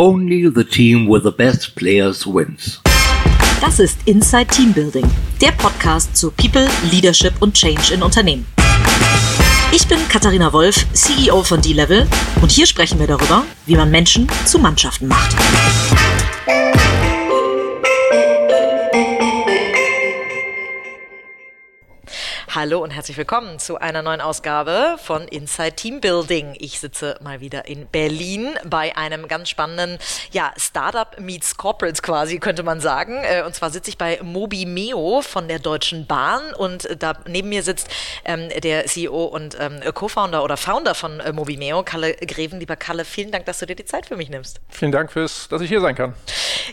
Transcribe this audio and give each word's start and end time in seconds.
Only 0.00 0.48
the 0.48 0.62
team 0.62 1.08
with 1.08 1.24
the 1.24 1.32
best 1.32 1.74
players 1.74 2.24
wins. 2.24 2.80
Das 3.60 3.80
ist 3.80 3.98
Inside 4.04 4.46
Team 4.46 4.72
Building, 4.72 5.04
der 5.40 5.50
Podcast 5.50 6.16
zu 6.16 6.30
People, 6.30 6.68
Leadership 6.92 7.32
und 7.40 7.54
Change 7.54 7.94
in 7.94 8.02
Unternehmen. 8.04 8.46
Ich 9.72 9.88
bin 9.88 9.98
Katharina 10.08 10.52
Wolf, 10.52 10.86
CEO 10.92 11.42
von 11.42 11.60
D-Level 11.60 12.06
und 12.40 12.52
hier 12.52 12.68
sprechen 12.68 13.00
wir 13.00 13.08
darüber, 13.08 13.42
wie 13.66 13.74
man 13.74 13.90
Menschen 13.90 14.28
zu 14.44 14.60
Mannschaften 14.60 15.08
macht. 15.08 15.34
Hallo 22.54 22.82
und 22.82 22.90
herzlich 22.90 23.18
willkommen 23.18 23.58
zu 23.58 23.76
einer 23.76 24.00
neuen 24.00 24.22
Ausgabe 24.22 24.96
von 25.02 25.28
Inside 25.28 25.72
Team 25.72 26.00
Building. 26.00 26.56
Ich 26.58 26.80
sitze 26.80 27.18
mal 27.22 27.42
wieder 27.42 27.68
in 27.68 27.86
Berlin 27.88 28.54
bei 28.64 28.96
einem 28.96 29.28
ganz 29.28 29.50
spannenden 29.50 29.98
ja, 30.32 30.50
Startup 30.56 31.20
meets 31.20 31.58
Corporates 31.58 32.02
quasi, 32.02 32.38
könnte 32.38 32.62
man 32.62 32.80
sagen. 32.80 33.18
Äh, 33.22 33.42
und 33.42 33.54
zwar 33.54 33.68
sitze 33.68 33.90
ich 33.90 33.98
bei 33.98 34.18
Mobimeo 34.22 35.20
von 35.20 35.46
der 35.46 35.58
Deutschen 35.58 36.06
Bahn 36.06 36.54
und 36.54 36.88
da 36.98 37.18
neben 37.26 37.50
mir 37.50 37.62
sitzt 37.62 37.88
ähm, 38.24 38.48
der 38.62 38.86
CEO 38.86 39.26
und 39.26 39.58
ähm, 39.60 39.80
Co-Founder 39.92 40.42
oder 40.42 40.56
Founder 40.56 40.94
von 40.94 41.20
äh, 41.20 41.34
Mobimeo, 41.34 41.82
Kalle 41.82 42.14
Greven. 42.14 42.60
Lieber 42.60 42.76
Kalle, 42.76 43.04
vielen 43.04 43.30
Dank, 43.30 43.44
dass 43.44 43.58
du 43.58 43.66
dir 43.66 43.76
die 43.76 43.84
Zeit 43.84 44.06
für 44.06 44.16
mich 44.16 44.30
nimmst. 44.30 44.58
Vielen 44.70 44.92
Dank 44.92 45.12
fürs, 45.12 45.48
dass 45.48 45.60
ich 45.60 45.68
hier 45.68 45.82
sein 45.82 45.94
kann. 45.94 46.14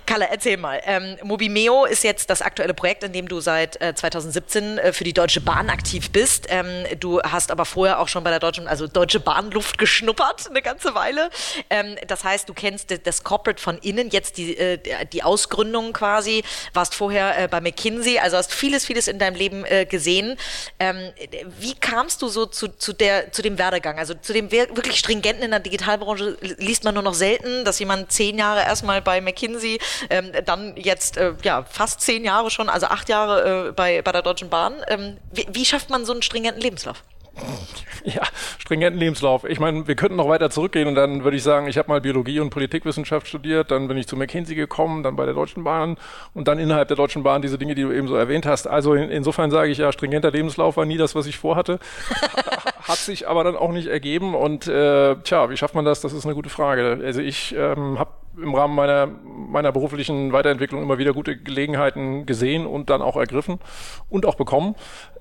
Kalle, 0.05 0.29
erzähl 0.31 0.55
mal. 0.55 0.79
Ähm, 0.85 1.17
Mobimeo 1.21 1.83
ist 1.83 2.05
jetzt 2.05 2.29
das 2.29 2.41
aktuelle 2.41 2.73
Projekt, 2.73 3.03
in 3.03 3.11
dem 3.11 3.27
du 3.27 3.41
seit 3.41 3.81
äh, 3.81 3.93
2017 3.93 4.77
äh, 4.77 4.93
für 4.93 5.03
die 5.03 5.13
Deutsche 5.13 5.41
Bahn 5.41 5.65
aktiv 5.75 6.09
bist. 6.11 6.47
Ähm, 6.49 6.85
du 7.01 7.21
hast 7.21 7.51
aber 7.51 7.65
vorher 7.65 7.99
auch 7.99 8.07
schon 8.07 8.23
bei 8.23 8.29
der 8.29 8.39
Deutschen, 8.39 8.65
also 8.65 8.87
Deutsche 8.87 9.19
Bahnluft 9.19 9.77
geschnuppert, 9.77 10.49
eine 10.49 10.61
ganze 10.61 10.95
Weile. 10.95 11.29
Ähm, 11.69 11.97
das 12.07 12.23
heißt, 12.23 12.47
du 12.47 12.53
kennst 12.53 12.95
das 13.05 13.25
Corporate 13.25 13.61
von 13.61 13.77
innen, 13.79 14.09
jetzt 14.09 14.37
die, 14.37 14.57
äh, 14.57 15.05
die 15.11 15.21
Ausgründung 15.21 15.91
quasi, 15.91 16.43
warst 16.73 16.95
vorher 16.95 17.37
äh, 17.37 17.47
bei 17.49 17.59
McKinsey, 17.59 18.19
also 18.19 18.37
hast 18.37 18.53
vieles, 18.53 18.85
vieles 18.85 19.09
in 19.09 19.19
deinem 19.19 19.35
Leben 19.35 19.65
äh, 19.65 19.85
gesehen. 19.85 20.37
Ähm, 20.79 21.11
wie 21.59 21.75
kamst 21.75 22.21
du 22.21 22.29
so 22.29 22.45
zu, 22.45 22.69
zu, 22.69 22.93
der, 22.93 23.33
zu 23.33 23.41
dem 23.41 23.57
Werdegang? 23.57 23.99
Also 23.99 24.13
zu 24.13 24.31
dem 24.31 24.51
wirklich 24.51 24.97
stringenten 24.97 25.43
in 25.43 25.51
der 25.51 25.59
Digitalbranche 25.59 26.37
liest 26.57 26.85
man 26.85 26.93
nur 26.93 27.03
noch 27.03 27.13
selten, 27.13 27.65
dass 27.65 27.79
jemand 27.79 28.13
zehn 28.13 28.37
Jahre 28.37 28.61
erstmal 28.61 29.01
bei 29.01 29.19
McKinsey, 29.19 29.79
ähm, 30.09 30.31
dann 30.45 30.77
jetzt 30.77 31.17
äh, 31.17 31.33
ja, 31.43 31.65
fast 31.69 31.99
zehn 31.99 32.23
Jahre 32.23 32.49
schon, 32.49 32.69
also 32.69 32.85
acht 32.87 33.09
Jahre 33.09 33.67
äh, 33.67 33.71
bei, 33.73 34.01
bei 34.01 34.13
der 34.13 34.21
Deutschen 34.21 34.49
Bahn. 34.49 34.75
Ähm, 34.87 35.17
wie, 35.31 35.45
wie 35.55 35.65
schafft 35.65 35.89
man 35.89 36.05
so 36.05 36.13
einen 36.13 36.21
stringenten 36.21 36.61
Lebenslauf? 36.61 37.03
Ja, 38.03 38.21
stringenten 38.59 38.99
Lebenslauf. 38.99 39.45
Ich 39.45 39.59
meine, 39.59 39.87
wir 39.87 39.95
könnten 39.95 40.15
noch 40.15 40.29
weiter 40.29 40.51
zurückgehen 40.51 40.87
und 40.87 40.93
dann 40.93 41.23
würde 41.23 41.37
ich 41.37 41.41
sagen, 41.41 41.67
ich 41.67 41.79
habe 41.79 41.89
mal 41.89 42.01
Biologie 42.01 42.39
und 42.39 42.51
Politikwissenschaft 42.51 43.27
studiert, 43.27 43.71
dann 43.71 43.87
bin 43.87 43.97
ich 43.97 44.05
zu 44.05 44.15
McKinsey 44.15 44.53
gekommen, 44.53 45.01
dann 45.01 45.15
bei 45.15 45.25
der 45.25 45.33
Deutschen 45.33 45.63
Bahn 45.63 45.97
und 46.35 46.47
dann 46.47 46.59
innerhalb 46.59 46.87
der 46.87 46.97
Deutschen 46.97 47.23
Bahn 47.23 47.41
diese 47.41 47.57
Dinge, 47.57 47.73
die 47.73 47.81
du 47.81 47.91
eben 47.91 48.07
so 48.07 48.15
erwähnt 48.15 48.45
hast. 48.45 48.67
Also 48.67 48.93
in, 48.93 49.09
insofern 49.09 49.49
sage 49.49 49.71
ich 49.71 49.79
ja, 49.79 49.91
stringenter 49.91 50.29
Lebenslauf 50.29 50.77
war 50.77 50.85
nie 50.85 50.97
das, 50.97 51.15
was 51.15 51.25
ich 51.25 51.39
vorhatte. 51.39 51.79
Hat 52.83 52.97
sich 52.97 53.27
aber 53.27 53.43
dann 53.43 53.55
auch 53.55 53.71
nicht 53.71 53.87
ergeben 53.87 54.35
und 54.35 54.67
äh, 54.67 55.15
tja, 55.23 55.49
wie 55.49 55.57
schafft 55.57 55.73
man 55.73 55.85
das? 55.85 56.01
Das 56.01 56.13
ist 56.13 56.25
eine 56.25 56.35
gute 56.35 56.49
Frage. 56.49 57.01
Also 57.03 57.21
ich 57.21 57.55
ähm, 57.57 57.97
habe 57.97 58.11
im 58.39 58.53
Rahmen 58.53 58.75
meiner, 58.75 59.07
meiner 59.07 59.71
beruflichen 59.71 60.31
Weiterentwicklung 60.33 60.83
immer 60.83 60.97
wieder 60.97 61.13
gute 61.13 61.37
Gelegenheiten 61.37 62.25
gesehen 62.25 62.65
und 62.65 62.89
dann 62.89 63.01
auch 63.01 63.15
ergriffen 63.15 63.59
und 64.09 64.25
auch 64.25 64.35
bekommen. 64.35 64.75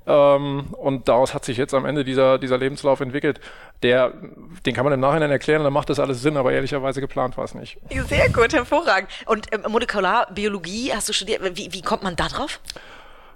Ähm, 0.07 0.75
und 0.75 1.09
daraus 1.09 1.35
hat 1.35 1.45
sich 1.45 1.57
jetzt 1.57 1.73
am 1.75 1.87
Ende 1.87 2.05
dieser, 2.05 2.39
dieser 2.39 2.59
Lebenslauf 2.59 3.01
entwickelt. 3.01 3.41
Der, 3.83 4.13
den 4.67 4.75
kann 4.75 4.85
man 4.85 4.93
im 4.93 5.01
Nachhinein 5.01 5.31
erklären, 5.31 5.65
dann 5.65 5.73
macht 5.73 5.91
das 5.91 5.99
alles 5.99 6.23
Sinn, 6.23 6.37
aber 6.37 6.53
ehrlicherweise 6.53 7.01
geplant 7.01 7.37
war 7.37 7.45
es 7.45 7.55
nicht. 7.55 7.79
Sehr 8.09 8.29
gut, 8.31 8.53
hervorragend. 8.53 9.11
Und 9.27 9.53
äh, 9.53 9.69
Molekularbiologie 9.69 10.93
hast 10.95 11.09
du 11.09 11.13
studiert. 11.13 11.43
Wie, 11.57 11.73
wie 11.73 11.83
kommt 11.83 12.03
man 12.03 12.17
da 12.17 12.29
drauf? 12.29 12.61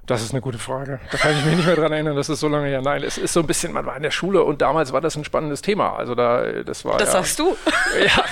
Das 0.09 0.23
ist 0.23 0.33
eine 0.33 0.41
gute 0.41 0.59
Frage. 0.59 1.01
Da 1.13 1.19
kann 1.19 1.37
ich 1.37 1.45
mich 1.45 1.57
nicht 1.57 1.67
mehr 1.67 1.77
dran 1.77 1.93
erinnern, 1.93 2.17
das 2.17 2.31
ist 2.31 2.41
so 2.41 2.49
lange 2.49 2.67
her. 2.67 2.81
Nein, 2.81 3.03
es 3.03 3.19
ist 3.19 3.35
so 3.35 3.41
ein 3.41 3.47
bisschen, 3.47 3.75
man 3.75 3.85
war 3.85 3.95
in 3.95 4.03
der 4.03 4.11
Schule 4.11 4.43
und 4.43 4.63
damals 4.63 4.91
war 4.95 5.03
das 5.03 5.17
ein 5.17 5.25
spannendes 5.25 5.61
Thema. 5.61 5.97
Also 5.97 6.15
da, 6.15 6.63
das 6.63 6.87
war. 6.87 6.97
Das 6.97 7.09
ja, 7.09 7.13
sagst 7.13 7.39
du. 7.39 7.57
Ja, 8.03 8.25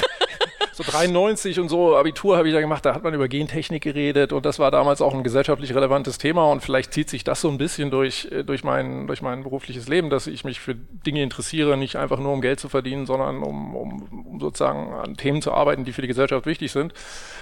so 0.76 0.82
93 0.82 1.58
und 1.58 1.70
so 1.70 1.96
Abitur 1.96 2.36
habe 2.36 2.48
ich 2.48 2.54
da 2.54 2.60
gemacht, 2.60 2.84
da 2.84 2.94
hat 2.94 3.02
man 3.02 3.14
über 3.14 3.28
Gentechnik 3.28 3.82
geredet 3.82 4.34
und 4.34 4.44
das 4.44 4.58
war 4.58 4.70
damals 4.70 5.00
auch 5.00 5.14
ein 5.14 5.24
gesellschaftlich 5.24 5.74
relevantes 5.74 6.18
Thema 6.18 6.50
und 6.50 6.62
vielleicht 6.62 6.92
zieht 6.92 7.08
sich 7.08 7.24
das 7.24 7.40
so 7.40 7.48
ein 7.48 7.56
bisschen 7.56 7.90
durch, 7.90 8.28
äh, 8.30 8.44
durch, 8.44 8.62
mein, 8.62 9.06
durch 9.06 9.22
mein 9.22 9.42
berufliches 9.42 9.88
Leben, 9.88 10.10
dass 10.10 10.26
ich 10.26 10.44
mich 10.44 10.60
für 10.60 10.74
Dinge 10.74 11.22
interessiere, 11.22 11.78
nicht 11.78 11.96
einfach 11.96 12.18
nur 12.18 12.30
um 12.30 12.42
Geld 12.42 12.60
zu 12.60 12.68
verdienen, 12.68 13.06
sondern 13.06 13.42
um, 13.42 13.74
um, 13.74 14.02
um 14.26 14.38
sozusagen 14.38 14.92
an 14.92 15.16
Themen 15.16 15.40
zu 15.40 15.50
arbeiten, 15.50 15.86
die 15.86 15.94
für 15.94 16.02
die 16.02 16.08
Gesellschaft 16.08 16.44
wichtig 16.44 16.72
sind, 16.72 16.92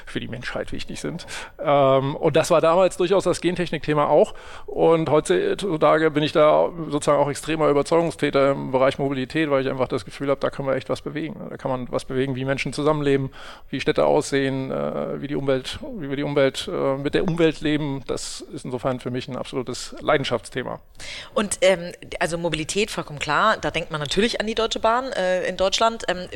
für 0.07 0.21
die 0.21 0.29
Menschheit 0.29 0.73
wichtig 0.73 1.01
sind. 1.01 1.27
Ähm, 1.59 2.15
und 2.17 2.37
das 2.37 2.51
war 2.51 2.61
damals 2.61 2.97
durchaus 2.97 3.25
das 3.25 3.41
Gentechnik-Thema 3.41 4.09
auch 4.09 4.35
und 4.67 5.11
heutzutage 5.11 6.11
bin 6.11 6.23
ich 6.23 6.33
da 6.33 6.71
sozusagen 6.89 7.21
auch 7.21 7.29
extremer 7.29 7.69
Überzeugungstäter 7.69 8.53
im 8.53 8.71
Bereich 8.71 8.99
Mobilität, 8.99 9.51
weil 9.51 9.63
ich 9.63 9.71
einfach 9.71 9.89
das 9.89 10.05
Gefühl 10.05 10.31
habe, 10.31 10.41
da 10.41 10.51
können 10.51 10.69
wir 10.69 10.75
echt 10.75 10.89
was 10.89 11.03
bewegen. 11.03 11.47
Da 11.51 11.57
kann 11.57 11.71
man 11.71 11.91
was 11.91 12.05
bewegen, 12.05 12.37
wie 12.37 12.45
Menschen 12.45 12.73
zusammenleben, 12.73 13.15
leben, 13.15 13.31
wie 13.71 13.81
Städte 13.81 14.07
aussehen, 14.07 14.71
äh, 14.71 15.21
wie 15.21 15.29
die 15.29 15.37
Umwelt, 15.37 15.79
wie 15.99 16.09
wir 16.09 16.17
die 16.17 16.23
Umwelt 16.23 16.69
äh, 16.69 16.97
mit 16.97 17.15
der 17.15 17.25
Umwelt 17.25 17.61
leben. 17.61 18.03
Das 18.07 18.41
ist 18.41 18.65
insofern 18.65 19.01
für 19.01 19.11
mich 19.11 19.29
ein 19.29 19.37
absolutes 19.37 19.95
Leidenschaftsthema. 20.01 20.81
Und 21.35 21.59
ähm, 21.61 21.93
also 22.19 22.39
Mobilität 22.39 22.91
vollkommen 22.91 23.19
klar. 23.19 23.57
Da 23.61 23.71
denkt 23.71 23.91
man 23.91 24.01
natürlich 24.01 24.41
an 24.41 24.47
die 24.47 24.55
Deutsche 24.55 24.81
Bahn 24.81 25.13
äh, 25.13 25.47
in 25.47 25.57
Deutschland. 25.57 26.05
Ähm, 26.09 26.29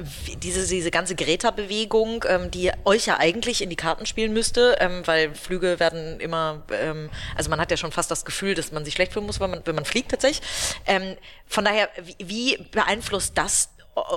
diese, 0.43 0.67
diese 0.67 0.91
ganze 0.91 1.15
Greta-Bewegung, 1.15 2.25
ähm, 2.29 2.51
die 2.51 2.71
euch 2.85 3.07
ja 3.07 3.19
eigentlich 3.19 3.58
in 3.61 3.71
die 3.71 3.77
Karten 3.77 4.07
spielen 4.07 4.33
müsste, 4.33 4.77
ähm, 4.81 5.03
weil 5.07 5.35
Flüge 5.35 5.81
werden 5.81 6.21
immer, 6.21 6.63
ähm, 6.73 7.11
also 7.37 7.51
man 7.51 7.61
hat 7.61 7.71
ja 7.71 7.77
schon 7.77 7.93
fast 7.93 8.11
das 8.11 8.25
Gefühl, 8.25 8.55
dass 8.55 8.73
man 8.73 8.85
sich 8.85 8.95
schlecht 8.95 9.13
fühlen 9.13 9.27
muss, 9.27 9.41
wenn 9.41 9.51
man, 9.51 9.63
wenn 9.65 9.75
man 9.75 9.85
fliegt 9.85 10.11
tatsächlich. 10.11 10.47
Ähm, 10.87 11.17
von 11.47 11.65
daher, 11.65 11.89
wie, 12.03 12.17
wie 12.29 12.57
beeinflusst 12.71 13.37
das 13.37 13.71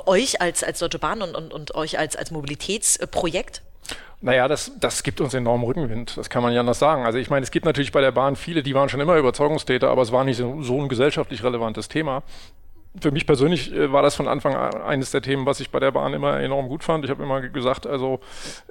euch 0.05 0.41
als, 0.41 0.63
als 0.63 0.79
Deutsche 0.79 0.99
Bahn 0.99 1.21
und, 1.21 1.35
und, 1.35 1.53
und 1.53 1.75
euch 1.75 1.97
als, 1.97 2.15
als 2.15 2.31
Mobilitätsprojekt? 2.31 3.61
Naja, 4.23 4.47
das, 4.47 4.71
das 4.79 5.01
gibt 5.01 5.19
uns 5.19 5.33
enormen 5.33 5.65
Rückenwind, 5.65 6.15
das 6.15 6.29
kann 6.29 6.43
man 6.43 6.53
ja 6.53 6.59
anders 6.59 6.77
sagen. 6.77 7.05
Also 7.05 7.17
ich 7.17 7.31
meine, 7.31 7.43
es 7.43 7.49
gibt 7.49 7.65
natürlich 7.65 7.91
bei 7.91 8.01
der 8.01 8.11
Bahn 8.11 8.35
viele, 8.35 8.61
die 8.61 8.75
waren 8.75 8.87
schon 8.87 8.99
immer 8.99 9.17
Überzeugungstäter, 9.17 9.89
aber 9.89 10.03
es 10.03 10.11
war 10.11 10.23
nicht 10.23 10.37
so, 10.37 10.61
so 10.61 10.79
ein 10.79 10.89
gesellschaftlich 10.89 11.43
relevantes 11.43 11.87
Thema 11.87 12.21
für 12.99 13.11
mich 13.11 13.25
persönlich 13.25 13.73
äh, 13.73 13.91
war 13.91 14.01
das 14.01 14.15
von 14.15 14.27
Anfang 14.27 14.53
an 14.55 14.81
eines 14.81 15.11
der 15.11 15.21
Themen, 15.21 15.45
was 15.45 15.61
ich 15.61 15.71
bei 15.71 15.79
der 15.79 15.91
Bahn 15.91 16.13
immer 16.13 16.39
enorm 16.39 16.67
gut 16.67 16.83
fand. 16.83 17.05
Ich 17.05 17.11
habe 17.11 17.23
immer 17.23 17.41
gesagt, 17.41 17.87
also 17.87 18.19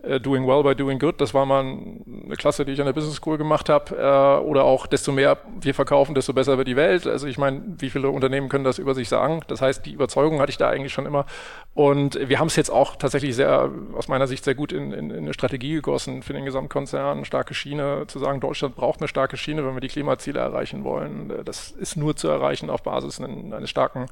äh, 0.03 0.20
doing 0.20 0.47
well 0.47 0.62
by 0.62 0.75
doing 0.75 0.98
good, 0.98 1.20
das 1.20 1.32
war 1.32 1.47
mal 1.47 1.60
eine 1.60 2.36
Klasse, 2.36 2.66
die 2.66 2.72
ich 2.72 2.80
an 2.80 2.86
der 2.86 2.92
Business 2.92 3.16
School 3.16 3.38
gemacht 3.38 3.70
habe. 3.70 3.97
Äh, 3.97 4.44
oder 4.44 4.64
auch, 4.64 4.86
desto 4.86 5.12
mehr 5.12 5.38
wir 5.60 5.75
verkaufen, 5.75 6.14
desto 6.14 6.34
besser 6.34 6.59
wird 6.59 6.69
die 6.69 6.76
Welt. 6.76 7.06
Also 7.06 7.26
ich 7.26 7.38
meine, 7.38 7.62
wie 7.78 7.88
viele 7.88 8.10
Unternehmen 8.10 8.50
können 8.50 8.64
das 8.64 8.78
über 8.78 8.94
sich 8.94 9.09
sagen? 9.09 9.41
Das 9.48 9.62
heißt, 9.62 9.86
die 9.86 9.92
Überzeugung 9.92 10.41
hatte 10.41 10.50
ich 10.50 10.59
da 10.59 10.69
eigentlich 10.69 10.92
schon 10.92 11.06
immer. 11.06 11.25
Und 11.72 12.19
wir 12.28 12.38
haben 12.38 12.48
es 12.48 12.56
jetzt 12.56 12.70
auch 12.70 12.97
tatsächlich 12.97 13.34
sehr, 13.34 13.70
aus 13.94 14.09
meiner 14.09 14.26
Sicht, 14.26 14.44
sehr 14.44 14.54
gut 14.54 14.72
in, 14.72 14.92
in, 14.92 15.10
in 15.10 15.19
eine 15.19 15.34
Strategie 15.34 15.75
gegossen 15.75 16.22
für 16.22 16.34
den 16.34 16.44
Gesamtkonzern. 16.44 17.25
Starke 17.25 17.54
Schiene, 17.54 18.04
zu 18.06 18.19
sagen, 18.19 18.41
Deutschland 18.41 18.76
braucht 18.76 19.00
eine 19.00 19.09
starke 19.09 19.38
Schiene, 19.38 19.64
wenn 19.64 19.75
wir 19.75 19.80
die 19.80 19.88
Klimaziele 19.88 20.41
erreichen 20.41 20.84
wollen. 20.84 21.32
Das 21.44 21.70
ist 21.70 21.97
nur 21.97 22.16
zu 22.16 22.28
erreichen 22.28 22.69
auf 22.69 22.82
Basis 22.82 23.19
eines 23.20 23.70
starken 23.70 24.09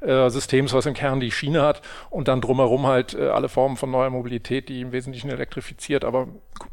äh, 0.00 0.30
Systems, 0.30 0.72
was 0.72 0.86
im 0.86 0.94
Kern 0.94 1.20
die 1.20 1.30
Schiene 1.30 1.62
hat 1.62 1.82
und 2.10 2.28
dann 2.28 2.40
drumherum 2.40 2.86
halt 2.86 3.14
äh, 3.14 3.28
alle 3.28 3.48
Formen 3.48 3.76
von 3.76 3.90
neuer 3.90 4.10
Mobilität, 4.10 4.68
die 4.68 4.80
im 4.82 4.92
Wesentlichen 4.92 5.28
elektrifiziert, 5.30 6.04
aber 6.04 6.28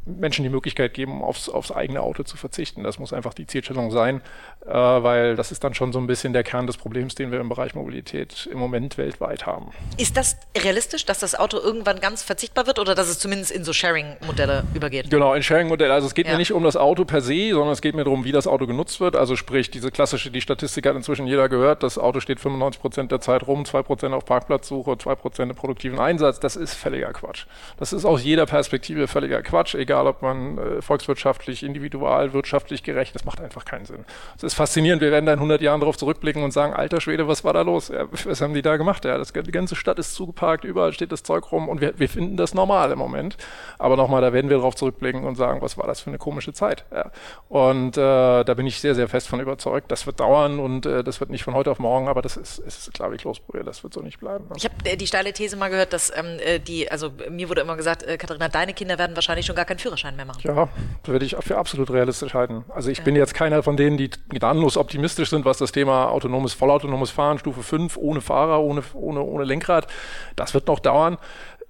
Menschen 0.05 0.43
die 0.43 0.49
Möglichkeit 0.49 0.93
geben, 0.93 1.21
aufs, 1.23 1.49
aufs 1.49 1.71
eigene 1.71 2.01
Auto 2.01 2.23
zu 2.23 2.37
verzichten. 2.37 2.83
Das 2.83 2.99
muss 2.99 3.13
einfach 3.13 3.33
die 3.33 3.47
Zielstellung 3.47 3.91
sein, 3.91 4.21
äh, 4.65 4.71
weil 4.71 5.35
das 5.35 5.51
ist 5.51 5.63
dann 5.63 5.73
schon 5.73 5.91
so 5.91 5.99
ein 5.99 6.07
bisschen 6.07 6.33
der 6.33 6.43
Kern 6.43 6.67
des 6.67 6.77
Problems, 6.77 7.15
den 7.15 7.31
wir 7.31 7.39
im 7.39 7.49
Bereich 7.49 7.75
Mobilität 7.75 8.47
im 8.51 8.57
Moment 8.57 8.97
weltweit 8.97 9.45
haben. 9.45 9.71
Ist 9.97 10.17
das 10.17 10.37
realistisch, 10.57 11.05
dass 11.05 11.19
das 11.19 11.35
Auto 11.35 11.57
irgendwann 11.57 11.99
ganz 11.99 12.23
verzichtbar 12.23 12.67
wird 12.67 12.79
oder 12.79 12.95
dass 12.95 13.07
es 13.07 13.19
zumindest 13.19 13.51
in 13.51 13.63
so 13.63 13.73
Sharing-Modelle 13.73 14.63
übergeht? 14.73 15.09
Genau, 15.09 15.33
in 15.33 15.43
Sharing-Modelle. 15.43 15.93
Also 15.93 16.07
es 16.07 16.13
geht 16.13 16.27
ja. 16.27 16.33
mir 16.33 16.37
nicht 16.37 16.51
um 16.51 16.63
das 16.63 16.77
Auto 16.77 17.05
per 17.05 17.21
se, 17.21 17.51
sondern 17.51 17.71
es 17.71 17.81
geht 17.81 17.95
mir 17.95 18.03
darum, 18.03 18.23
wie 18.23 18.31
das 18.31 18.47
Auto 18.47 18.67
genutzt 18.67 18.99
wird. 18.99 19.15
Also 19.15 19.35
sprich, 19.35 19.71
diese 19.71 19.91
klassische, 19.91 20.31
die 20.31 20.41
Statistik 20.41 20.85
hat 20.85 20.95
inzwischen 20.95 21.27
jeder 21.27 21.49
gehört, 21.49 21.83
das 21.83 21.97
Auto 21.97 22.19
steht 22.19 22.39
95 22.55 22.81
Prozent 22.81 23.11
der 23.11 23.21
Zeit 23.21 23.47
rum, 23.47 23.63
2% 23.63 24.13
auf 24.13 24.25
Parkplatzsuche, 24.25 24.91
2% 24.91 25.43
im 25.43 25.55
produktiven 25.55 25.99
Einsatz, 25.99 26.39
das 26.39 26.55
ist 26.55 26.73
völliger 26.73 27.11
Quatsch. 27.13 27.45
Das 27.77 27.93
ist 27.93 28.05
aus 28.05 28.23
jeder 28.23 28.45
Perspektive 28.45 29.07
völliger 29.07 29.41
Quatsch, 29.41 29.75
egal 29.75 30.07
ob 30.07 30.21
man 30.21 30.57
äh, 30.57 30.81
volkswirtschaftlich, 30.81 31.63
individual, 31.63 32.33
wirtschaftlich 32.33 32.83
gerecht, 32.83 33.15
das 33.15 33.25
macht 33.25 33.41
einfach 33.41 33.65
keinen 33.65 33.85
Sinn. 33.85 34.05
Es 34.37 34.43
ist 34.43 34.53
faszinierend, 34.53 35.01
wir 35.01 35.11
werden 35.11 35.25
da 35.25 35.33
in 35.33 35.39
100 35.39 35.61
Jahren 35.61 35.79
darauf 35.79 35.97
zurückblicken 35.97 36.43
und 36.43 36.51
sagen, 36.51 36.73
alter 36.73 37.01
Schwede, 37.01 37.27
was 37.27 37.43
war 37.43 37.53
da 37.53 37.61
los? 37.61 37.89
Ja, 37.89 38.05
was 38.25 38.41
haben 38.41 38.53
die 38.53 38.61
da 38.61 38.77
gemacht? 38.77 39.05
Ja, 39.05 39.17
das, 39.17 39.33
die 39.33 39.51
ganze 39.51 39.75
Stadt 39.75 39.99
ist 39.99 40.13
zugeparkt, 40.13 40.63
überall 40.63 40.93
steht 40.93 41.11
das 41.11 41.23
Zeug 41.23 41.51
rum 41.51 41.69
und 41.69 41.81
wir, 41.81 41.97
wir 41.99 42.09
finden 42.09 42.37
das 42.37 42.53
normal 42.53 42.91
im 42.91 42.99
Moment. 42.99 43.37
Aber 43.77 43.97
nochmal, 43.97 44.21
da 44.21 44.33
werden 44.33 44.49
wir 44.49 44.57
darauf 44.57 44.75
zurückblicken 44.75 45.23
und 45.23 45.35
sagen, 45.35 45.61
was 45.61 45.77
war 45.77 45.87
das 45.87 46.01
für 46.01 46.09
eine 46.09 46.17
komische 46.17 46.53
Zeit? 46.53 46.85
Ja. 46.91 47.11
Und 47.49 47.97
äh, 47.97 48.43
da 48.43 48.53
bin 48.55 48.67
ich 48.67 48.79
sehr, 48.79 48.95
sehr 48.95 49.07
fest 49.07 49.27
von 49.27 49.39
überzeugt, 49.39 49.91
das 49.91 50.05
wird 50.05 50.19
dauern 50.19 50.59
und 50.59 50.85
äh, 50.85 51.03
das 51.03 51.19
wird 51.19 51.29
nicht 51.29 51.43
von 51.43 51.53
heute 51.53 51.71
auf 51.71 51.79
morgen, 51.79 52.07
aber 52.07 52.21
das 52.21 52.37
ist, 52.45 52.59
ist 52.59 52.93
klar 52.93 53.05
da 53.05 53.13
wie 53.13 53.17
Kloßbrühe, 53.17 53.63
das 53.63 53.83
wird 53.83 53.93
so 53.93 54.01
nicht 54.01 54.19
bleiben. 54.19 54.45
Ne? 54.47 54.53
Ich 54.57 54.65
habe 54.65 54.75
äh, 54.83 54.97
die 54.97 55.07
steile 55.07 55.33
These 55.33 55.55
mal 55.55 55.69
gehört, 55.69 55.93
dass 55.93 56.11
ähm, 56.15 56.37
äh, 56.39 56.59
die, 56.59 56.89
also 56.91 57.11
mir 57.29 57.49
wurde 57.49 57.61
immer 57.61 57.75
gesagt, 57.75 58.03
äh, 58.03 58.17
Katharina, 58.17 58.49
deine 58.49 58.73
Kinder 58.73 58.97
werden 58.97 59.15
wahrscheinlich 59.15 59.45
schon 59.45 59.55
gar 59.55 59.65
keinen 59.65 59.79
Führerschein 59.79 60.15
mehr 60.15 60.25
machen. 60.25 60.41
Ja, 60.43 60.69
das 61.03 61.11
würde 61.11 61.25
ich 61.25 61.35
für 61.39 61.57
absolut 61.57 61.89
realistisch 61.91 62.33
halten. 62.33 62.65
Also 62.69 62.89
ich 62.89 62.99
ja. 62.99 63.03
bin 63.03 63.15
jetzt 63.15 63.33
keiner 63.33 63.63
von 63.63 63.77
denen, 63.77 63.97
die 63.97 64.09
gnadenlos 64.29 64.77
optimistisch 64.77 65.29
sind, 65.29 65.45
was 65.45 65.57
das 65.57 65.71
Thema 65.71 66.09
autonomes, 66.09 66.53
vollautonomes 66.53 67.11
Fahren, 67.11 67.39
Stufe 67.39 67.63
5, 67.63 67.97
ohne 67.97 68.21
Fahrer, 68.21 68.61
ohne, 68.61 68.83
ohne, 68.93 69.21
ohne 69.21 69.43
Lenkrad, 69.43 69.87
das 70.35 70.53
wird 70.53 70.67
noch 70.67 70.79
dauern. 70.79 71.17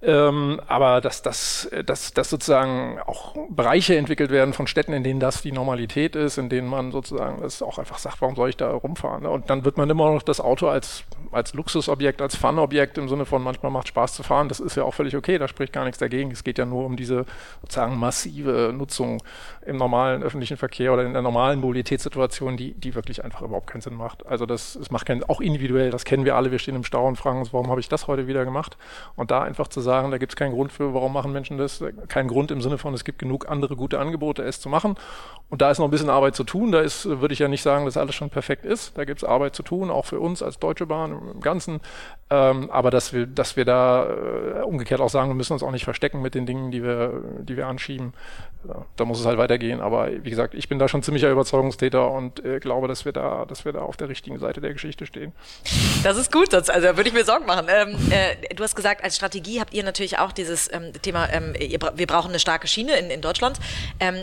Ähm, 0.02 0.60
aber 0.66 1.00
dass, 1.00 1.22
dass, 1.22 1.70
dass, 1.86 2.12
dass 2.12 2.28
sozusagen 2.28 3.00
auch 3.00 3.34
Bereiche 3.48 3.96
entwickelt 3.96 4.30
werden 4.30 4.52
von 4.52 4.66
Städten, 4.66 4.92
in 4.92 5.02
denen 5.02 5.20
das 5.20 5.40
die 5.40 5.52
Normalität 5.52 6.16
ist, 6.16 6.36
in 6.36 6.50
denen 6.50 6.68
man 6.68 6.92
sozusagen 6.92 7.40
das 7.40 7.62
auch 7.62 7.78
einfach 7.78 7.96
sagt, 7.96 8.20
warum 8.20 8.36
soll 8.36 8.50
ich 8.50 8.58
da 8.58 8.70
rumfahren? 8.70 9.22
Ne? 9.22 9.30
Und 9.30 9.48
dann 9.48 9.64
wird 9.64 9.78
man 9.78 9.88
immer 9.88 10.12
noch 10.12 10.22
das 10.22 10.40
Auto 10.40 10.68
als, 10.68 11.04
als 11.32 11.54
Luxusobjekt, 11.54 12.20
als 12.20 12.36
Fun-Objekt 12.36 12.98
im 12.98 13.08
Sinne 13.08 13.24
von 13.24 13.42
manchmal 13.42 13.72
macht 13.72 13.88
Spaß 13.88 14.12
zu 14.12 14.22
fahren. 14.22 14.50
Das 14.50 14.60
ist 14.60 14.76
ja 14.76 14.84
auch 14.84 14.92
völlig 14.92 15.16
okay, 15.16 15.38
da 15.38 15.48
spricht 15.48 15.72
gar 15.72 15.84
nichts 15.84 15.98
dagegen. 15.98 16.30
Es 16.30 16.44
geht 16.44 16.58
ja 16.58 16.66
nur 16.66 16.84
um 16.84 16.96
diese 16.96 17.24
sozusagen 17.62 17.98
massive 17.98 18.74
Nutzung 18.76 19.22
im 19.64 19.78
normalen 19.78 20.22
öffentlichen 20.22 20.58
Verkehr 20.58 20.92
oder 20.92 21.04
in 21.04 21.14
der 21.14 21.22
normalen 21.22 21.58
Mobilitätssituation, 21.58 22.58
die, 22.58 22.74
die 22.74 22.94
wirklich 22.94 23.24
einfach 23.24 23.40
überhaupt 23.40 23.68
keinen 23.68 23.80
Sinn 23.80 23.94
macht. 23.94 24.26
Also 24.26 24.44
das, 24.44 24.74
das 24.78 24.90
macht 24.90 25.06
keinen, 25.06 25.24
auch 25.24 25.40
individuell, 25.40 25.90
das 25.90 26.04
kennen 26.04 26.26
wir 26.26 26.36
alle, 26.36 26.50
wir 26.50 26.58
stehen 26.58 26.76
im 26.76 26.84
Stau 26.84 27.06
und 27.06 27.16
fragen 27.16 27.38
uns, 27.38 27.54
warum 27.54 27.70
habe 27.70 27.80
ich 27.80 27.88
das 27.88 28.06
heute 28.08 28.26
wieder 28.26 28.44
gemacht? 28.44 28.76
Und 29.16 29.30
da 29.30 29.42
einfach 29.42 29.68
zu 29.68 29.85
sagen, 29.86 30.10
da 30.10 30.18
gibt 30.18 30.32
es 30.32 30.36
keinen 30.36 30.52
Grund 30.52 30.70
für, 30.70 30.92
warum 30.92 31.14
machen 31.14 31.32
Menschen 31.32 31.56
das. 31.56 31.82
Kein 32.08 32.28
Grund 32.28 32.50
im 32.50 32.60
Sinne 32.60 32.76
von, 32.76 32.92
es 32.92 33.04
gibt 33.04 33.18
genug 33.18 33.48
andere 33.48 33.76
gute 33.76 33.98
Angebote, 33.98 34.42
es 34.42 34.60
zu 34.60 34.68
machen. 34.68 34.96
Und 35.48 35.62
da 35.62 35.70
ist 35.70 35.78
noch 35.78 35.86
ein 35.86 35.90
bisschen 35.90 36.10
Arbeit 36.10 36.34
zu 36.34 36.44
tun. 36.44 36.72
Da 36.72 36.80
ist, 36.80 37.06
würde 37.06 37.32
ich 37.32 37.38
ja 37.38 37.48
nicht 37.48 37.62
sagen, 37.62 37.86
dass 37.86 37.96
alles 37.96 38.14
schon 38.14 38.28
perfekt 38.28 38.66
ist. 38.66 38.98
Da 38.98 39.04
gibt 39.04 39.22
es 39.22 39.24
Arbeit 39.24 39.54
zu 39.54 39.62
tun, 39.62 39.90
auch 39.90 40.04
für 40.04 40.20
uns 40.20 40.42
als 40.42 40.58
Deutsche 40.58 40.86
Bahn 40.86 41.12
im 41.34 41.40
Ganzen. 41.40 41.80
Ähm, 42.28 42.70
aber 42.70 42.90
dass 42.90 43.12
wir, 43.12 43.26
dass 43.26 43.56
wir 43.56 43.64
da 43.64 44.06
äh, 44.08 44.62
umgekehrt 44.62 45.00
auch 45.00 45.08
sagen, 45.08 45.30
wir 45.30 45.34
müssen 45.34 45.52
uns 45.52 45.62
auch 45.62 45.70
nicht 45.70 45.84
verstecken 45.84 46.20
mit 46.20 46.34
den 46.34 46.44
Dingen, 46.44 46.70
die 46.70 46.82
wir, 46.82 47.22
die 47.40 47.56
wir 47.56 47.68
anschieben. 47.68 48.12
Ja, 48.68 48.84
da 48.96 49.04
muss 49.04 49.20
es 49.20 49.26
halt 49.26 49.38
weitergehen. 49.38 49.80
Aber 49.80 50.10
wie 50.24 50.30
gesagt, 50.30 50.54
ich 50.54 50.68
bin 50.68 50.78
da 50.78 50.88
schon 50.88 51.02
ziemlicher 51.02 51.30
Überzeugungstäter 51.30 52.10
und 52.10 52.44
äh, 52.44 52.58
glaube, 52.58 52.88
dass 52.88 53.04
wir 53.04 53.12
da, 53.12 53.44
dass 53.44 53.64
wir 53.64 53.72
da 53.72 53.80
auf 53.80 53.96
der 53.96 54.08
richtigen 54.08 54.38
Seite 54.38 54.60
der 54.60 54.72
Geschichte 54.72 55.06
stehen. 55.06 55.32
Das 56.02 56.16
ist 56.16 56.32
gut, 56.32 56.52
also 56.52 56.72
da 56.72 56.96
würde 56.96 57.08
ich 57.08 57.14
mir 57.14 57.24
Sorgen 57.24 57.46
machen. 57.46 57.66
Ähm, 57.68 57.96
äh, 58.10 58.54
du 58.54 58.62
hast 58.62 58.74
gesagt, 58.74 59.04
als 59.04 59.16
Strategie 59.16 59.60
habt 59.60 59.74
ihr 59.74 59.84
natürlich 59.84 60.18
auch 60.18 60.32
dieses 60.32 60.72
ähm, 60.72 60.92
Thema, 61.02 61.28
ähm, 61.30 61.54
ihr, 61.58 61.78
wir 61.94 62.06
brauchen 62.06 62.30
eine 62.30 62.38
starke 62.38 62.66
Schiene 62.66 62.96
in, 62.96 63.10
in 63.10 63.20
Deutschland. 63.20 63.58
Ähm, 64.00 64.16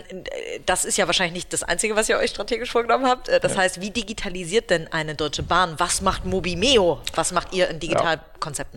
das 0.66 0.86
ist 0.86 0.98
ja 0.98 1.08
wahrscheinlich 1.08 1.34
nicht 1.34 1.54
das 1.54 1.64
Einzige, 1.64 1.96
was 1.96 2.10
ihr 2.10 2.18
euch 2.18 2.32
strategisch 2.32 2.72
vorgenommen 2.72 3.06
habt. 3.06 3.30
Äh, 3.30 3.40
das 3.40 3.54
ja. 3.54 3.62
heißt, 3.62 3.82
wie 3.82 3.92
digitalisiert 3.92 4.70
denn 4.70 4.92
eine 4.92 5.16
Deutsche 5.16 5.44
Bahn? 5.44 5.76
Was 5.78 6.02
macht 6.02 6.26
Mobimeo? 6.26 7.00
Was 7.16 7.32
macht 7.32 7.54
ihr 7.54 7.70
in 7.70 7.80
Digitalkonzepten? 7.80 8.24
Ja. 8.28 8.33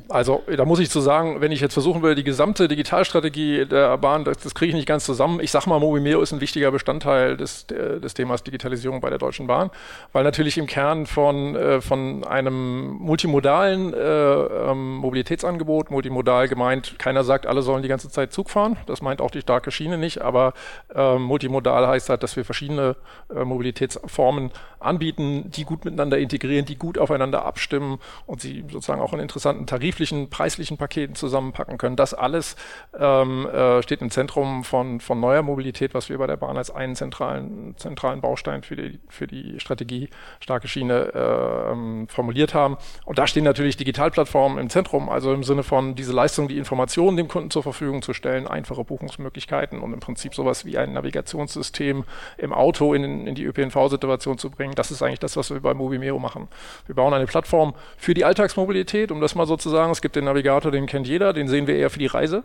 Also 0.09 0.43
da 0.57 0.65
muss 0.65 0.79
ich 0.79 0.91
zu 0.91 1.01
sagen, 1.01 1.41
wenn 1.41 1.53
ich 1.53 1.61
jetzt 1.61 1.75
versuchen 1.75 2.03
will, 2.03 2.15
die 2.15 2.25
gesamte 2.25 2.69
Digitalstrategie 2.69 3.67
der 3.67 3.99
Bahn, 3.99 4.25
das, 4.25 4.39
das 4.39 4.55
kriege 4.55 4.71
ich 4.71 4.75
nicht 4.75 4.89
ganz 4.89 5.05
zusammen. 5.05 5.41
Ich 5.41 5.51
sage 5.51 5.69
mal, 5.69 5.81
Mobimeo 5.81 6.21
ist 6.21 6.33
ein 6.33 6.41
wichtiger 6.41 6.71
Bestandteil 6.71 7.37
des, 7.37 7.67
des 7.67 8.15
Themas 8.15 8.43
Digitalisierung 8.43 9.01
bei 9.01 9.11
der 9.11 9.19
Deutschen 9.19 9.47
Bahn, 9.47 9.71
weil 10.13 10.25
natürlich 10.25 10.59
im 10.59 10.67
Kern 10.67 11.07
von, 11.07 11.57
äh, 11.57 11.81
von 11.81 12.25
einem 12.25 12.91
multimodalen 12.99 13.93
äh, 13.95 13.99
ähm, 13.99 14.97
Mobilitätsangebot, 14.97 15.91
multimodal 15.91 16.49
gemeint, 16.49 16.99
keiner 16.99 17.25
sagt, 17.25 17.47
alle 17.47 17.63
sollen 17.63 17.83
die 17.83 17.89
ganze 17.89 18.09
Zeit 18.11 18.33
Zug 18.33 18.51
fahren. 18.51 18.77
Das 18.87 19.03
meint 19.03 19.21
auch 19.21 19.31
die 19.31 19.41
starke 19.41 19.71
Schiene 19.71 19.99
nicht, 19.99 20.23
aber 20.23 20.53
äh, 20.95 21.19
multimodal 21.19 21.87
heißt 21.87 22.09
halt, 22.09 22.23
dass 22.23 22.37
wir 22.37 22.45
verschiedene 22.45 22.97
äh, 23.35 23.45
Mobilitätsformen 23.45 24.51
anbieten, 24.79 25.51
die 25.51 25.65
gut 25.65 25.85
miteinander 25.85 26.19
integrieren, 26.19 26.65
die 26.65 26.77
gut 26.77 26.99
aufeinander 26.99 27.45
abstimmen 27.45 27.99
und 28.27 28.41
sie 28.41 28.65
sozusagen 28.71 29.01
auch 29.01 29.13
in 29.13 29.21
interessanten 29.21 29.56
tariflichen, 29.65 30.29
preislichen 30.29 30.77
Paketen 30.77 31.15
zusammenpacken 31.15 31.79
können. 31.79 31.97
Das 31.97 32.13
alles 32.13 32.57
ähm, 32.99 33.47
äh, 33.47 33.83
steht 33.83 34.03
im 34.03 34.11
Zentrum 34.11 34.65
von, 34.65 35.01
von 35.01 35.19
neuer 35.19 35.43
Mobilität, 35.43 35.95
was 35.95 36.11
wir 36.11 36.19
bei 36.19 36.27
der 36.27 36.37
Bahn 36.37 36.57
als 36.57 36.71
einen 36.71 36.97
zentralen, 36.97 37.75
zentralen 37.79 38.21
Baustein 38.21 38.63
für 38.63 38.77
die, 38.77 39.01
für 39.09 39.27
die 39.27 39.59
Strategie 39.61 40.11
starke 40.41 40.69
Schiene 40.69 41.13
äh, 41.15 41.73
ähm, 41.73 42.09
formuliert 42.09 42.55
haben. 42.55 42.77
Und 43.05 43.19
da 43.19 43.27
stehen 43.27 43.45
natürlich 43.45 43.77
Digitalplattformen 43.77 44.59
im 44.59 44.71
Zentrum, 44.71 45.09
also 45.09 45.33
im 45.33 45.43
Sinne 45.43 45.63
von 45.63 45.95
diese 45.95 46.13
Leistung, 46.13 46.49
die 46.49 46.59
Informationen 46.59 47.17
dem 47.17 47.29
Kunden 47.29 47.51
zur 47.51 47.63
Verfügung 47.63 48.03
zu 48.03 48.13
stellen, 48.13 48.47
einfache 48.47 48.85
Buchungsmöglichkeiten 48.85 49.81
und 49.81 49.93
im 49.93 50.01
Prinzip 50.01 50.35
sowas 50.35 50.65
wie 50.65 50.79
ein 50.79 50.93
Navigationssystem 50.93 52.05
im 52.39 52.53
Auto 52.53 52.95
in, 52.95 53.27
in 53.27 53.35
die 53.35 53.45
ÖPNV-Situation 53.45 54.39
zu 54.39 54.51
bringen. 54.51 54.75
Das 54.75 54.91
ist 54.91 55.03
eigentlich 55.03 55.21
das, 55.21 55.37
was 55.37 55.51
wir 55.51 55.61
bei 55.61 55.75
Movimeo 55.75 56.19
machen. 56.19 56.49
Wir 56.87 56.95
bauen 56.95 57.15
eine 57.15 57.27
Plattform 57.27 57.75
für 57.97 58.15
die 58.15 58.25
Alltagsmobilität, 58.25 59.11
um 59.11 59.21
das 59.21 59.35
mal 59.35 59.46
so 59.47 59.57
zu 59.57 59.71
sagen. 59.71 59.93
Es 59.93 60.03
gibt 60.03 60.17
den 60.17 60.25
Navigator, 60.25 60.71
den 60.71 60.87
kennt 60.87 61.07
jeder, 61.07 61.33
den 61.33 61.49
sehen 61.49 61.67
wir 61.67 61.77
eher 61.77 61.91
für 61.91 61.99
die 61.99 62.07
Reise. 62.07 62.45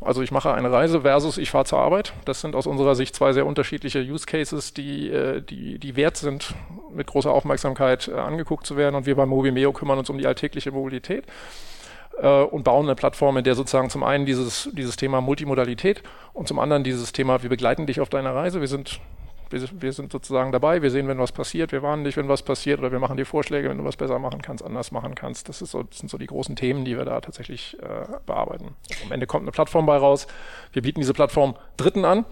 Also 0.00 0.22
ich 0.22 0.30
mache 0.30 0.54
eine 0.54 0.70
Reise 0.70 1.00
versus 1.00 1.38
ich 1.38 1.50
fahre 1.50 1.64
zur 1.64 1.80
Arbeit. 1.80 2.12
Das 2.24 2.40
sind 2.40 2.54
aus 2.54 2.68
unserer 2.68 2.94
Sicht 2.94 3.16
zwei 3.16 3.32
sehr 3.32 3.46
unterschiedliche 3.46 4.00
Use 4.00 4.26
Cases, 4.26 4.72
die, 4.74 5.10
äh, 5.10 5.42
die, 5.42 5.78
die 5.78 5.96
wert 5.96 6.16
sind, 6.16 6.54
mit 6.94 7.08
großer 7.08 7.32
Aufmerksamkeit 7.32 8.06
äh, 8.06 8.12
angeguckt 8.12 8.64
zu 8.64 8.76
werden. 8.76 8.94
Und 8.94 9.06
wir 9.06 9.16
bei 9.16 9.26
Movimeo 9.26 9.72
kümmern 9.72 9.98
uns 9.98 10.08
um 10.08 10.18
die 10.18 10.26
alltägliche 10.26 10.70
Mobilität 10.70 11.24
äh, 12.20 12.42
und 12.42 12.62
bauen 12.62 12.86
eine 12.86 12.94
Plattform, 12.94 13.36
in 13.38 13.44
der 13.44 13.56
sozusagen 13.56 13.90
zum 13.90 14.04
einen 14.04 14.24
dieses, 14.24 14.70
dieses 14.72 14.94
Thema 14.94 15.20
Multimodalität 15.20 16.04
und 16.32 16.46
zum 16.46 16.60
anderen 16.60 16.84
dieses 16.84 17.10
Thema, 17.12 17.42
wir 17.42 17.50
begleiten 17.50 17.86
dich 17.86 18.00
auf 18.00 18.08
deiner 18.08 18.36
Reise. 18.36 18.60
Wir 18.60 18.68
sind 18.68 19.00
wir, 19.52 19.62
wir, 19.80 19.92
sind 19.92 20.12
sozusagen 20.12 20.52
dabei, 20.52 20.82
wir 20.82 20.90
sehen, 20.90 21.08
wenn 21.08 21.18
was 21.18 21.32
passiert, 21.32 21.72
wir 21.72 21.82
warnen 21.82 22.04
dich, 22.04 22.16
wenn 22.16 22.28
was 22.28 22.42
passiert 22.42 22.80
oder 22.80 22.92
wir 22.92 22.98
machen 22.98 23.16
dir 23.16 23.26
Vorschläge, 23.26 23.68
wenn 23.68 23.78
du 23.78 23.84
was 23.84 23.96
besser 23.96 24.18
machen 24.18 24.42
kannst, 24.42 24.64
anders 24.64 24.90
machen 24.90 25.14
kannst. 25.14 25.48
Das, 25.48 25.58
so, 25.58 25.82
das 25.82 25.98
sind 25.98 26.08
so 26.08 26.18
die 26.18 26.26
großen 26.26 26.56
Themen, 26.56 26.84
die 26.84 26.96
wir 26.96 27.04
da 27.04 27.20
tatsächlich 27.20 27.76
äh, 27.80 28.06
bearbeiten. 28.26 28.74
Am 29.04 29.12
Ende 29.12 29.26
kommt 29.26 29.42
eine 29.42 29.52
Plattform 29.52 29.86
bei 29.86 29.96
raus. 29.96 30.26
Wir 30.72 30.82
bieten 30.82 31.00
diese 31.00 31.14
Plattform 31.14 31.56
Dritten 31.76 32.04
an. 32.04 32.24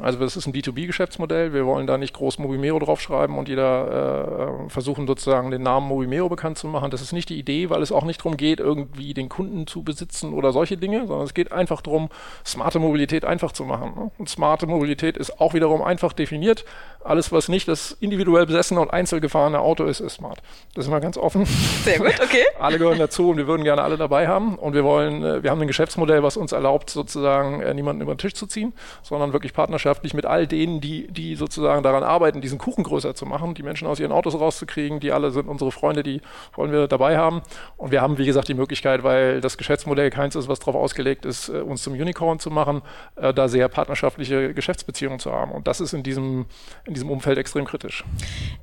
Also 0.00 0.18
das 0.18 0.36
ist 0.36 0.46
ein 0.46 0.52
B2B-Geschäftsmodell. 0.52 1.52
Wir 1.52 1.66
wollen 1.66 1.86
da 1.86 1.98
nicht 1.98 2.14
groß 2.14 2.38
Mobimeo 2.38 2.78
draufschreiben 2.78 3.36
und 3.36 3.48
jeder 3.48 4.64
äh, 4.66 4.70
versuchen 4.70 5.06
sozusagen 5.06 5.50
den 5.50 5.62
Namen 5.62 5.88
Mobimeo 5.88 6.28
bekannt 6.28 6.56
zu 6.58 6.66
machen. 6.66 6.90
Das 6.90 7.02
ist 7.02 7.12
nicht 7.12 7.28
die 7.28 7.38
Idee, 7.38 7.68
weil 7.68 7.82
es 7.82 7.92
auch 7.92 8.04
nicht 8.04 8.20
darum 8.20 8.36
geht, 8.36 8.60
irgendwie 8.60 9.12
den 9.12 9.28
Kunden 9.28 9.66
zu 9.66 9.82
besitzen 9.82 10.32
oder 10.32 10.52
solche 10.52 10.76
Dinge, 10.76 11.06
sondern 11.06 11.26
es 11.26 11.34
geht 11.34 11.52
einfach 11.52 11.82
darum, 11.82 12.08
smarte 12.46 12.78
Mobilität 12.78 13.24
einfach 13.24 13.52
zu 13.52 13.64
machen. 13.64 13.92
Ne? 13.96 14.10
Und 14.18 14.28
smarte 14.28 14.66
Mobilität 14.66 15.16
ist 15.16 15.40
auch 15.40 15.54
wiederum 15.54 15.82
einfach 15.82 16.12
definiert. 16.12 16.64
Alles, 17.04 17.32
was 17.32 17.48
nicht 17.48 17.66
das 17.66 17.96
individuell 18.00 18.46
besessene 18.46 18.80
und 18.80 18.92
einzeln 18.92 19.20
gefahrene 19.20 19.58
Auto 19.58 19.84
ist, 19.84 19.98
ist 19.98 20.14
smart. 20.14 20.40
Das 20.74 20.84
ist 20.84 20.90
mal 20.90 21.00
ganz 21.00 21.18
offen. 21.18 21.44
Sehr 21.46 21.98
gut, 21.98 22.14
okay. 22.22 22.44
alle 22.60 22.78
gehören 22.78 22.98
dazu 22.98 23.30
und 23.30 23.38
wir 23.38 23.48
würden 23.48 23.64
gerne 23.64 23.82
alle 23.82 23.96
dabei 23.96 24.28
haben. 24.28 24.56
Und 24.56 24.74
wir 24.74 24.84
wollen, 24.84 25.24
äh, 25.24 25.42
wir 25.42 25.50
haben 25.50 25.60
ein 25.60 25.66
Geschäftsmodell, 25.66 26.22
was 26.22 26.36
uns 26.36 26.52
erlaubt, 26.52 26.90
sozusagen 26.90 27.60
äh, 27.60 27.74
niemanden 27.74 28.02
über 28.02 28.14
den 28.14 28.18
Tisch 28.18 28.34
zu 28.34 28.46
ziehen, 28.46 28.72
sondern 29.02 29.32
wirklich 29.32 29.52
partnerschaftlich 29.72 30.12
mit 30.12 30.26
all 30.26 30.46
denen, 30.46 30.80
die, 30.80 31.06
die 31.08 31.34
sozusagen 31.34 31.82
daran 31.82 32.02
arbeiten, 32.02 32.42
diesen 32.42 32.58
Kuchen 32.58 32.84
größer 32.84 33.14
zu 33.14 33.24
machen, 33.24 33.54
die 33.54 33.62
Menschen 33.62 33.88
aus 33.88 33.98
ihren 33.98 34.12
Autos 34.12 34.34
rauszukriegen. 34.34 35.00
Die 35.00 35.12
alle 35.12 35.30
sind 35.30 35.48
unsere 35.48 35.72
Freunde, 35.72 36.02
die 36.02 36.20
wollen 36.54 36.72
wir 36.72 36.88
dabei 36.88 37.16
haben. 37.16 37.40
Und 37.78 37.90
wir 37.90 38.02
haben, 38.02 38.18
wie 38.18 38.26
gesagt, 38.26 38.48
die 38.48 38.54
Möglichkeit, 38.54 39.02
weil 39.02 39.40
das 39.40 39.56
Geschäftsmodell 39.56 40.10
keins 40.10 40.36
ist, 40.36 40.48
was 40.48 40.58
darauf 40.58 40.74
ausgelegt 40.74 41.24
ist, 41.24 41.48
äh, 41.48 41.62
uns 41.62 41.82
zum 41.82 41.94
Unicorn 41.94 42.38
zu 42.38 42.50
machen, 42.50 42.82
da 43.16 43.48
sehr 43.48 43.68
partnerschaftliche 43.68 44.52
Geschäftsbeziehungen 44.54 45.18
zu 45.18 45.32
haben. 45.32 45.52
Und 45.52 45.66
das 45.66 45.80
ist 45.80 45.92
in 45.92 46.02
diesem, 46.02 46.46
in 46.84 46.94
diesem 46.94 47.10
Umfeld 47.10 47.38
extrem 47.38 47.64
kritisch. 47.64 48.04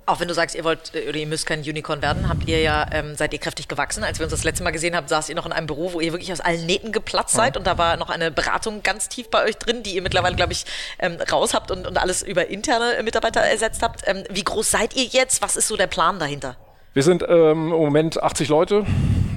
Auch 0.06 0.20
wenn 0.20 0.28
du 0.28 0.34
sagst, 0.34 0.56
ihr 0.56 0.64
wollt 0.64 0.94
äh, 0.94 1.10
oder 1.10 1.18
ihr 1.18 1.28
müsst 1.28 1.46
kein 1.46 1.62
Unicorn 1.62 2.02
werden, 2.02 2.30
habt 2.30 2.48
ihr 2.48 2.62
ja, 2.62 2.86
ähm, 2.92 3.16
seid 3.16 3.34
ihr 3.34 3.40
kräftig 3.40 3.68
gewachsen. 3.68 4.04
Als 4.04 4.20
wir 4.20 4.26
uns 4.26 4.32
das 4.32 4.44
letzte 4.44 4.64
Mal 4.64 4.72
gesehen 4.72 4.96
haben, 4.96 5.08
saß 5.08 5.30
ihr 5.30 5.36
noch 5.36 5.46
in 5.46 5.52
einem 5.52 5.68
Büro, 5.68 5.94
wo 5.94 6.00
ihr 6.00 6.12
wirklich 6.12 6.32
aus 6.32 6.42
allen 6.42 6.66
Nähten 6.66 6.92
geplatzt 6.92 7.36
seid 7.36 7.58
und 7.58 7.66
da 7.66 7.78
war 7.78 7.98
noch 7.98 8.10
eine 8.10 8.32
Beratung 8.32 8.84
ganz 8.84 9.10
tief 9.10 9.30
bei 9.30 9.44
euch 9.44 9.58
drin, 9.58 9.84
die 9.84 9.96
ihr 9.96 10.02
mittlerweile, 10.02 10.36
glaube 10.36 10.54
ich, 10.54 10.66
ähm, 11.00 11.18
raus 11.32 11.54
habt 11.54 11.72
und, 11.72 11.88
und 11.88 11.98
alles 11.98 12.22
über 12.22 12.48
interne 12.48 13.02
Mitarbeiter 13.04 13.42
ersetzt 13.42 13.82
habt. 13.82 14.02
Ähm, 14.06 14.24
wie 14.30 14.44
groß 14.44 14.70
seid 14.70 14.96
ihr 14.96 15.06
jetzt? 15.06 15.42
Was 15.42 15.56
ist 15.56 15.68
so 15.68 15.76
der 15.76 15.88
Plan 15.88 16.20
dahinter? 16.20 16.56
Wir 16.94 17.04
sind 17.04 17.24
ähm, 17.24 17.72
im 17.72 17.80
Moment 17.80 18.22
80 18.22 18.50
Leute. 18.50 18.86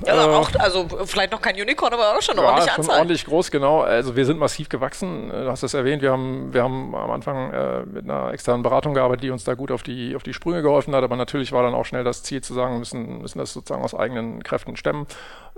Ja, 0.07 0.27
äh, 0.27 0.35
auch, 0.35 0.51
also 0.59 0.87
vielleicht 1.05 1.33
noch 1.33 1.41
kein 1.41 1.55
Unicorn, 1.55 1.93
aber 1.93 2.17
auch 2.17 2.23
schon 2.23 2.37
eine 2.39 2.43
ja, 2.43 2.49
ordentliche 2.49 2.75
schon 2.75 2.85
Anzahl. 2.85 2.99
ordentlich 2.99 3.25
groß, 3.25 3.51
genau. 3.51 3.81
Also 3.83 4.17
wir 4.17 4.27
sind 4.27 4.39
massiv 4.39 4.69
gewachsen. 4.69 5.29
Du 5.29 5.51
hast 5.51 5.63
es 5.63 5.75
erwähnt, 5.75 6.03
wir 6.03 6.13
haben, 6.13 6.53
wir 6.53 6.63
haben 6.63 6.95
am 6.95 7.11
Anfang 7.11 7.53
äh, 7.53 7.87
mit 7.87 8.05
einer 8.05 8.33
externen 8.33 8.63
Beratung 8.63 8.95
gearbeitet, 8.95 9.25
die 9.25 9.31
uns 9.31 9.45
da 9.45 9.55
gut 9.55 9.71
auf 9.71 9.83
die, 9.83 10.17
auf 10.17 10.23
die 10.23 10.35
Sprünge 10.35 10.63
geholfen 10.63 10.95
hat. 10.95 11.05
Aber 11.05 11.17
natürlich 11.17 11.53
war 11.53 11.63
dann 11.63 11.75
auch 11.75 11.85
schnell 11.85 12.05
das 12.05 12.23
Ziel 12.23 12.43
zu 12.43 12.55
sagen, 12.55 12.75
wir 12.75 12.79
müssen, 12.79 13.19
müssen 13.23 13.39
das 13.39 13.53
sozusagen 13.53 13.85
aus 13.85 13.95
eigenen 13.95 14.43
Kräften 14.43 14.77
stemmen 14.77 15.07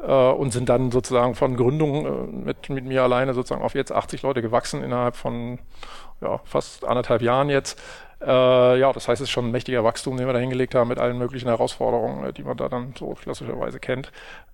äh, 0.03 0.13
und 0.13 0.53
sind 0.53 0.69
dann 0.69 0.91
sozusagen 0.91 1.35
von 1.35 1.57
Gründung 1.57 2.07
äh, 2.07 2.45
mit, 2.45 2.69
mit 2.69 2.85
mir 2.85 3.03
alleine 3.03 3.35
sozusagen 3.35 3.63
auf 3.63 3.75
jetzt 3.75 3.93
80 3.93 4.23
Leute 4.23 4.43
gewachsen 4.43 4.83
innerhalb 4.83 5.17
von 5.17 5.59
ja, 6.21 6.41
fast 6.45 6.85
anderthalb 6.85 7.23
Jahren 7.23 7.51
jetzt. 7.51 7.81
Äh, 8.27 8.79
ja, 8.79 8.93
das 8.93 9.09
heißt, 9.09 9.21
es 9.21 9.29
ist 9.29 9.33
schon 9.33 9.47
ein 9.47 9.51
mächtiger 9.51 9.85
Wachstum, 9.85 10.17
den 10.17 10.27
wir 10.27 10.33
da 10.33 10.39
hingelegt 10.39 10.75
haben 10.75 10.89
mit 10.89 10.99
allen 10.99 11.19
möglichen 11.19 11.49
Herausforderungen, 11.49 12.25
äh, 12.25 12.33
die 12.33 12.43
man 12.43 12.57
da 12.57 12.69
dann 12.69 12.95
so 12.99 13.15
klassischerweise 13.15 13.81
kennt. 13.81 14.11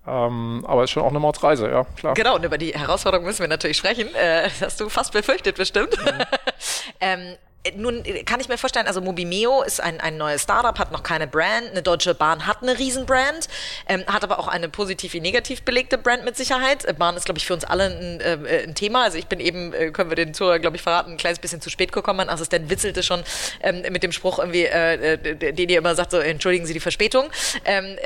Ähm, 0.07 0.65
aber 0.67 0.83
es 0.83 0.91
ist 0.91 0.95
schon 0.95 1.03
auch 1.03 1.11
eine 1.11 1.21
Mordsreise, 1.21 1.71
ja, 1.71 1.87
klar. 1.97 2.15
Genau, 2.15 2.37
und 2.37 2.45
über 2.45 2.59
die 2.59 2.73
Herausforderungen 2.73 3.27
müssen 3.27 3.41
wir 3.41 3.49
natürlich 3.49 3.77
sprechen. 3.77 4.15
Äh, 4.15 4.45
das 4.45 4.63
hast 4.63 4.81
du 4.81 4.89
fast 4.89 5.13
befürchtet, 5.13 5.57
bestimmt. 5.57 5.97
Mhm. 6.05 6.25
ähm, 7.01 7.21
Äh, 7.21 7.50
nun 7.77 8.05
äh, 8.05 8.23
kann 8.25 8.41
ich 8.41 8.49
mir 8.49 8.59
vorstellen, 8.59 8.87
also 8.87 9.01
Mobimeo 9.01 9.63
ist 9.63 9.81
ein, 9.81 10.01
ein 10.01 10.17
neues 10.17 10.43
Startup, 10.43 10.79
hat 10.79 10.93
noch 10.93 11.03
keine 11.03 11.27
Brand. 11.27 11.71
Eine 11.71 11.83
Deutsche 11.83 12.15
Bahn 12.15 12.47
hat 12.47 12.63
eine 12.63 12.79
Riesenbrand, 12.79 13.49
ähm, 13.87 14.05
hat 14.07 14.25
aber 14.25 14.39
auch 14.39 14.49
eine 14.49 14.69
positiv 14.69 15.13
wie 15.13 15.21
negativ 15.21 15.63
belegte 15.63 15.99
Brand 15.99 16.25
mit 16.25 16.37
Sicherheit. 16.37 16.85
Äh, 16.85 16.95
Bahn 16.95 17.17
ist, 17.17 17.25
glaube 17.27 17.39
ich, 17.39 17.47
für 17.47 17.55
uns 17.55 17.65
alle 17.65 17.85
ein, 17.85 18.21
äh, 18.21 18.65
ein, 18.65 18.75
Thema. 18.75 19.05
Also 19.05 19.19
ich 19.19 19.27
bin 19.27 19.41
eben, 19.41 19.75
äh, 19.75 19.91
können 19.91 20.11
wir 20.11 20.17
den 20.17 20.33
Zuhörer, 20.33 20.59
glaube 20.59 20.77
ich, 20.77 20.83
verraten, 20.83 21.13
ein 21.13 21.17
kleines 21.19 21.39
bisschen 21.39 21.61
zu 21.61 21.69
spät 21.69 21.93
gekommen. 21.93 22.17
Mein 22.17 22.31
Assistent 22.31 22.71
witzelte 22.71 23.03
schon 23.03 23.23
ähm, 23.63 23.83
mit 23.91 24.03
dem 24.03 24.13
Spruch 24.13 24.39
irgendwie, 24.39 24.65
äh, 24.65 25.19
den 25.19 25.69
ihr 25.69 25.79
immer 25.79 25.95
sagt, 25.95 26.13
so 26.13 26.19
entschuldigen 26.19 26.67
Sie 26.67 26.73
die 26.73 26.81
Verspätung. 26.81 27.31
Ähm, 27.65 27.97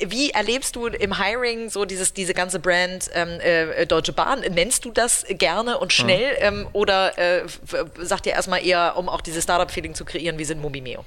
wie 0.00 0.30
erlebst 0.30 0.76
du 0.76 0.86
im 0.86 1.20
Hiring 1.20 1.68
so 1.70 1.84
dieses, 1.84 2.12
diese 2.12 2.34
ganze 2.34 2.60
Brand 2.60 3.10
ähm, 3.14 3.40
Deutsche 3.88 4.12
Bahn? 4.12 4.40
Nennst 4.40 4.84
du 4.84 4.90
das 4.90 5.24
gerne 5.28 5.78
und 5.78 5.92
schnell 5.92 6.52
mhm. 6.52 6.68
oder 6.72 7.12
sagt 8.00 8.26
ihr 8.26 8.32
erstmal 8.32 8.60
eher, 8.68 8.96
um 8.96 9.08
auch 9.08 9.20
dieses 9.20 9.44
Startup-Feeling 9.44 9.94
zu 9.94 10.04
kreieren, 10.04 10.38
wie 10.38 10.44
sind 10.44 10.60
Mobimeo? 10.60 11.04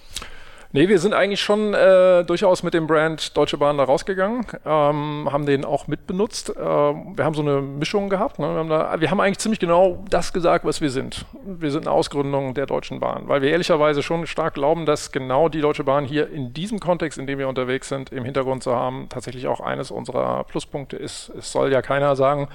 Nee, 0.73 0.87
wir 0.87 0.99
sind 0.99 1.13
eigentlich 1.13 1.41
schon 1.41 1.73
äh, 1.73 2.23
durchaus 2.23 2.63
mit 2.63 2.73
dem 2.73 2.87
Brand 2.87 3.35
Deutsche 3.35 3.57
Bahn 3.57 3.77
da 3.77 3.83
rausgegangen, 3.83 4.45
ähm, 4.65 5.27
haben 5.29 5.45
den 5.45 5.65
auch 5.65 5.87
mitbenutzt. 5.87 6.49
Äh, 6.49 6.55
wir 6.55 7.25
haben 7.25 7.33
so 7.33 7.41
eine 7.41 7.61
Mischung 7.61 8.09
gehabt. 8.09 8.39
Ne? 8.39 8.47
Wir, 8.47 8.59
haben 8.59 8.69
da, 8.69 9.01
wir 9.01 9.11
haben 9.11 9.19
eigentlich 9.19 9.39
ziemlich 9.39 9.59
genau 9.59 10.01
das 10.09 10.31
gesagt, 10.31 10.63
was 10.63 10.79
wir 10.79 10.89
sind. 10.89 11.25
Wir 11.43 11.71
sind 11.71 11.87
eine 11.87 11.91
Ausgründung 11.91 12.53
der 12.53 12.67
Deutschen 12.67 13.01
Bahn, 13.01 13.27
weil 13.27 13.41
wir 13.41 13.49
ehrlicherweise 13.49 14.01
schon 14.01 14.25
stark 14.27 14.53
glauben, 14.53 14.85
dass 14.85 15.11
genau 15.11 15.49
die 15.49 15.59
Deutsche 15.59 15.83
Bahn 15.83 16.05
hier 16.05 16.29
in 16.29 16.53
diesem 16.53 16.79
Kontext, 16.79 17.19
in 17.19 17.27
dem 17.27 17.37
wir 17.37 17.49
unterwegs 17.49 17.89
sind, 17.89 18.13
im 18.13 18.23
Hintergrund 18.23 18.63
zu 18.63 18.73
haben, 18.73 19.07
tatsächlich 19.09 19.47
auch 19.47 19.59
eines 19.59 19.91
unserer 19.91 20.45
Pluspunkte 20.45 20.95
ist. 20.95 21.33
Es 21.37 21.51
soll 21.51 21.73
ja 21.73 21.81
keiner 21.81 22.15
sagen, 22.15 22.47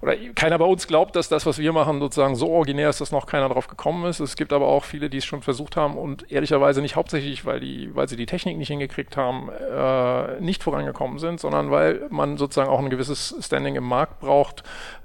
oder 0.00 0.16
keiner 0.34 0.58
bei 0.58 0.64
uns 0.64 0.86
glaubt, 0.86 1.16
dass 1.16 1.28
das, 1.28 1.46
was 1.46 1.58
wir 1.58 1.72
machen, 1.72 2.00
sozusagen 2.00 2.36
so 2.36 2.50
originär 2.50 2.90
ist, 2.90 3.00
dass 3.00 3.12
noch 3.12 3.26
keiner 3.26 3.48
drauf 3.48 3.68
gekommen 3.68 4.04
ist. 4.06 4.20
Es 4.20 4.36
gibt 4.36 4.52
aber 4.52 4.66
auch 4.66 4.84
viele, 4.84 5.10
die 5.10 5.18
es 5.18 5.24
schon 5.24 5.42
versucht 5.42 5.76
haben 5.76 5.96
und 5.96 6.30
ehrlicherweise 6.30 6.80
nicht 6.80 6.96
hauptsächlich, 6.96 7.44
weil, 7.44 7.60
die, 7.60 7.94
weil 7.94 8.08
sie 8.08 8.16
die 8.16 8.26
Technik 8.26 8.58
nicht 8.58 8.68
hingekriegt 8.68 9.16
haben, 9.16 9.50
äh, 9.50 10.40
nicht 10.40 10.62
vorangekommen 10.62 11.18
sind, 11.18 11.40
sondern 11.40 11.70
weil 11.70 12.06
man 12.10 12.36
sozusagen 12.36 12.70
auch 12.70 12.78
ein 12.78 12.90
gewisses 12.90 13.34
Standing 13.40 13.76
im 13.76 13.84
Markt 13.84 14.20
braucht, 14.20 14.62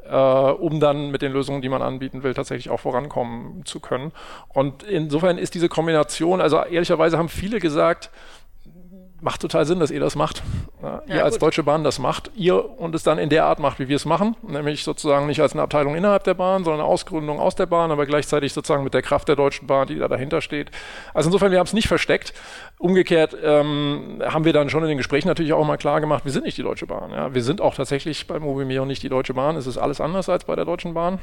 äh, 0.08 0.16
um 0.16 0.80
dann 0.80 1.12
mit 1.12 1.22
den 1.22 1.32
Lösungen, 1.32 1.62
die 1.62 1.70
man 1.70 1.82
anbieten 1.82 2.24
will, 2.24 2.34
tatsächlich 2.34 2.70
auch 2.70 2.80
vorankommen 2.80 3.66
zu 3.66 3.80
können. 3.80 4.12
Und 4.50 4.84
insofern 4.84 5.38
ist 5.38 5.56
diese 5.56 5.70
Kombination, 5.70 6.42
also 6.42 6.58
ehrlicherweise 6.64 7.18
haben 7.18 7.30
viele 7.30 7.60
gesagt, 7.60 8.10
macht 9.24 9.42
total 9.42 9.66
Sinn, 9.66 9.80
dass 9.80 9.90
ihr 9.90 10.00
das 10.00 10.16
macht. 10.16 10.44
Ja, 10.82 11.02
ihr 11.08 11.16
ja, 11.16 11.24
als 11.24 11.40
Deutsche 11.40 11.64
Bahn 11.64 11.84
das 11.84 11.98
macht, 11.98 12.30
ihr 12.36 12.80
und 12.80 12.94
es 12.94 13.04
dann 13.04 13.18
in 13.18 13.30
der 13.30 13.46
Art 13.46 13.60
macht, 13.60 13.80
wie 13.80 13.88
wir 13.88 13.96
es 13.96 14.06
machen, 14.06 14.36
nämlich 14.46 14.84
sozusagen 14.84 15.28
nicht 15.28 15.42
als 15.42 15.54
eine 15.54 15.62
Abteilung 15.62 15.96
innerhalb 15.96 16.26
der 16.26 16.34
Bahn, 16.34 16.64
sondern 16.64 16.82
eine 16.82 16.90
Ausgründung 16.90 17.40
aus 17.40 17.56
der 17.56 17.66
Bahn, 17.66 17.92
aber 17.92 18.06
gleichzeitig 18.06 18.54
sozusagen 18.54 18.84
mit 18.84 18.94
der 18.94 19.02
Kraft 19.02 19.28
der 19.30 19.36
Deutschen 19.36 19.66
Bahn, 19.66 19.88
die 19.88 19.98
da 19.98 20.08
dahinter 20.08 20.42
steht. 20.42 20.72
Also 21.14 21.30
insofern, 21.30 21.52
wir 21.52 21.60
haben 21.60 21.68
es 21.68 21.74
nicht 21.74 21.88
versteckt. 21.88 22.34
Umgekehrt 22.78 23.36
ähm, 23.42 24.22
haben 24.26 24.44
wir 24.44 24.54
dann 24.54 24.70
schon 24.70 24.84
in 24.84 24.90
den 24.90 24.98
Gesprächen 24.98 25.30
natürlich 25.30 25.54
auch 25.54 25.66
mal 25.66 25.78
klar 25.78 26.02
gemacht, 26.02 26.26
wir 26.26 26.32
sind 26.32 26.44
nicht 26.44 26.58
die 26.58 26.64
Deutsche 26.64 26.86
Bahn. 26.86 27.12
Ja. 27.12 27.34
Wir 27.34 27.44
sind 27.44 27.62
auch 27.62 27.76
tatsächlich 27.76 28.28
bei 28.28 28.40
Mobimeo 28.40 28.86
nicht 28.86 29.04
die 29.04 29.10
Deutsche 29.10 29.34
Bahn. 29.34 29.56
Es 29.56 29.68
ist 29.68 29.78
alles 29.78 30.02
anders 30.02 30.28
als 30.28 30.44
bei 30.44 30.56
der 30.56 30.66
Deutschen 30.66 30.94
Bahn 30.94 31.20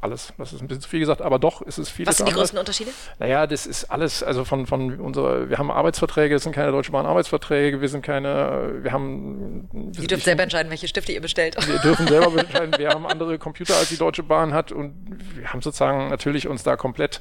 alles. 0.00 0.32
Das 0.38 0.52
ist 0.52 0.60
ein 0.62 0.68
bisschen 0.68 0.82
zu 0.82 0.88
viel 0.88 1.00
gesagt, 1.00 1.22
aber 1.22 1.38
doch 1.38 1.62
ist 1.62 1.78
es 1.78 1.90
viel. 1.90 2.06
Was 2.06 2.16
sind 2.16 2.28
die 2.28 2.32
größten 2.32 2.58
Unterschiede? 2.58 2.90
Naja, 3.18 3.46
das 3.46 3.66
ist 3.66 3.84
alles, 3.84 4.22
also 4.22 4.44
von, 4.44 4.66
von 4.66 4.98
unserer, 5.00 5.50
wir 5.50 5.58
haben 5.58 5.70
Arbeitsverträge, 5.70 6.34
das 6.34 6.42
sind 6.42 6.52
keine 6.52 6.70
Deutsche 6.72 6.92
Bahn 6.92 7.06
Arbeitsverträge, 7.06 7.80
wir 7.80 7.88
sind 7.88 8.02
keine, 8.02 8.80
wir 8.82 8.92
haben. 8.92 9.68
ihr 9.98 10.08
dürft 10.08 10.24
selber 10.24 10.42
entscheiden, 10.42 10.70
welche 10.70 10.88
Stifte 10.88 11.12
ihr 11.12 11.20
bestellt. 11.20 11.56
Wir 11.66 11.78
dürfen 11.78 12.06
selber 12.06 12.34
entscheiden, 12.38 12.74
wir 12.78 12.88
haben 12.88 13.06
andere 13.06 13.38
Computer 13.38 13.76
als 13.76 13.88
die 13.88 13.96
Deutsche 13.96 14.22
Bahn 14.22 14.54
hat 14.54 14.72
und 14.72 14.94
wir 15.34 15.52
haben 15.52 15.62
sozusagen 15.62 16.08
natürlich 16.08 16.48
uns 16.48 16.62
da 16.62 16.76
komplett 16.76 17.20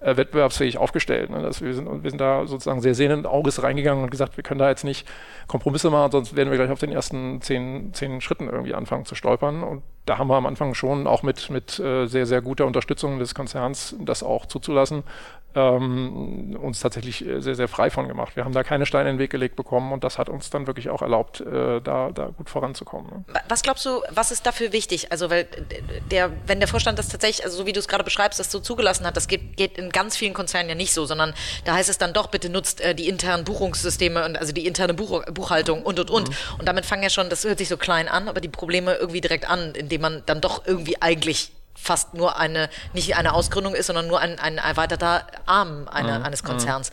äh, 0.00 0.16
wettbewerbsfähig 0.16 0.78
aufgestellt. 0.78 1.30
Ne? 1.30 1.42
Dass 1.42 1.60
wir, 1.60 1.74
sind, 1.74 2.02
wir 2.02 2.10
sind 2.10 2.20
da 2.20 2.46
sozusagen 2.46 2.80
sehr 2.80 2.94
sehenden 2.94 3.26
Auges 3.26 3.62
reingegangen 3.62 4.04
und 4.04 4.10
gesagt, 4.10 4.36
wir 4.36 4.44
können 4.44 4.60
da 4.60 4.68
jetzt 4.68 4.84
nicht 4.84 5.08
Kompromisse 5.46 5.90
machen, 5.90 6.12
sonst 6.12 6.36
werden 6.36 6.50
wir 6.50 6.58
gleich 6.58 6.70
auf 6.70 6.78
den 6.78 6.92
ersten 6.92 7.40
zehn, 7.40 7.92
zehn 7.94 8.20
Schritten 8.20 8.48
irgendwie 8.48 8.74
anfangen 8.74 9.06
zu 9.06 9.14
stolpern. 9.14 9.62
Und 9.62 9.82
da 10.08 10.18
haben 10.18 10.28
wir 10.28 10.36
am 10.36 10.46
Anfang 10.46 10.74
schon 10.74 11.06
auch 11.06 11.22
mit, 11.22 11.50
mit 11.50 11.78
äh, 11.78 12.06
sehr, 12.06 12.26
sehr 12.26 12.40
guter 12.40 12.66
Unterstützung 12.66 13.18
des 13.18 13.34
Konzerns 13.34 13.94
das 14.00 14.22
auch 14.22 14.46
zuzulassen, 14.46 15.02
ähm, 15.54 16.56
uns 16.60 16.80
tatsächlich 16.80 17.26
äh, 17.26 17.40
sehr, 17.40 17.54
sehr 17.54 17.68
frei 17.68 17.90
von 17.90 18.06
gemacht. 18.06 18.36
Wir 18.36 18.44
haben 18.44 18.52
da 18.52 18.62
keine 18.62 18.84
Steine 18.86 19.10
in 19.10 19.16
den 19.16 19.20
Weg 19.20 19.30
gelegt 19.30 19.56
bekommen 19.56 19.92
und 19.92 20.04
das 20.04 20.18
hat 20.18 20.28
uns 20.28 20.50
dann 20.50 20.66
wirklich 20.66 20.90
auch 20.90 21.00
erlaubt, 21.00 21.40
äh, 21.40 21.80
da, 21.80 22.10
da 22.14 22.26
gut 22.36 22.50
voranzukommen. 22.50 23.10
Ne? 23.10 23.24
Was 23.48 23.62
glaubst 23.62 23.84
du, 23.86 24.02
was 24.10 24.30
ist 24.30 24.46
dafür 24.46 24.72
wichtig? 24.72 25.10
Also, 25.10 25.30
weil 25.30 25.46
der, 26.10 26.30
wenn 26.46 26.58
der 26.60 26.68
Vorstand 26.68 26.98
das 26.98 27.08
tatsächlich, 27.08 27.44
also 27.44 27.56
so 27.56 27.66
wie 27.66 27.72
du 27.72 27.80
es 27.80 27.88
gerade 27.88 28.04
beschreibst, 28.04 28.38
das 28.38 28.52
so 28.52 28.60
zugelassen 28.60 29.06
hat, 29.06 29.16
das 29.16 29.26
geht, 29.26 29.56
geht 29.56 29.78
in 29.78 29.90
ganz 29.90 30.16
vielen 30.16 30.34
Konzernen 30.34 30.68
ja 30.68 30.74
nicht 30.74 30.92
so, 30.92 31.06
sondern 31.06 31.32
da 31.64 31.74
heißt 31.74 31.88
es 31.88 31.98
dann 31.98 32.12
doch, 32.12 32.28
bitte 32.28 32.50
nutzt 32.50 32.80
äh, 32.82 32.94
die 32.94 33.08
internen 33.08 33.44
Buchungssysteme 33.44 34.24
und 34.26 34.38
also 34.38 34.52
die 34.52 34.66
interne 34.66 34.94
Buch, 34.94 35.24
Buchhaltung 35.32 35.82
und 35.82 35.98
und 35.98 36.10
und. 36.10 36.28
Mhm. 36.28 36.34
Und 36.58 36.68
damit 36.68 36.84
fangen 36.84 37.02
ja 37.02 37.10
schon, 37.10 37.30
das 37.30 37.44
hört 37.44 37.58
sich 37.58 37.68
so 37.68 37.78
klein 37.78 38.08
an, 38.08 38.28
aber 38.28 38.40
die 38.40 38.48
Probleme 38.48 38.94
irgendwie 38.94 39.22
direkt 39.22 39.48
an, 39.48 39.74
indem 39.74 40.02
man 40.02 40.22
dann 40.26 40.40
doch 40.40 40.66
irgendwie 40.66 41.00
eigentlich 41.00 41.52
fast 41.80 42.14
nur 42.14 42.38
eine, 42.38 42.68
nicht 42.92 43.16
eine 43.16 43.32
Ausgründung 43.34 43.74
ist, 43.74 43.86
sondern 43.86 44.08
nur 44.08 44.20
ein, 44.20 44.38
ein 44.38 44.58
erweiterter 44.58 45.26
Arm 45.46 45.88
eine, 45.88 46.18
mhm. 46.18 46.24
eines 46.24 46.42
Konzerns. 46.42 46.90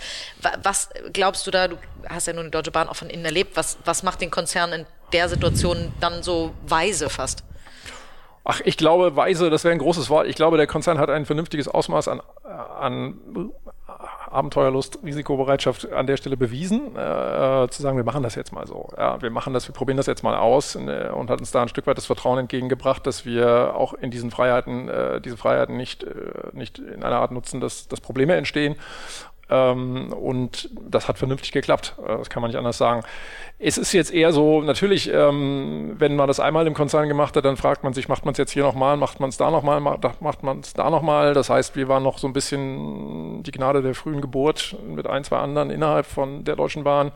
Was 0.64 0.90
glaubst 1.12 1.46
du 1.48 1.52
da, 1.52 1.68
du 1.68 1.78
hast 2.08 2.28
ja 2.28 2.34
nun 2.34 2.46
die 2.46 2.52
Deutsche 2.52 2.72
Bahn 2.72 2.88
auch 2.88 2.96
von 2.96 3.10
innen 3.10 3.26
erlebt, 3.26 3.58
was, 3.58 3.78
was 3.86 4.04
macht 4.04 4.22
den 4.22 4.32
Konzern 4.32 4.72
in 4.74 4.86
der 5.12 5.30
Situation 5.30 5.92
dann 6.00 6.24
so 6.24 6.54
weise 6.66 7.10
fast? 7.10 7.44
Ach, 8.44 8.62
ich 8.64 8.78
glaube, 8.78 9.16
weise, 9.16 9.50
das 9.50 9.64
wäre 9.64 9.74
ein 9.74 9.80
großes 9.80 10.10
Wort. 10.10 10.28
Ich 10.28 10.36
glaube, 10.36 10.58
der 10.58 10.68
Konzern 10.68 11.00
hat 11.00 11.10
ein 11.10 11.26
vernünftiges 11.26 11.68
Ausmaß 11.68 12.08
an, 12.08 12.22
an 12.80 13.18
Abenteuerlust, 14.36 15.00
Risikobereitschaft 15.04 15.92
an 15.92 16.08
der 16.08 16.18
Stelle 16.18 16.38
bewiesen, 16.38 16.96
äh, 16.96 17.68
zu 17.70 17.82
sagen, 17.82 17.98
wir 17.98 18.04
machen 18.04 18.24
das 18.24 18.36
jetzt 18.36 18.52
mal 18.52 18.68
so. 18.68 18.90
Ja, 18.98 19.22
wir 19.22 19.30
machen 19.30 19.54
das, 19.54 19.68
wir 19.68 19.74
probieren 19.74 19.98
das 19.98 20.06
jetzt 20.06 20.24
mal 20.24 20.36
aus 20.36 20.76
äh, 20.76 21.10
und 21.14 21.30
hat 21.30 21.40
uns 21.40 21.52
da 21.52 21.62
ein 21.62 21.68
Stück 21.68 21.88
weit 21.88 21.98
das 21.98 22.06
Vertrauen 22.06 22.40
entgegengebracht, 22.40 23.08
dass 23.08 23.26
wir 23.26 23.76
auch 23.76 23.94
in 23.94 24.12
diesen 24.12 24.32
Freiheiten, 24.32 24.90
äh, 24.90 25.22
diese 25.22 25.38
Freiheiten 25.38 25.78
nicht, 25.78 26.04
äh, 26.04 26.10
nicht 26.54 26.80
in 26.80 27.04
einer 27.04 27.18
Art 27.18 27.32
nutzen, 27.32 27.62
dass, 27.62 27.88
dass 27.88 28.02
Probleme 28.02 28.36
entstehen 28.36 28.76
ähm, 29.50 30.12
und 30.14 30.70
das 30.90 31.08
hat 31.08 31.18
vernünftig 31.18 31.52
geklappt. 31.52 31.96
Äh, 32.04 32.18
das 32.18 32.30
kann 32.30 32.42
man 32.42 32.50
nicht 32.50 32.58
anders 32.58 32.78
sagen. 32.78 33.04
Es 33.58 33.78
ist 33.78 33.94
jetzt 33.94 34.14
eher 34.14 34.34
so, 34.34 34.62
natürlich, 34.62 35.12
ähm, 35.12 35.96
wenn 35.98 36.16
man 36.16 36.28
das 36.28 36.40
einmal 36.40 36.68
im 36.68 36.74
Konzern 36.74 37.08
gemacht 37.08 37.36
hat, 37.38 37.46
dann 37.46 37.56
fragt 37.56 37.84
man 37.84 37.94
sich, 37.94 38.10
macht 38.10 38.26
man 38.26 38.34
es 38.34 38.38
jetzt 38.38 38.52
hier 38.52 38.64
nochmal, 38.64 38.98
macht 38.98 39.20
man 39.20 39.30
es 39.30 39.38
da 39.38 39.52
nochmal, 39.52 39.80
macht, 39.80 40.22
macht 40.22 40.44
man 40.44 40.60
es 40.60 40.74
da 40.74 40.90
nochmal. 40.90 41.34
Das 41.34 41.50
heißt, 41.50 41.76
wir 41.76 41.88
waren 41.88 42.04
noch 42.04 42.18
so 42.18 42.28
ein 42.28 42.34
bisschen 42.34 43.44
die 43.44 43.52
Gnade 43.52 43.82
der 43.82 43.96
frühen 43.96 44.22
Geburt 44.22 44.76
mit 44.86 45.08
ein, 45.08 45.24
zwei 45.24 45.38
anderen 45.38 45.70
innerhalb 45.70 46.06
von 46.06 46.44
der 46.44 46.56
Deutschen 46.56 46.84
Bahn. 46.84 47.12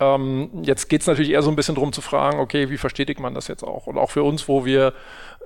Ähm, 0.00 0.50
jetzt 0.62 0.88
geht 0.88 1.02
es 1.02 1.06
natürlich 1.06 1.30
eher 1.30 1.42
so 1.42 1.50
ein 1.50 1.56
bisschen 1.56 1.74
darum 1.74 1.92
zu 1.92 2.00
fragen, 2.00 2.40
okay, 2.40 2.70
wie 2.70 2.78
verstetigt 2.78 3.20
man 3.20 3.34
das 3.34 3.48
jetzt 3.48 3.62
auch? 3.62 3.86
Und 3.86 3.98
auch 3.98 4.10
für 4.10 4.22
uns, 4.22 4.48
wo 4.48 4.64
wir 4.64 4.94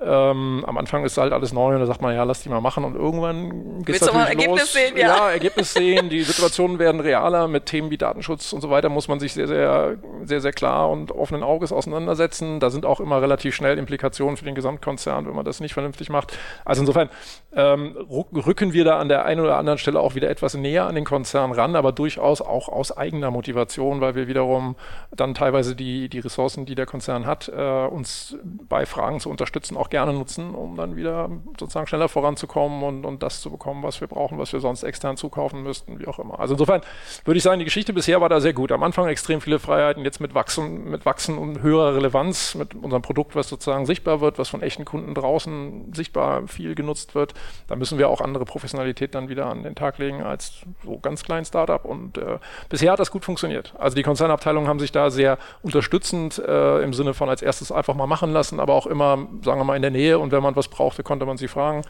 ähm, 0.01 0.65
am 0.67 0.77
Anfang 0.77 1.05
ist 1.05 1.17
halt 1.17 1.31
alles 1.31 1.53
neu 1.53 1.73
und 1.73 1.79
da 1.79 1.85
sagt 1.85 2.01
man, 2.01 2.13
ja, 2.13 2.23
lass 2.23 2.43
die 2.43 2.49
mal 2.49 2.59
machen 2.59 2.83
und 2.83 2.95
irgendwann 2.95 3.81
geht 3.83 3.95
es 3.95 4.01
natürlich 4.01 4.27
Ergebnis 4.27 4.61
los. 4.61 4.73
Sehen, 4.73 4.97
ja. 4.97 5.07
ja, 5.07 5.31
Ergebnis 5.31 5.73
sehen, 5.73 6.09
die 6.09 6.21
Situationen 6.21 6.79
werden 6.79 6.99
realer 6.99 7.47
mit 7.47 7.65
Themen 7.65 7.89
wie 7.91 7.97
Datenschutz 7.97 8.51
und 8.51 8.59
so 8.59 8.69
weiter, 8.69 8.89
muss 8.89 9.07
man 9.07 9.21
sich 9.21 9.33
sehr, 9.33 9.47
sehr, 9.47 9.95
sehr, 10.23 10.41
sehr 10.41 10.51
klar 10.51 10.89
und 10.89 11.13
offenen 11.13 11.43
Auges 11.43 11.71
auseinandersetzen. 11.71 12.59
Da 12.59 12.71
sind 12.71 12.85
auch 12.85 12.99
immer 12.99 13.21
relativ 13.21 13.55
schnell 13.55 13.77
Implikationen 13.77 14.35
für 14.35 14.43
den 14.43 14.55
Gesamtkonzern, 14.55 15.27
wenn 15.27 15.35
man 15.35 15.45
das 15.45 15.61
nicht 15.61 15.73
vernünftig 15.73 16.09
macht. 16.09 16.37
Also 16.65 16.81
insofern 16.81 17.09
ähm, 17.55 17.95
rücken 18.09 18.73
wir 18.73 18.83
da 18.83 18.99
an 18.99 19.07
der 19.07 19.23
einen 19.23 19.39
oder 19.39 19.57
anderen 19.57 19.79
Stelle 19.79 20.01
auch 20.01 20.13
wieder 20.15 20.29
etwas 20.29 20.55
näher 20.55 20.87
an 20.87 20.95
den 20.95 21.05
Konzern 21.05 21.53
ran, 21.53 21.77
aber 21.77 21.93
durchaus 21.93 22.41
auch 22.41 22.67
aus 22.67 22.95
eigener 22.95 23.31
Motivation, 23.31 24.01
weil 24.01 24.15
wir 24.15 24.27
wiederum 24.45 24.75
dann 25.15 25.33
teilweise 25.33 25.75
die, 25.75 26.09
die 26.09 26.19
Ressourcen, 26.19 26.65
die 26.65 26.75
der 26.75 26.85
Konzern 26.85 27.25
hat, 27.25 27.49
äh, 27.49 27.87
uns 27.87 28.37
bei 28.43 28.85
Fragen 28.85 29.19
zu 29.19 29.29
unterstützen, 29.29 29.77
auch 29.77 29.89
gerne 29.89 30.13
nutzen, 30.13 30.53
um 30.53 30.75
dann 30.75 30.95
wieder 30.95 31.29
sozusagen 31.59 31.87
schneller 31.87 32.09
voranzukommen 32.09 32.83
und, 32.83 33.05
und 33.05 33.23
das 33.23 33.41
zu 33.41 33.49
bekommen, 33.49 33.83
was 33.83 34.01
wir 34.01 34.07
brauchen, 34.07 34.37
was 34.37 34.51
wir 34.53 34.59
sonst 34.59 34.83
extern 34.83 35.17
zukaufen 35.17 35.63
müssten, 35.63 35.99
wie 35.99 36.07
auch 36.07 36.19
immer. 36.19 36.39
Also 36.39 36.53
insofern 36.53 36.81
würde 37.23 37.37
ich 37.37 37.43
sagen, 37.43 37.59
die 37.59 37.65
Geschichte 37.65 37.93
bisher 37.93 38.21
war 38.21 38.29
da 38.29 38.41
sehr 38.41 38.53
gut. 38.53 38.71
Am 38.71 38.83
Anfang 38.83 39.07
extrem 39.07 39.41
viele 39.41 39.59
Freiheiten, 39.59 40.03
jetzt 40.03 40.19
mit 40.19 40.35
Wachsen, 40.35 40.89
mit 40.89 41.05
Wachsen 41.05 41.37
und 41.37 41.61
höherer 41.61 41.95
Relevanz, 41.95 42.55
mit 42.55 42.75
unserem 42.75 43.01
Produkt, 43.01 43.35
was 43.35 43.47
sozusagen 43.47 43.85
sichtbar 43.85 44.21
wird, 44.21 44.37
was 44.37 44.49
von 44.49 44.61
echten 44.61 44.85
Kunden 44.85 45.13
draußen 45.13 45.93
sichtbar 45.93 46.47
viel 46.47 46.75
genutzt 46.75 47.15
wird. 47.15 47.33
Da 47.67 47.75
müssen 47.75 47.97
wir 47.97 48.09
auch 48.09 48.21
andere 48.21 48.45
Professionalität 48.45 49.15
dann 49.15 49.29
wieder 49.29 49.45
an 49.47 49.63
den 49.63 49.75
Tag 49.75 49.97
legen 49.97 50.21
als 50.21 50.61
so 50.83 50.99
ganz 50.99 51.23
klein 51.23 51.45
Startup. 51.45 51.83
Und 51.85 52.17
äh, 52.17 52.39
bisher 52.69 52.91
hat 52.91 52.99
das 52.99 53.11
gut 53.11 53.23
funktioniert. 53.23 53.73
Also 53.77 53.95
die 53.95 54.03
Konzernabteilungen 54.35 54.69
haben 54.69 54.79
sich 54.79 54.91
da 54.91 55.09
sehr 55.09 55.37
unterstützend 55.61 56.39
äh, 56.39 56.81
im 56.81 56.93
Sinne 56.93 57.13
von 57.13 57.29
als 57.29 57.41
erstes 57.41 57.71
einfach 57.71 57.95
mal 57.95 58.07
machen 58.07 58.31
lassen, 58.31 58.59
aber 58.59 58.73
auch 58.73 58.87
immer, 58.87 59.27
sagen 59.43 59.59
wir 59.59 59.63
mal, 59.63 59.75
in 59.75 59.81
der 59.81 59.91
Nähe 59.91 60.19
und 60.19 60.31
wenn 60.31 60.43
man 60.43 60.55
was 60.55 60.67
brauchte, 60.67 61.03
konnte 61.03 61.25
man 61.25 61.37
sie 61.37 61.47
fragen. 61.47 61.83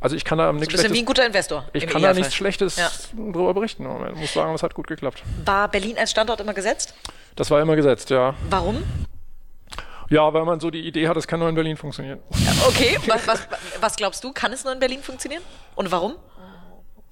Also 0.00 0.16
ich 0.16 0.24
kann 0.24 0.38
da 0.38 0.52
nichts 0.52 0.72
Schlechtes, 0.72 0.92
wie 0.92 0.98
ein 0.98 1.04
guter 1.04 1.24
Investor. 1.24 1.64
Ich 1.72 1.86
kann 1.86 2.02
da 2.02 2.12
nichts 2.12 2.34
Schlechtes 2.34 2.76
ja. 2.76 2.90
drüber 3.16 3.54
berichten. 3.54 3.86
Ich 4.14 4.20
muss 4.20 4.32
sagen, 4.32 4.52
es 4.54 4.62
hat 4.62 4.74
gut 4.74 4.88
geklappt. 4.88 5.22
War 5.44 5.68
Berlin 5.68 5.96
als 5.96 6.10
Standort 6.10 6.40
immer 6.40 6.54
gesetzt? 6.54 6.94
Das 7.36 7.50
war 7.50 7.60
immer 7.60 7.76
gesetzt, 7.76 8.10
ja. 8.10 8.34
Warum? 8.50 8.82
Ja, 10.10 10.32
weil 10.34 10.44
man 10.44 10.60
so 10.60 10.70
die 10.70 10.80
Idee 10.80 11.08
hat, 11.08 11.16
es 11.16 11.26
kann 11.26 11.38
nur 11.38 11.48
in 11.48 11.54
Berlin 11.54 11.76
funktionieren. 11.76 12.18
Okay, 12.66 12.98
was, 13.06 13.26
was, 13.26 13.48
was 13.80 13.96
glaubst 13.96 14.22
du? 14.24 14.32
Kann 14.32 14.52
es 14.52 14.64
nur 14.64 14.72
in 14.72 14.80
Berlin 14.80 15.02
funktionieren? 15.02 15.42
Und 15.76 15.90
warum? 15.90 16.16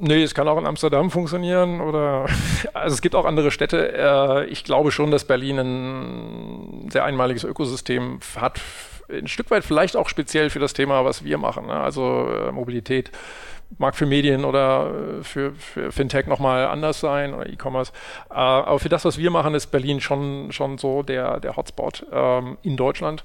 Nee, 0.02 0.22
es 0.22 0.34
kann 0.34 0.48
auch 0.48 0.56
in 0.56 0.66
Amsterdam 0.66 1.10
funktionieren 1.10 1.82
oder 1.82 2.24
also 2.72 2.94
es 2.94 3.02
gibt 3.02 3.14
auch 3.14 3.26
andere 3.26 3.50
Städte. 3.50 3.92
Äh, 3.92 4.46
ich 4.46 4.64
glaube 4.64 4.92
schon, 4.92 5.10
dass 5.10 5.26
Berlin 5.26 5.58
ein 5.58 6.90
sehr 6.90 7.04
einmaliges 7.04 7.44
Ökosystem 7.44 8.18
hat. 8.34 8.60
Ein 9.10 9.28
Stück 9.28 9.50
weit 9.50 9.62
vielleicht 9.62 9.96
auch 9.96 10.08
speziell 10.08 10.48
für 10.48 10.58
das 10.58 10.72
Thema, 10.72 11.04
was 11.04 11.22
wir 11.22 11.36
machen. 11.36 11.66
Ne? 11.66 11.74
Also 11.74 12.28
äh, 12.30 12.50
Mobilität 12.50 13.10
mag 13.76 13.94
für 13.94 14.06
Medien 14.06 14.46
oder 14.46 14.90
äh, 14.90 15.22
für, 15.22 15.52
für 15.52 15.92
Fintech 15.92 16.26
nochmal 16.26 16.66
anders 16.68 17.00
sein 17.00 17.34
oder 17.34 17.46
E-Commerce. 17.46 17.92
aber 18.30 18.78
für 18.78 18.88
das, 18.88 19.04
was 19.04 19.18
wir 19.18 19.30
machen, 19.30 19.54
ist 19.54 19.66
Berlin 19.66 20.00
schon, 20.00 20.50
schon 20.50 20.78
so 20.78 21.02
der, 21.02 21.40
der 21.40 21.56
Hotspot 21.56 22.06
ähm, 22.10 22.56
in 22.62 22.78
Deutschland. 22.78 23.22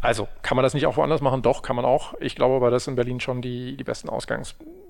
Also 0.00 0.28
kann 0.42 0.54
man 0.54 0.62
das 0.62 0.72
nicht 0.72 0.86
auch 0.86 0.96
woanders 0.96 1.20
machen? 1.20 1.42
Doch, 1.42 1.62
kann 1.62 1.74
man 1.74 1.84
auch. 1.84 2.14
Ich 2.20 2.36
glaube 2.36 2.54
aber, 2.54 2.70
dass 2.70 2.86
in 2.86 2.94
Berlin 2.94 3.18
schon 3.18 3.42
die, 3.42 3.76
die 3.76 3.84
besten 3.84 4.08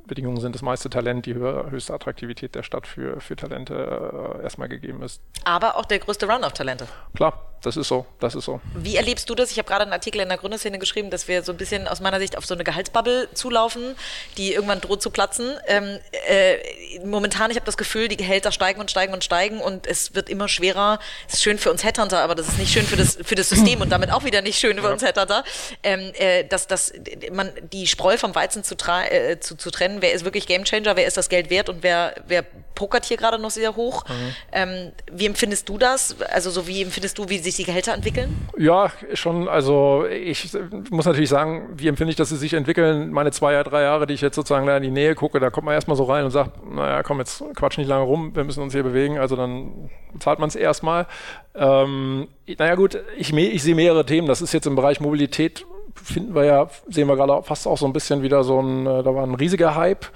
Ausgangsbedingungen 0.07 0.41
sind. 0.41 0.55
Das 0.55 0.63
meiste 0.63 0.89
Talent, 0.89 1.27
die 1.27 1.35
höher, 1.35 1.71
höchste 1.71 1.93
Attraktivität 1.93 2.55
der 2.55 2.63
Stadt 2.63 2.87
für, 2.87 3.21
für 3.21 3.37
Talente 3.37 4.39
äh, 4.39 4.43
erstmal 4.43 4.69
gegeben 4.69 5.03
ist. 5.03 5.21
Aber 5.45 5.77
auch 5.77 5.85
der 5.85 5.99
größte 5.99 6.27
Run 6.27 6.45
auf 6.45 6.53
Talente. 6.53 6.87
Klar, 7.15 7.47
das 7.63 7.77
ist 7.77 7.89
so, 7.89 8.07
das 8.21 8.35
ist 8.35 8.45
so. 8.45 8.61
Wie 8.75 8.97
erlebst 8.97 9.29
du 9.29 9.35
das? 9.35 9.51
Ich 9.51 9.59
habe 9.59 9.67
gerade 9.67 9.83
einen 9.83 9.93
Artikel 9.93 10.21
in 10.21 10.29
der 10.29 10.39
Gründerszene 10.39 10.79
geschrieben, 10.79 11.11
dass 11.11 11.27
wir 11.27 11.43
so 11.43 11.53
ein 11.53 11.59
bisschen 11.59 11.89
aus 11.89 12.01
meiner 12.01 12.21
Sicht 12.21 12.39
auf 12.39 12.47
so 12.47 12.55
eine 12.55 12.65
Gehaltsbubble 12.65 13.29
zulaufen, 13.35 13.97
die 14.37 14.53
irgendwann 14.53 14.81
droht 14.81 15.03
zu 15.03 15.11
platzen. 15.11 15.53
Ähm, 15.67 15.99
äh, 16.29 16.59
momentan, 17.05 17.51
ich 17.51 17.57
habe 17.57 17.67
das 17.67 17.77
Gefühl, 17.77 18.09
die 18.09 18.17
Gehälter 18.17 18.53
steigen 18.53 18.81
und 18.81 18.91
steigen 18.91 19.13
und 19.13 19.25
steigen 19.25 19.61
und 19.61 19.87
es 19.87 20.15
wird 20.15 20.29
immer 20.29 20.49
schwerer. 20.49 21.01
Es 21.27 21.35
ist 21.35 21.43
schön 21.43 21.59
für 21.59 21.73
uns 21.73 21.83
Headhunter, 21.83 22.21
aber 22.21 22.35
das 22.35 22.47
ist 22.47 22.59
nicht 22.59 22.73
schön 22.73 22.87
für 22.87 22.97
das, 22.97 23.19
für 23.21 23.35
das 23.35 23.49
System 23.49 23.81
und 23.81 23.91
damit 23.91 24.13
auch 24.13 24.25
wieder 24.25 24.43
nicht 24.43 24.59
schön 24.59 24.77
für 24.79 24.85
ja. 24.85 24.93
uns 24.93 25.03
Headhunter, 25.03 25.43
ähm, 25.83 26.13
äh, 26.15 26.45
dass, 26.45 26.69
dass 26.69 26.93
man 27.33 27.51
die 27.73 27.87
Spreu 27.87 28.17
vom 28.17 28.35
Weizen 28.35 28.63
zu, 28.63 28.77
äh, 29.11 29.41
zu, 29.41 29.57
zu, 29.57 29.71
trennen, 29.71 29.96
wer 30.01 30.13
ist 30.13 30.25
wirklich 30.25 30.47
Gamechanger, 30.47 30.97
wer 30.97 31.07
ist 31.07 31.17
das 31.17 31.29
Geld 31.29 31.51
wert 31.51 31.69
und 31.69 31.83
wer, 31.83 32.15
wer 32.27 32.45
pokert 32.77 33.05
hier 33.05 33.17
gerade 33.17 33.39
noch 33.39 33.51
sehr 33.51 33.75
hoch. 33.75 34.05
Mhm. 34.09 34.35
Ähm, 34.53 34.93
wie 35.11 35.27
empfindest 35.27 35.69
du 35.69 35.79
das? 35.79 36.17
Also 36.31 36.51
so 36.51 36.69
wie 36.69 36.83
empfindest 36.83 37.19
du, 37.19 37.29
wie 37.29 37.39
sich 37.39 37.57
die 37.57 37.65
Gehälter 37.65 37.95
entwickeln? 37.95 38.49
Ja, 38.57 38.93
schon. 39.15 39.49
Also 39.49 40.07
ich 40.07 40.49
muss 40.91 41.07
natürlich 41.07 41.31
sagen, 41.31 41.71
wie 41.77 41.89
empfinde 41.89 42.11
ich, 42.11 42.17
dass 42.17 42.29
sie 42.29 42.37
sich 42.37 42.53
entwickeln? 42.53 43.11
Meine 43.11 43.33
zwei, 43.33 43.61
drei 43.65 43.83
Jahre, 43.83 44.07
die 44.07 44.15
ich 44.15 44.21
jetzt 44.21 44.37
sozusagen 44.37 44.67
da 44.67 44.77
in 44.77 44.83
die 44.85 44.91
Nähe 44.91 45.15
gucke, 45.15 45.41
da 45.41 45.51
kommt 45.51 45.65
man 45.65 45.75
erstmal 45.75 45.97
so 45.97 46.05
rein 46.05 46.25
und 46.25 46.31
sagt, 46.31 46.65
naja, 46.71 47.03
komm, 47.03 47.19
jetzt 47.19 47.43
quatsch 47.57 47.79
nicht 47.79 47.89
lange 47.89 48.05
rum, 48.05 48.37
wir 48.37 48.45
müssen 48.45 48.63
uns 48.63 48.73
hier 48.73 48.83
bewegen. 48.83 49.19
Also 49.19 49.35
dann 49.35 49.91
zahlt 50.21 50.39
man 50.39 50.49
es 50.49 50.55
erstmal. 50.55 51.07
Ähm, 51.55 52.29
naja 52.59 52.75
gut, 52.75 52.99
ich, 53.17 53.33
ich 53.33 53.63
sehe 53.63 53.75
mehrere 53.75 54.05
Themen. 54.07 54.29
Das 54.29 54.43
ist 54.43 54.53
jetzt 54.53 54.67
im 54.67 54.77
Bereich 54.77 55.01
Mobilität 55.01 55.67
finden 56.03 56.35
wir 56.35 56.45
ja, 56.45 56.69
sehen 56.89 57.09
wir 57.09 57.17
gerade 57.17 57.43
fast 57.43 57.67
auch 57.67 57.79
so 57.79 57.87
ein 57.87 57.93
bisschen 57.93 58.23
wieder 58.23 58.45
so 58.45 58.61
ein, 58.61 58.87
äh, 58.87 59.03
da 59.03 59.15
war 59.15 59.25
ein 59.25 59.35
riesiger 59.35 59.75
Hype. 59.75 60.07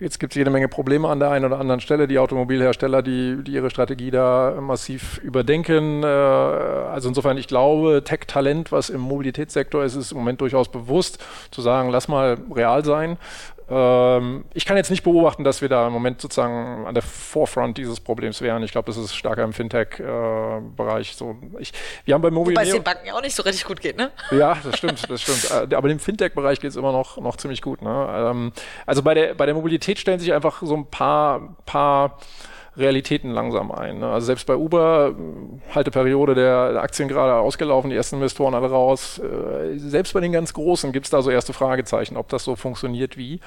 Jetzt 0.00 0.18
gibt 0.18 0.32
es 0.32 0.36
jede 0.36 0.50
Menge 0.50 0.68
Probleme 0.68 1.08
an 1.08 1.20
der 1.20 1.30
einen 1.30 1.44
oder 1.44 1.60
anderen 1.60 1.80
Stelle. 1.80 2.08
Die 2.08 2.18
Automobilhersteller, 2.18 3.00
die, 3.00 3.42
die 3.44 3.52
ihre 3.52 3.70
Strategie 3.70 4.10
da 4.10 4.56
massiv 4.60 5.18
überdenken. 5.18 6.02
Äh, 6.02 6.06
also 6.06 7.08
insofern, 7.08 7.38
ich 7.38 7.46
glaube, 7.46 8.02
Tech-Talent, 8.04 8.72
was 8.72 8.90
im 8.90 9.00
Mobilitätssektor 9.00 9.84
ist, 9.84 9.94
ist 9.94 10.12
im 10.12 10.18
Moment 10.18 10.40
durchaus 10.40 10.68
bewusst, 10.68 11.24
zu 11.50 11.62
sagen, 11.62 11.90
lass 11.90 12.08
mal 12.08 12.38
real 12.54 12.84
sein. 12.84 13.18
Ähm, 13.68 14.44
ich 14.52 14.66
kann 14.66 14.76
jetzt 14.76 14.90
nicht 14.90 15.02
beobachten, 15.02 15.42
dass 15.42 15.62
wir 15.62 15.68
da 15.68 15.86
im 15.86 15.92
Moment 15.92 16.20
sozusagen 16.20 16.86
an 16.86 16.94
der 16.94 17.02
Forefront 17.02 17.78
dieses 17.78 18.00
Problems 18.00 18.40
wären. 18.40 18.62
Ich 18.62 18.72
glaube, 18.72 18.86
das 18.86 18.96
ist 18.96 19.14
stärker 19.14 19.42
im 19.42 19.52
Fintech-Bereich. 19.52 21.10
Äh, 21.12 21.14
so, 21.14 21.36
wir 22.04 22.14
haben 22.14 22.22
bei 22.22 22.30
Mobil 22.30 22.54
Wobei 22.54 22.66
es 22.66 22.72
den 22.72 22.82
Banken 22.82 23.06
ja 23.06 23.14
auch 23.14 23.22
nicht 23.22 23.34
so 23.34 23.42
richtig 23.42 23.64
gut 23.64 23.80
geht, 23.80 23.96
ne? 23.96 24.10
Ja, 24.30 24.58
das 24.62 24.76
stimmt, 24.76 25.08
das 25.08 25.22
stimmt. 25.22 25.34
Äh, 25.44 25.74
aber 25.74 25.90
im 25.90 25.98
Fintech-Bereich 25.98 26.60
geht 26.60 26.70
es 26.70 26.76
immer 26.76 26.92
noch, 26.92 27.18
noch 27.18 27.36
ziemlich 27.36 27.60
gut. 27.60 27.82
Ne? 27.82 28.30
Ähm, 28.30 28.52
also 28.86 29.02
bei 29.02 29.14
der, 29.14 29.34
bei 29.34 29.46
der 29.46 29.54
Mobilität 29.54 29.98
stellen 29.98 30.18
sich 30.18 30.32
einfach 30.32 30.62
so 30.62 30.74
ein 30.74 30.86
paar, 30.86 31.56
paar 31.66 32.18
Realitäten 32.76 33.30
langsam 33.30 33.70
ein. 33.70 33.98
Ne? 33.98 34.08
Also 34.08 34.26
selbst 34.26 34.46
bei 34.46 34.56
Uber, 34.56 35.14
Halteperiode 35.74 36.34
der 36.34 36.82
Aktien 36.82 37.08
gerade 37.08 37.34
ausgelaufen, 37.34 37.90
die 37.90 37.96
ersten 37.96 38.16
Investoren 38.16 38.54
alle 38.54 38.70
raus. 38.70 39.18
Äh, 39.18 39.78
selbst 39.78 40.12
bei 40.12 40.20
den 40.20 40.32
ganz 40.32 40.52
Großen 40.52 40.92
gibt 40.92 41.06
es 41.06 41.10
da 41.10 41.22
so 41.22 41.30
erste 41.30 41.52
Fragezeichen, 41.52 42.16
ob 42.16 42.28
das 42.28 42.44
so 42.44 42.56
funktioniert 42.56 43.16
wie. 43.16 43.40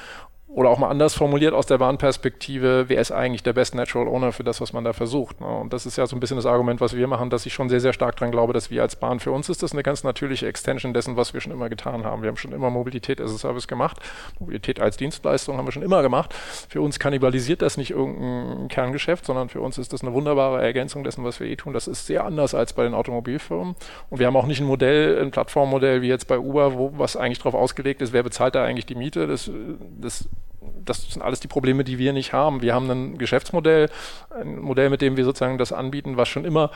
Oder 0.58 0.72
auch 0.72 0.80
mal 0.80 0.90
anders 0.90 1.14
formuliert 1.14 1.54
aus 1.54 1.68
der 1.68 1.78
Bahnperspektive, 1.78 2.86
wer 2.88 3.00
ist 3.00 3.12
eigentlich 3.12 3.44
der 3.44 3.54
Best 3.54 3.76
Natural 3.76 4.08
Owner 4.08 4.32
für 4.32 4.44
das, 4.44 4.60
was 4.60 4.74
man 4.74 4.84
da 4.84 4.92
versucht. 4.92 5.40
Ne? 5.40 5.46
Und 5.46 5.72
das 5.72 5.86
ist 5.86 6.00
ja 6.00 6.08
so 6.08 6.16
ein 6.16 6.20
bisschen 6.20 6.38
das 6.38 6.48
Argument, 6.48 6.82
was 6.82 6.96
wir 6.96 7.06
machen, 7.06 7.30
dass 7.30 7.46
ich 7.46 7.54
schon 7.54 7.70
sehr, 7.70 7.80
sehr 7.80 7.94
stark 7.94 8.16
daran 8.16 8.32
glaube, 8.32 8.54
dass 8.54 8.72
wir 8.72 8.82
als 8.82 8.96
Bahn, 8.96 9.20
für 9.20 9.32
uns 9.32 9.50
ist 9.50 9.62
das 9.62 9.74
eine 9.74 9.84
ganz 9.84 10.04
natürliche 10.04 10.48
Extension 10.48 10.96
dessen, 10.96 11.16
was 11.16 11.36
wir 11.36 11.42
schon 11.42 11.52
immer 11.52 11.70
getan 11.70 12.06
haben. 12.06 12.24
Wir 12.24 12.30
haben 12.30 12.38
schon 12.38 12.54
immer 12.54 12.72
Mobilität 12.72 13.22
as 13.22 13.36
a 13.36 13.38
Service 13.38 13.68
gemacht, 13.68 14.00
Mobilität 14.40 14.80
als 14.80 14.98
Dienstleistung 14.98 15.58
haben 15.58 15.68
wir 15.68 15.72
schon 15.72 15.84
immer 15.84 16.02
gemacht. 16.02 16.34
Für 16.34 16.82
uns 16.82 16.98
kannibalisiert 16.98 17.62
das 17.62 17.78
nicht 17.78 17.92
irgendein 17.92 18.68
Kerngeschäft, 18.68 19.28
sondern 19.28 19.50
für 19.50 19.62
uns 19.62 19.78
ist 19.78 19.94
das 19.94 20.02
eine 20.02 20.14
wunderbare 20.14 20.60
Ergänzung 20.60 21.04
dessen, 21.04 21.24
was 21.24 21.40
wir 21.40 21.46
eh 21.46 21.56
tun. 21.56 21.74
Das 21.74 21.88
ist 21.88 22.08
sehr 22.08 22.26
anders 22.26 22.56
als 22.56 22.74
bei 22.74 22.82
den 22.82 22.96
Automobilfirmen. 22.96 23.76
Und 24.10 24.20
wir 24.20 24.26
haben 24.26 24.36
auch 24.36 24.48
nicht 24.48 24.60
ein 24.60 24.66
Modell, 24.66 25.22
ein 25.22 25.30
Plattformmodell 25.30 26.02
wie 26.02 26.08
jetzt 26.08 26.28
bei 26.28 26.40
Uber, 26.40 26.74
wo 26.74 26.94
was 26.98 27.16
eigentlich 27.16 27.38
darauf 27.38 27.54
ausgelegt 27.54 28.02
ist, 28.02 28.12
wer 28.12 28.24
bezahlt 28.24 28.56
da 28.56 28.64
eigentlich 28.64 28.88
die 28.88 28.96
Miete. 28.96 29.28
Das, 29.28 29.52
das 30.02 30.28
das 30.84 31.12
sind 31.12 31.22
alles 31.22 31.40
die 31.40 31.48
Probleme, 31.48 31.84
die 31.84 31.98
wir 31.98 32.14
nicht 32.14 32.34
haben. 32.34 32.62
Wir 32.62 32.74
haben 32.74 32.90
ein 32.90 33.18
Geschäftsmodell, 33.18 33.90
ein 34.30 34.60
Modell, 34.60 34.90
mit 34.90 35.02
dem 35.02 35.18
wir 35.18 35.26
sozusagen 35.26 35.58
das 35.58 35.74
anbieten, 35.74 36.18
was 36.18 36.28
schon 36.28 36.46
immer 36.46 36.72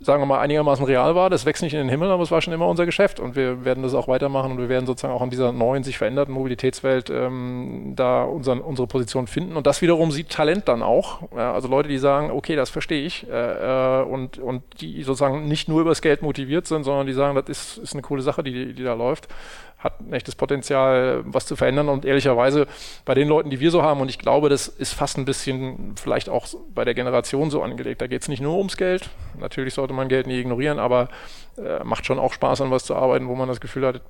sagen 0.00 0.22
wir 0.22 0.26
mal, 0.26 0.38
einigermaßen 0.38 0.84
real 0.84 1.14
war. 1.14 1.28
Das 1.28 1.44
wächst 1.44 1.62
nicht 1.62 1.72
in 1.72 1.80
den 1.80 1.88
Himmel, 1.88 2.10
aber 2.10 2.22
es 2.22 2.30
war 2.30 2.40
schon 2.40 2.52
immer 2.52 2.68
unser 2.68 2.86
Geschäft 2.86 3.18
und 3.18 3.34
wir 3.34 3.64
werden 3.64 3.82
das 3.82 3.94
auch 3.94 4.06
weitermachen 4.06 4.52
und 4.52 4.58
wir 4.58 4.68
werden 4.68 4.86
sozusagen 4.86 5.12
auch 5.12 5.22
in 5.22 5.30
dieser 5.30 5.50
neuen, 5.52 5.82
sich 5.82 5.98
veränderten 5.98 6.32
Mobilitätswelt 6.32 7.10
ähm, 7.10 7.94
da 7.96 8.22
unseren, 8.22 8.60
unsere 8.60 8.86
Position 8.86 9.26
finden. 9.26 9.56
Und 9.56 9.66
das 9.66 9.82
wiederum 9.82 10.12
sieht 10.12 10.30
Talent 10.30 10.68
dann 10.68 10.82
auch. 10.82 11.22
Ja, 11.34 11.52
also 11.52 11.68
Leute, 11.68 11.88
die 11.88 11.98
sagen, 11.98 12.30
okay, 12.30 12.54
das 12.54 12.70
verstehe 12.70 13.04
ich 13.04 13.28
äh, 13.28 14.00
äh, 14.00 14.04
und, 14.04 14.38
und 14.38 14.62
die 14.80 15.02
sozusagen 15.02 15.48
nicht 15.48 15.68
nur 15.68 15.80
übers 15.80 16.00
Geld 16.00 16.22
motiviert 16.22 16.66
sind, 16.66 16.84
sondern 16.84 17.06
die 17.06 17.12
sagen, 17.12 17.34
das 17.34 17.48
ist, 17.48 17.78
ist 17.78 17.92
eine 17.94 18.02
coole 18.02 18.22
Sache, 18.22 18.44
die, 18.44 18.74
die 18.74 18.84
da 18.84 18.94
läuft 18.94 19.28
hat 19.78 20.00
ein 20.00 20.12
echtes 20.12 20.34
Potenzial, 20.34 21.22
was 21.24 21.46
zu 21.46 21.54
verändern. 21.54 21.88
Und 21.88 22.04
ehrlicherweise 22.04 22.66
bei 23.04 23.14
den 23.14 23.28
Leuten, 23.28 23.50
die 23.50 23.60
wir 23.60 23.70
so 23.70 23.82
haben, 23.82 24.00
und 24.00 24.08
ich 24.08 24.18
glaube, 24.18 24.48
das 24.48 24.66
ist 24.66 24.92
fast 24.92 25.18
ein 25.18 25.24
bisschen 25.24 25.94
vielleicht 25.96 26.28
auch 26.28 26.46
bei 26.74 26.84
der 26.84 26.94
Generation 26.94 27.50
so 27.50 27.62
angelegt. 27.62 28.00
Da 28.00 28.08
geht 28.08 28.22
es 28.22 28.28
nicht 28.28 28.40
nur 28.40 28.56
ums 28.56 28.76
Geld. 28.76 29.08
Natürlich 29.38 29.74
sollte 29.74 29.94
man 29.94 30.08
Geld 30.08 30.26
nie 30.26 30.38
ignorieren, 30.38 30.78
aber 30.78 31.08
äh, 31.56 31.84
macht 31.84 32.06
schon 32.06 32.18
auch 32.18 32.32
Spaß, 32.32 32.60
an 32.62 32.70
was 32.70 32.84
zu 32.84 32.96
arbeiten, 32.96 33.28
wo 33.28 33.36
man 33.36 33.48
das 33.48 33.60
Gefühl 33.60 33.86
hat, 33.86 34.00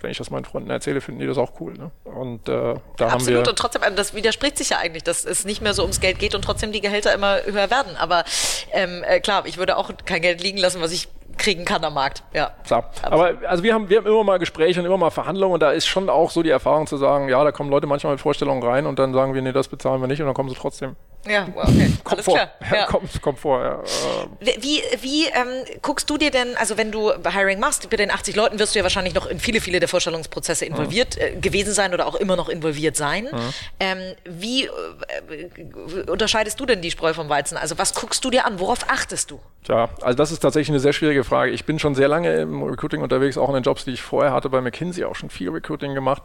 wenn 0.00 0.10
ich 0.10 0.18
das 0.18 0.30
meinen 0.30 0.44
Freunden 0.44 0.70
erzähle, 0.70 1.00
finden 1.00 1.20
die 1.20 1.26
das 1.26 1.38
auch 1.38 1.60
cool. 1.60 1.74
Ne? 1.74 1.90
Und 2.04 2.48
äh, 2.48 2.52
da 2.52 2.72
Absolut. 2.72 3.10
haben 3.12 3.26
wir. 3.28 3.38
Und 3.48 3.58
trotzdem, 3.58 3.82
also 3.82 3.94
das 3.94 4.14
widerspricht 4.14 4.58
sich 4.58 4.70
ja 4.70 4.78
eigentlich, 4.78 5.04
dass 5.04 5.24
es 5.24 5.44
nicht 5.44 5.62
mehr 5.62 5.74
so 5.74 5.82
ums 5.82 6.00
Geld 6.00 6.18
geht 6.18 6.34
und 6.34 6.42
trotzdem 6.42 6.72
die 6.72 6.80
Gehälter 6.80 7.14
immer 7.14 7.38
höher 7.44 7.70
werden. 7.70 7.96
Aber 7.96 8.24
ähm, 8.72 9.04
äh, 9.06 9.20
klar, 9.20 9.46
ich 9.46 9.58
würde 9.58 9.76
auch 9.76 9.92
kein 10.04 10.22
Geld 10.22 10.42
liegen 10.42 10.58
lassen, 10.58 10.80
was 10.80 10.92
ich 10.92 11.08
kriegen 11.38 11.64
kann 11.64 11.84
am 11.84 11.94
Markt. 11.94 12.22
Ja. 12.32 12.52
Klar. 12.64 12.90
Aber 13.02 13.34
also 13.46 13.62
wir 13.62 13.74
haben, 13.74 13.88
wir 13.88 13.98
haben 13.98 14.06
immer 14.06 14.24
mal 14.24 14.38
Gespräche 14.38 14.80
und 14.80 14.86
immer 14.86 14.96
mal 14.96 15.10
Verhandlungen 15.10 15.54
und 15.54 15.60
da 15.60 15.70
ist 15.70 15.86
schon 15.86 16.08
auch 16.08 16.30
so 16.30 16.42
die 16.42 16.50
Erfahrung 16.50 16.86
zu 16.86 16.96
sagen, 16.96 17.28
ja, 17.28 17.42
da 17.44 17.52
kommen 17.52 17.70
Leute 17.70 17.86
manchmal 17.86 18.12
mit 18.12 18.20
Vorstellungen 18.20 18.62
rein 18.62 18.86
und 18.86 18.98
dann 18.98 19.12
sagen 19.12 19.34
wir, 19.34 19.42
nee, 19.42 19.52
das 19.52 19.68
bezahlen 19.68 20.00
wir 20.00 20.08
nicht 20.08 20.20
und 20.20 20.26
dann 20.26 20.34
kommen 20.34 20.48
sie 20.48 20.56
trotzdem. 20.56 20.96
Ja, 21.26 21.46
okay. 21.54 21.92
Kommt 22.02 22.12
Alles 22.12 22.24
vor. 22.24 22.34
klar. 22.34 22.50
Ja. 22.72 22.86
kommt, 22.86 23.22
kommt 23.22 23.38
vor, 23.38 23.62
ja. 23.62 23.82
Wie, 24.40 24.82
wie 25.00 25.26
ähm, 25.26 25.64
guckst 25.80 26.10
du 26.10 26.18
dir 26.18 26.32
denn, 26.32 26.56
also 26.56 26.76
wenn 26.76 26.90
du 26.90 27.12
Hiring 27.12 27.60
machst, 27.60 27.88
bei 27.90 27.96
den 27.96 28.10
80 28.10 28.34
Leuten 28.34 28.58
wirst 28.58 28.74
du 28.74 28.80
ja 28.80 28.82
wahrscheinlich 28.82 29.14
noch 29.14 29.26
in 29.26 29.38
viele, 29.38 29.60
viele 29.60 29.78
der 29.78 29.88
Vorstellungsprozesse 29.88 30.64
involviert 30.64 31.16
mhm. 31.16 31.22
äh, 31.22 31.40
gewesen 31.40 31.74
sein 31.74 31.94
oder 31.94 32.06
auch 32.08 32.16
immer 32.16 32.34
noch 32.34 32.48
involviert 32.48 32.96
sein. 32.96 33.28
Mhm. 33.30 33.54
Ähm, 33.78 33.98
wie 34.24 34.64
äh, 34.64 36.10
unterscheidest 36.10 36.58
du 36.58 36.66
denn 36.66 36.82
die 36.82 36.90
Spreu 36.90 37.14
vom 37.14 37.28
Weizen? 37.28 37.56
Also 37.56 37.78
was 37.78 37.94
guckst 37.94 38.24
du 38.24 38.30
dir 38.30 38.44
an? 38.44 38.58
Worauf 38.58 38.90
achtest 38.90 39.30
du? 39.30 39.40
Ja, 39.68 39.90
also 40.00 40.16
das 40.16 40.32
ist 40.32 40.40
tatsächlich 40.40 40.70
eine 40.70 40.80
sehr 40.80 40.92
schwierige 40.92 41.21
Frage. 41.24 41.52
Ich 41.52 41.64
bin 41.64 41.78
schon 41.78 41.94
sehr 41.94 42.08
lange 42.08 42.34
im 42.40 42.62
Recruiting 42.62 43.02
unterwegs, 43.02 43.38
auch 43.38 43.48
in 43.48 43.54
den 43.54 43.62
Jobs, 43.62 43.84
die 43.84 43.92
ich 43.92 44.02
vorher 44.02 44.32
hatte 44.32 44.50
bei 44.50 44.60
McKinsey, 44.60 45.04
auch 45.04 45.14
schon 45.14 45.30
viel 45.30 45.50
Recruiting 45.50 45.94
gemacht 45.94 46.22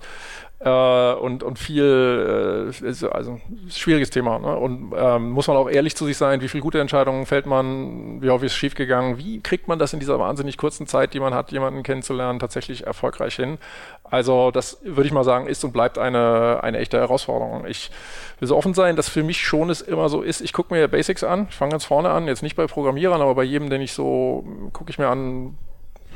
äh, 0.59 1.13
und, 1.13 1.43
und 1.43 1.59
viel, 1.59 2.71
äh, 2.81 3.07
also 3.11 3.39
schwieriges 3.69 4.09
Thema. 4.09 4.39
Ne? 4.39 4.55
Und 4.55 4.91
ähm, 4.97 5.29
muss 5.29 5.47
man 5.47 5.55
auch 5.55 5.69
ehrlich 5.69 5.95
zu 5.95 6.05
sich 6.05 6.17
sein, 6.17 6.41
wie 6.41 6.47
viele 6.47 6.63
gute 6.63 6.79
Entscheidungen 6.79 7.25
fällt 7.27 7.45
man, 7.45 8.21
wie 8.21 8.29
häufig 8.29 8.47
ist 8.47 8.55
schiefgegangen, 8.55 9.19
wie 9.19 9.39
kriegt 9.39 9.67
man 9.67 9.77
das 9.77 9.93
in 9.93 9.99
dieser 9.99 10.19
wahnsinnig 10.19 10.57
kurzen 10.57 10.87
Zeit, 10.87 11.13
die 11.13 11.19
man 11.19 11.33
hat, 11.33 11.51
jemanden 11.51 11.83
kennenzulernen, 11.83 12.39
tatsächlich 12.39 12.87
erfolgreich 12.87 13.35
hin. 13.35 13.59
Also 14.03 14.49
das 14.49 14.79
würde 14.83 15.05
ich 15.05 15.13
mal 15.13 15.23
sagen, 15.23 15.47
ist 15.47 15.63
und 15.63 15.73
bleibt 15.73 15.99
eine, 15.99 16.63
eine 16.63 16.79
echte 16.79 16.97
Herausforderung. 16.97 17.65
Ich 17.67 17.91
will 18.39 18.47
so 18.47 18.57
offen 18.57 18.73
sein, 18.73 18.95
dass 18.95 19.09
für 19.09 19.23
mich 19.23 19.45
schon 19.45 19.69
es 19.69 19.81
immer 19.81 20.09
so 20.09 20.21
ist, 20.21 20.41
ich 20.41 20.53
gucke 20.53 20.73
mir 20.73 20.87
Basics 20.87 21.23
an, 21.23 21.47
ich 21.49 21.55
fange 21.55 21.71
ganz 21.71 21.85
vorne 21.85 22.09
an, 22.09 22.25
jetzt 22.27 22.41
nicht 22.41 22.55
bei 22.55 22.65
Programmierern, 22.65 23.21
aber 23.21 23.35
bei 23.35 23.43
jedem, 23.43 23.69
den 23.69 23.81
ich 23.81 23.93
so, 23.93 24.43
gucke 24.73 24.89
ich 24.89 24.97
mir 24.97 25.07
an, 25.07 25.57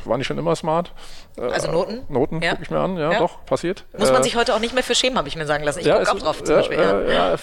War 0.06 0.18
nicht 0.18 0.28
schon 0.28 0.38
immer 0.38 0.56
smart? 0.56 0.94
Also 1.38 1.72
Noten? 1.72 2.02
Noten 2.10 2.42
Ja. 2.42 2.52
gucke 2.52 2.64
ich 2.64 2.70
mir 2.72 2.80
an, 2.80 2.98
ja, 2.98 3.12
Ja. 3.14 3.20
doch, 3.20 3.46
passiert. 3.46 3.86
Muss 3.98 4.12
man 4.12 4.22
Äh, 4.22 4.24
sich 4.24 4.36
heute 4.36 4.54
auch 4.56 4.60
nicht 4.60 4.74
mehr 4.74 4.84
für 4.84 4.96
schämen, 4.96 5.18
habe 5.18 5.28
ich 5.28 5.36
mir 5.36 5.46
sagen 5.46 5.64
lassen. 5.64 5.80
Ich 5.80 5.86
ja, 5.86 5.98
gucke 6.00 6.12
auch 6.12 6.20
drauf 6.20 6.44
zum 6.44 6.56
Beispiel. 6.56 6.78
Ja. 6.78 7.34
äh, 7.34 7.38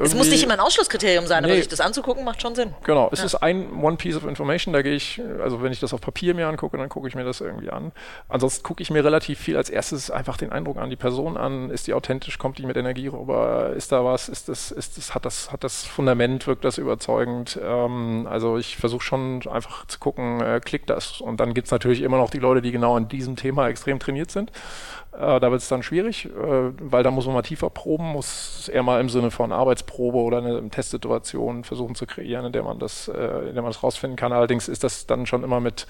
Es 0.00 0.14
muss 0.14 0.28
nicht 0.28 0.42
immer 0.42 0.54
ein 0.54 0.60
Ausschlusskriterium 0.60 1.26
sein, 1.26 1.44
aber 1.44 1.52
Nee. 1.52 1.58
sich 1.60 1.68
das 1.68 1.80
anzugucken 1.80 2.24
macht 2.24 2.40
schon 2.42 2.54
Sinn. 2.54 2.74
Genau, 2.84 3.08
es 3.12 3.22
ist 3.22 3.34
ein 3.36 3.72
One 3.82 3.96
Piece 3.96 4.16
of 4.16 4.24
Information, 4.24 4.72
da 4.72 4.82
gehe 4.82 4.94
ich, 4.94 5.20
also 5.42 5.62
wenn 5.62 5.72
ich 5.72 5.80
das 5.80 5.92
auf 5.92 6.00
Papier 6.00 6.34
mir 6.34 6.48
angucke, 6.48 6.76
dann 6.78 6.88
gucke 6.88 7.08
ich 7.08 7.14
mir 7.14 7.24
das 7.24 7.40
irgendwie 7.40 7.70
an. 7.70 7.92
Ansonsten 8.28 8.62
gucke 8.62 8.82
ich 8.82 8.90
mir 8.90 9.04
relativ 9.04 9.38
viel 9.38 9.56
als 9.56 9.70
erstes 9.70 10.10
einfach 10.10 10.36
den 10.36 10.50
Eindruck 10.52 10.78
an, 10.78 10.90
die 10.90 10.96
Person 10.96 11.36
an, 11.36 11.70
ist 11.70 11.86
die 11.86 11.94
authentisch, 11.94 12.38
kommt 12.38 12.58
die 12.58 12.66
mit 12.66 12.76
Energie 12.76 13.08
rüber, 13.08 13.72
ist 13.76 13.92
da 13.92 14.04
was, 14.04 14.28
ist 14.28 14.48
das, 14.48 14.70
ist 14.70 14.96
das, 14.96 15.14
hat 15.14 15.24
das, 15.24 15.52
hat 15.52 15.64
das 15.64 15.84
Fundament, 15.84 16.46
wirkt 16.46 16.64
das 16.64 16.78
überzeugend. 16.78 17.58
Ähm, 17.62 18.26
also 18.30 18.56
ich 18.56 18.76
versuche 18.76 19.02
schon 19.02 19.42
einfach 19.50 19.86
zu 19.86 19.98
gucken, 19.98 20.40
äh, 20.40 20.60
klickt 20.64 20.90
das. 20.90 21.20
Und 21.20 21.40
dann 21.40 21.54
gibt 21.54 21.66
es 21.66 21.70
natürlich 21.72 22.02
immer 22.04 22.18
noch 22.18 22.30
die 22.30 22.38
Leute, 22.38 22.62
die 22.62 22.72
genau 22.72 22.96
in 22.96 23.08
diesem 23.08 23.36
Thema 23.36 23.68
extrem 23.68 23.98
trainiert 23.98 24.30
sind. 24.30 24.52
Äh, 25.12 25.38
da 25.40 25.50
wird 25.50 25.62
es 25.62 25.68
dann 25.68 25.82
schwierig, 25.82 26.26
äh, 26.26 26.30
weil 26.80 27.02
da 27.02 27.10
muss 27.10 27.26
man 27.26 27.34
mal 27.34 27.42
tiefer 27.42 27.70
proben, 27.70 28.04
muss 28.06 28.68
eher 28.68 28.82
mal 28.82 29.00
im 29.00 29.08
Sinne 29.08 29.30
von 29.30 29.52
Arbeitsprobe 29.52 30.18
oder 30.18 30.38
eine 30.38 30.68
Testsituation 30.70 31.64
versuchen 31.64 31.94
zu 31.94 32.06
kreieren, 32.06 32.46
in 32.46 32.52
der 32.52 32.64
man 32.64 32.78
das, 32.78 33.08
äh, 33.08 33.48
in 33.48 33.54
der 33.54 33.62
man 33.62 33.70
das 33.70 33.82
rausfinden 33.82 34.16
kann. 34.16 34.32
Allerdings 34.32 34.68
ist 34.68 34.82
das 34.82 35.06
dann 35.06 35.26
schon 35.26 35.44
immer 35.44 35.60
mit, 35.60 35.86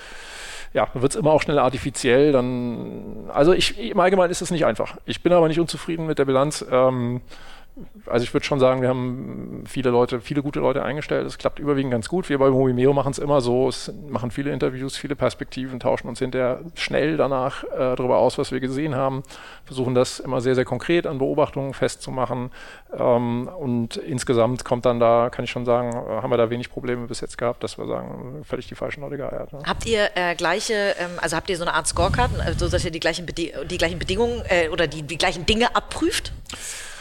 ja, 0.74 0.88
wird 0.92 1.12
es 1.12 1.16
immer 1.16 1.32
auch 1.32 1.40
schnell 1.40 1.58
artifiziell. 1.58 2.32
Dann, 2.32 3.30
also 3.32 3.52
ich, 3.52 3.78
im 3.78 3.98
Allgemeinen 3.98 4.30
ist 4.30 4.42
es 4.42 4.50
nicht 4.50 4.66
einfach. 4.66 4.96
Ich 5.06 5.22
bin 5.22 5.32
aber 5.32 5.48
nicht 5.48 5.60
unzufrieden 5.60 6.06
mit 6.06 6.18
der 6.18 6.26
Bilanz. 6.26 6.64
Ähm, 6.70 7.22
also 8.06 8.22
ich 8.22 8.32
würde 8.32 8.46
schon 8.46 8.60
sagen, 8.60 8.82
wir 8.82 8.88
haben 8.88 9.64
viele 9.66 9.90
Leute, 9.90 10.20
viele 10.20 10.42
gute 10.42 10.60
Leute 10.60 10.84
eingestellt. 10.84 11.26
Es 11.26 11.38
klappt 11.38 11.58
überwiegend 11.58 11.90
ganz 11.90 12.08
gut. 12.08 12.28
Wir 12.28 12.38
bei 12.38 12.48
Movimeo 12.48 12.92
machen 12.92 13.10
es 13.10 13.18
immer 13.18 13.40
so, 13.40 13.68
es 13.68 13.92
machen 14.08 14.30
viele 14.30 14.52
Interviews, 14.52 14.96
viele 14.96 15.16
Perspektiven, 15.16 15.80
tauschen 15.80 16.08
uns 16.08 16.20
hinterher 16.20 16.60
schnell 16.76 17.16
danach 17.16 17.64
äh, 17.64 17.96
darüber 17.96 18.18
aus, 18.18 18.38
was 18.38 18.52
wir 18.52 18.60
gesehen 18.60 18.94
haben, 18.94 19.24
versuchen 19.64 19.94
das 19.94 20.20
immer 20.20 20.40
sehr, 20.40 20.54
sehr 20.54 20.64
konkret 20.64 21.06
an 21.06 21.18
Beobachtungen 21.18 21.74
festzumachen. 21.74 22.52
Ähm, 22.96 23.48
und 23.48 23.96
insgesamt 23.96 24.64
kommt 24.64 24.86
dann 24.86 25.00
da, 25.00 25.30
kann 25.30 25.44
ich 25.44 25.50
schon 25.50 25.64
sagen, 25.64 25.90
äh, 25.90 26.22
haben 26.22 26.30
wir 26.30 26.36
da 26.36 26.50
wenig 26.50 26.70
Probleme 26.70 27.08
bis 27.08 27.20
jetzt 27.22 27.38
gehabt, 27.38 27.64
dass 27.64 27.76
wir 27.76 27.86
sagen, 27.86 28.44
völlig 28.44 28.68
die 28.68 28.76
falschen 28.76 29.00
Leute 29.00 29.16
geeiert. 29.16 29.52
Ne? 29.52 29.60
Habt 29.66 29.84
ihr 29.86 30.10
äh, 30.14 30.36
gleiche, 30.36 30.94
ähm, 30.98 31.10
also 31.16 31.36
habt 31.36 31.50
ihr 31.50 31.56
so 31.56 31.64
eine 31.64 31.74
Art 31.74 31.88
Scorecard, 31.88 32.30
also 32.38 32.68
dass 32.68 32.84
ihr 32.84 32.92
die 32.92 33.00
gleichen, 33.00 33.26
Bedi 33.26 33.52
die 33.68 33.78
gleichen 33.78 33.98
Bedingungen 33.98 34.42
äh, 34.48 34.68
oder 34.68 34.86
die, 34.86 35.02
die 35.02 35.18
gleichen 35.18 35.44
Dinge 35.44 35.74
abprüft 35.74 36.32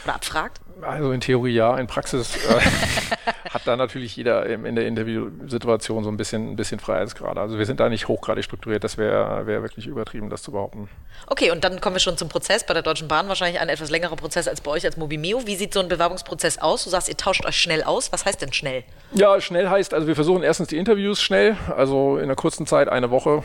oder 0.04 0.16
abfragt? 0.16 0.63
Also 0.82 1.12
in 1.12 1.20
Theorie 1.20 1.54
ja, 1.54 1.76
in 1.78 1.86
Praxis 1.86 2.36
äh, 2.46 2.60
hat 3.50 3.62
da 3.66 3.76
natürlich 3.76 4.16
jeder 4.16 4.46
in 4.46 4.74
der 4.74 4.86
Interviewsituation 4.86 6.04
so 6.04 6.10
ein 6.10 6.16
bisschen, 6.16 6.52
ein 6.52 6.56
bisschen 6.56 6.80
Freiheitsgrade. 6.80 7.40
Also 7.40 7.58
wir 7.58 7.66
sind 7.66 7.80
da 7.80 7.88
nicht 7.88 8.08
hochgradig 8.08 8.44
strukturiert, 8.44 8.84
das 8.84 8.98
wäre 8.98 9.46
wär 9.46 9.62
wirklich 9.62 9.86
übertrieben, 9.86 10.30
das 10.30 10.42
zu 10.42 10.52
behaupten. 10.52 10.88
Okay, 11.26 11.50
und 11.50 11.62
dann 11.64 11.80
kommen 11.80 11.96
wir 11.96 12.00
schon 12.00 12.16
zum 12.16 12.28
Prozess. 12.28 12.66
Bei 12.66 12.74
der 12.74 12.82
Deutschen 12.82 13.08
Bahn 13.08 13.28
wahrscheinlich 13.28 13.60
ein 13.60 13.68
etwas 13.68 13.90
längerer 13.90 14.16
Prozess 14.16 14.48
als 14.48 14.60
bei 14.60 14.72
euch 14.72 14.84
als 14.84 14.96
Mobimeo. 14.96 15.46
Wie 15.46 15.56
sieht 15.56 15.72
so 15.72 15.80
ein 15.80 15.88
Bewerbungsprozess 15.88 16.58
aus? 16.58 16.84
Du 16.84 16.90
sagst, 16.90 17.08
ihr 17.08 17.16
tauscht 17.16 17.46
euch 17.46 17.56
schnell 17.56 17.82
aus. 17.82 18.12
Was 18.12 18.26
heißt 18.26 18.42
denn 18.42 18.52
schnell? 18.52 18.84
Ja, 19.12 19.40
schnell 19.40 19.68
heißt, 19.68 19.94
also 19.94 20.06
wir 20.06 20.16
versuchen 20.16 20.42
erstens 20.42 20.68
die 20.68 20.76
Interviews 20.76 21.22
schnell, 21.22 21.56
also 21.76 22.16
in 22.16 22.24
einer 22.24 22.34
kurzen 22.34 22.66
Zeit 22.66 22.88
eine 22.88 23.10
Woche 23.10 23.42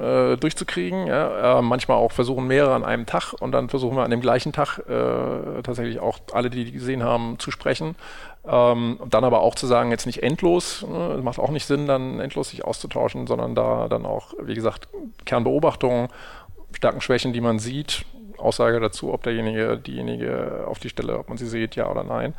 äh, 0.00 0.36
durchzukriegen. 0.36 1.06
Ja. 1.06 1.58
Äh, 1.58 1.62
manchmal 1.62 1.96
auch 1.96 2.12
versuchen 2.12 2.46
mehrere 2.46 2.74
an 2.74 2.84
einem 2.84 3.06
Tag 3.06 3.32
und 3.34 3.52
dann 3.52 3.68
versuchen 3.68 3.96
wir 3.96 4.02
an 4.02 4.10
dem 4.10 4.20
gleichen 4.20 4.52
Tag 4.52 4.78
äh, 4.78 5.62
tatsächlich 5.62 6.00
auch 6.00 6.18
alle, 6.32 6.50
die 6.50 6.63
die 6.64 6.72
gesehen 6.72 7.02
haben, 7.02 7.38
zu 7.38 7.50
sprechen. 7.50 7.94
Ähm, 8.46 8.98
dann 9.08 9.24
aber 9.24 9.40
auch 9.40 9.54
zu 9.54 9.66
sagen, 9.66 9.90
jetzt 9.90 10.06
nicht 10.06 10.22
endlos, 10.22 10.84
ne, 10.86 11.20
macht 11.22 11.38
auch 11.38 11.50
nicht 11.50 11.66
Sinn, 11.66 11.86
dann 11.86 12.20
endlos 12.20 12.50
sich 12.50 12.64
auszutauschen, 12.64 13.26
sondern 13.26 13.54
da 13.54 13.88
dann 13.88 14.04
auch, 14.04 14.34
wie 14.42 14.54
gesagt, 14.54 14.88
Kernbeobachtungen, 15.24 16.08
Stärken, 16.72 17.00
Schwächen, 17.00 17.32
die 17.32 17.40
man 17.40 17.58
sieht, 17.58 18.04
Aussage 18.36 18.80
dazu, 18.80 19.12
ob 19.12 19.22
derjenige, 19.22 19.78
diejenige 19.78 20.64
auf 20.66 20.78
die 20.78 20.88
Stelle, 20.88 21.18
ob 21.18 21.28
man 21.28 21.38
sie 21.38 21.46
sieht, 21.46 21.76
ja 21.76 21.90
oder 21.90 22.04
nein. 22.04 22.34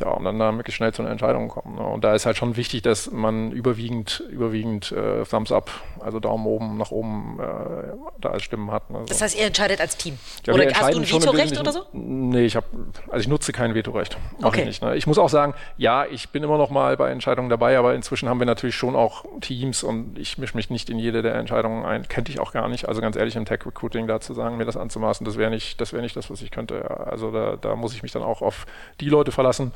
Ja, 0.00 0.08
und 0.10 0.24
dann 0.24 0.38
da 0.38 0.52
möglichst 0.52 0.76
schnell 0.76 0.92
zu 0.92 1.02
einer 1.02 1.10
Entscheidung 1.10 1.48
kommen. 1.48 1.76
Ne? 1.76 1.82
Und 1.82 2.04
da 2.04 2.14
ist 2.14 2.26
halt 2.26 2.36
schon 2.36 2.56
wichtig, 2.56 2.82
dass 2.82 3.10
man 3.10 3.50
überwiegend, 3.52 4.22
überwiegend 4.30 4.92
äh, 4.92 5.24
Thumbs 5.24 5.50
up, 5.52 5.70
also 6.00 6.20
Daumen 6.20 6.46
oben, 6.46 6.76
nach 6.76 6.90
oben, 6.90 7.38
äh, 7.40 7.94
da 8.20 8.30
als 8.30 8.42
Stimmen 8.42 8.70
hat. 8.70 8.90
Ne? 8.90 8.98
So. 9.00 9.04
Das 9.06 9.22
heißt, 9.22 9.38
ihr 9.38 9.46
entscheidet 9.46 9.80
als 9.80 9.96
Team. 9.96 10.18
Ja, 10.46 10.52
oder 10.54 10.66
hast 10.72 10.92
du 10.94 10.98
ein 10.98 11.08
Vetorecht 11.08 11.58
oder 11.58 11.72
so? 11.72 11.80
Nee, 11.92 12.44
ich 12.44 12.56
habe, 12.56 12.66
also 13.08 13.20
ich 13.20 13.28
nutze 13.28 13.52
kein 13.52 13.74
Vetorecht. 13.74 14.18
Mach 14.38 14.48
Okay. 14.48 14.60
ich 14.60 14.66
nicht. 14.66 14.82
Ne? 14.82 14.96
Ich 14.96 15.06
muss 15.06 15.18
auch 15.18 15.28
sagen, 15.28 15.54
ja, 15.78 16.04
ich 16.06 16.28
bin 16.28 16.42
immer 16.42 16.58
noch 16.58 16.70
mal 16.70 16.96
bei 16.96 17.10
Entscheidungen 17.10 17.48
dabei, 17.48 17.78
aber 17.78 17.94
inzwischen 17.94 18.28
haben 18.28 18.38
wir 18.38 18.46
natürlich 18.46 18.76
schon 18.76 18.94
auch 18.96 19.24
Teams 19.40 19.82
und 19.82 20.18
ich 20.18 20.38
mische 20.38 20.56
mich 20.56 20.70
nicht 20.70 20.90
in 20.90 20.98
jede 20.98 21.22
der 21.22 21.34
Entscheidungen 21.34 21.84
ein. 21.84 22.06
Könnte 22.08 22.30
ich 22.30 22.38
auch 22.40 22.52
gar 22.52 22.68
nicht. 22.68 22.88
Also 22.88 23.00
ganz 23.00 23.16
ehrlich, 23.16 23.36
im 23.36 23.44
Tech-Recruiting 23.44 24.06
da 24.06 24.20
zu 24.20 24.34
sagen, 24.34 24.56
mir 24.56 24.64
das 24.66 24.76
anzumaßen, 24.76 25.24
das 25.24 25.36
wäre 25.38 25.50
nicht, 25.50 25.80
das 25.80 25.92
wäre 25.92 26.02
nicht 26.02 26.16
das, 26.16 26.30
was 26.30 26.42
ich 26.42 26.50
könnte. 26.50 26.90
Also 27.06 27.30
da, 27.30 27.56
da 27.56 27.76
muss 27.76 27.94
ich 27.94 28.02
mich 28.02 28.12
dann 28.12 28.22
auch 28.22 28.42
auf 28.42 28.66
die 29.00 29.08
Leute 29.08 29.32
verlassen, 29.32 29.72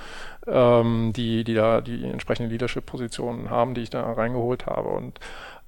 ähm, 0.47 1.13
die, 1.15 1.45
die 1.45 1.55
da 1.55 1.81
die 1.81 2.05
entsprechenden 2.05 2.51
Leadership-Positionen 2.51 3.51
haben, 3.51 3.75
die 3.75 3.83
ich 3.83 3.91
da 3.91 4.13
reingeholt 4.13 4.67
habe 4.67 4.89
und 4.89 5.19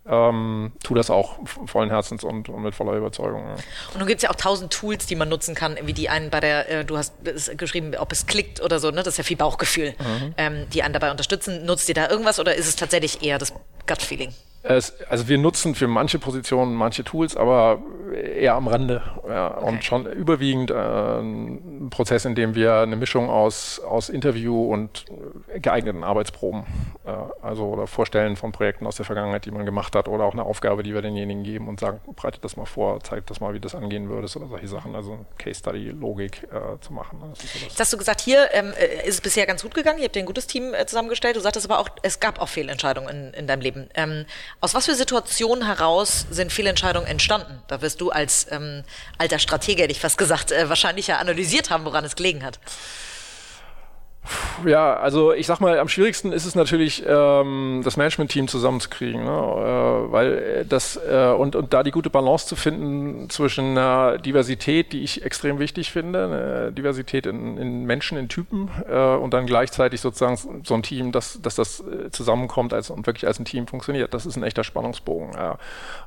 ähm, 0.05 0.72
tu 0.83 0.94
das 0.94 1.11
auch 1.11 1.37
vollen 1.66 1.88
Herzens 1.90 2.24
und, 2.24 2.48
und 2.48 2.62
mit 2.62 2.74
voller 2.74 2.94
Überzeugung. 2.94 3.44
Ja. 3.46 3.55
Und 3.92 3.98
nun 3.98 4.09
gibt 4.09 4.18
es 4.18 4.22
ja 4.24 4.31
auch 4.31 4.35
tausend 4.35 4.72
Tools, 4.72 5.07
die 5.07 5.14
man 5.14 5.28
nutzen 5.28 5.55
kann, 5.55 5.76
wie 5.83 5.92
die 5.92 6.09
einen 6.09 6.28
bei 6.31 6.40
der, 6.40 6.68
äh, 6.68 6.85
du 6.85 6.96
hast 6.96 7.14
es 7.24 7.50
geschrieben, 7.57 7.94
ob 7.96 8.11
es 8.11 8.26
klickt 8.26 8.61
oder 8.61 8.81
so, 8.81 8.90
ne? 8.90 8.96
Das 9.05 9.14
ist 9.14 9.18
ja 9.18 9.24
viel 9.24 9.37
Bauchgefühl, 9.37 9.94
Mhm. 10.00 10.35
ähm, 10.38 10.66
die 10.72 10.83
einen 10.83 10.92
dabei 10.92 11.12
unterstützen. 11.12 11.64
Nutzt 11.66 11.88
ihr 11.88 11.94
da 11.94 12.09
irgendwas 12.11 12.40
oder 12.40 12.55
ist 12.57 12.66
es 12.66 12.74
tatsächlich 12.74 13.22
eher 13.22 13.38
das 13.38 13.52
Gut-Feeling? 13.87 14.33
Es, 14.64 14.94
also 15.09 15.29
wir 15.29 15.38
nutzen 15.38 15.75
für 15.75 15.88
manche 15.88 16.18
Positionen 16.18 16.75
manche 16.75 17.03
Tools, 17.03 17.37
aber 17.37 17.83
eher 18.14 18.55
am 18.55 18.68
Rande. 18.68 19.03
Ja, 19.29 19.48
Und 19.48 19.85
schon 19.85 20.07
überwiegend 20.07 20.70
äh, 20.70 20.75
ein 20.75 21.88
Prozess, 21.90 22.25
in 22.25 22.35
dem 22.35 22.55
wir 22.55 22.77
eine 22.77 22.96
Mischung 22.96 23.29
aus, 23.29 23.81
aus 23.81 24.09
Interview 24.09 24.72
und 24.72 25.05
geeigneten 25.61 26.05
Arbeitsproben, 26.05 26.64
äh, 27.05 27.11
also 27.42 27.64
oder 27.66 27.87
Vorstellen 27.87 28.37
von 28.37 28.53
Projekten 28.53 28.87
aus 28.87 28.96
der 28.96 29.05
Vergangenheit, 29.05 29.44
die 29.46 29.51
man 29.51 29.64
gemacht 29.64 29.96
hat, 29.96 30.09
oder 30.09 30.25
auch 30.25 30.33
eine 30.33 30.44
Aufgabe, 30.44 30.83
die 30.83 30.94
wir 30.94 31.03
denjenigen 31.03 31.42
geben 31.42 31.68
und 31.68 31.81
sagen, 31.81 32.01
breitet 32.14 32.44
das 32.44 32.57
mal 32.57 32.66
vor, 32.66 33.01
zeigt 33.03 33.31
das 33.31 33.40
mal, 33.40 33.55
wie 33.55 33.61
das 33.61 33.75
angehen 33.75 34.09
würdest 34.09 34.37
oder 34.37 34.46
solche 34.46 34.68
Sachen. 34.68 34.94
Also 34.94 35.25
Case 35.38 35.59
Study, 35.59 35.90
Logik 35.90 36.48
äh, 36.53 36.81
zu 36.81 36.92
machen. 36.92 37.18
so 37.20 37.42
das. 37.42 37.62
Jetzt 37.62 37.81
hast 37.81 37.92
du 37.92 37.96
gesagt, 37.96 38.20
hier 38.20 38.48
ähm, 38.53 38.72
äh, 38.79 39.09
ist 39.09 39.14
es 39.14 39.20
bisher 39.20 39.46
ganz 39.46 39.62
gut 39.62 39.75
gegangen, 39.75 39.98
ihr 39.98 40.05
habt 40.05 40.16
ein 40.16 40.27
gutes 40.27 40.46
Team 40.46 40.75
äh, 40.75 40.87
zusammengestellt. 40.87 41.37
Du 41.37 41.40
sagtest 41.40 41.68
aber 41.68 41.81
auch, 41.81 41.88
es 42.03 42.20
gab 42.20 42.40
auch 42.40 42.48
Fehlentscheidungen 42.48 43.09
in, 43.09 43.35
in 43.35 43.46
deinem 43.46 43.61
Leben. 43.61 43.88
Ähm, 43.94 44.27
aus 44.60 44.74
was 44.74 44.86
für 44.86 44.94
Situationen 44.94 45.66
heraus 45.66 46.26
sind 46.30 46.52
Fehlentscheidungen 46.52 47.08
entstanden? 47.08 47.60
Da 47.68 47.82
wirst 47.82 48.00
du 48.00 48.10
als 48.10 48.46
ähm, 48.50 48.84
alter 49.18 49.38
Stratege, 49.38 49.82
hätte 49.82 49.92
ich 49.92 50.00
fast 50.00 50.18
gesagt, 50.18 50.52
äh, 50.52 50.68
wahrscheinlich 50.68 51.06
ja 51.06 51.18
analysiert 51.18 51.70
haben, 51.70 51.84
woran 51.84 52.04
es 52.04 52.16
gelegen 52.16 52.44
hat. 52.44 52.58
Ja, 54.64 54.94
also 54.94 55.32
ich 55.32 55.46
sag 55.46 55.61
mal, 55.61 55.78
am 55.78 55.88
schwierigsten 55.88 56.30
ist 56.30 56.46
es 56.46 56.54
natürlich, 56.54 57.02
ähm, 57.06 57.80
das 57.85 57.96
Management-Team 57.96 58.46
zusammenzukriegen, 58.46 59.24
ne? 59.24 59.30
äh, 59.30 60.12
weil 60.12 60.32
äh, 60.38 60.64
das 60.64 60.96
äh, 60.96 61.35
und, 61.37 61.56
und 61.56 61.72
da 61.72 61.82
die 61.82 61.90
gute 61.90 62.08
Balance 62.08 62.46
zu 62.46 62.54
finden 62.54 63.28
zwischen 63.30 63.76
einer 63.76 64.18
Diversität, 64.18 64.92
die 64.92 65.02
ich 65.02 65.24
extrem 65.24 65.58
wichtig 65.58 65.90
finde, 65.90 66.24
eine 66.24 66.72
Diversität 66.72 67.26
in, 67.26 67.58
in 67.58 67.85
Menschen, 67.85 68.16
in 68.16 68.28
Typen 68.28 68.70
äh, 68.88 69.14
und 69.16 69.35
dann 69.35 69.46
gleichzeitig 69.46 70.00
sozusagen 70.00 70.62
so 70.64 70.74
ein 70.74 70.85
Team, 70.85 71.11
dass, 71.11 71.42
dass 71.42 71.56
das 71.56 71.80
äh, 71.80 72.11
zusammenkommt 72.11 72.72
als, 72.72 72.90
und 72.90 73.06
wirklich 73.06 73.26
als 73.26 73.40
ein 73.40 73.44
Team 73.44 73.66
funktioniert. 73.66 74.14
Das 74.14 74.24
ist 74.24 74.37
ein 74.37 74.44
echter 74.44 74.62
Spannungsbogen, 74.62 75.32
ja. 75.35 75.58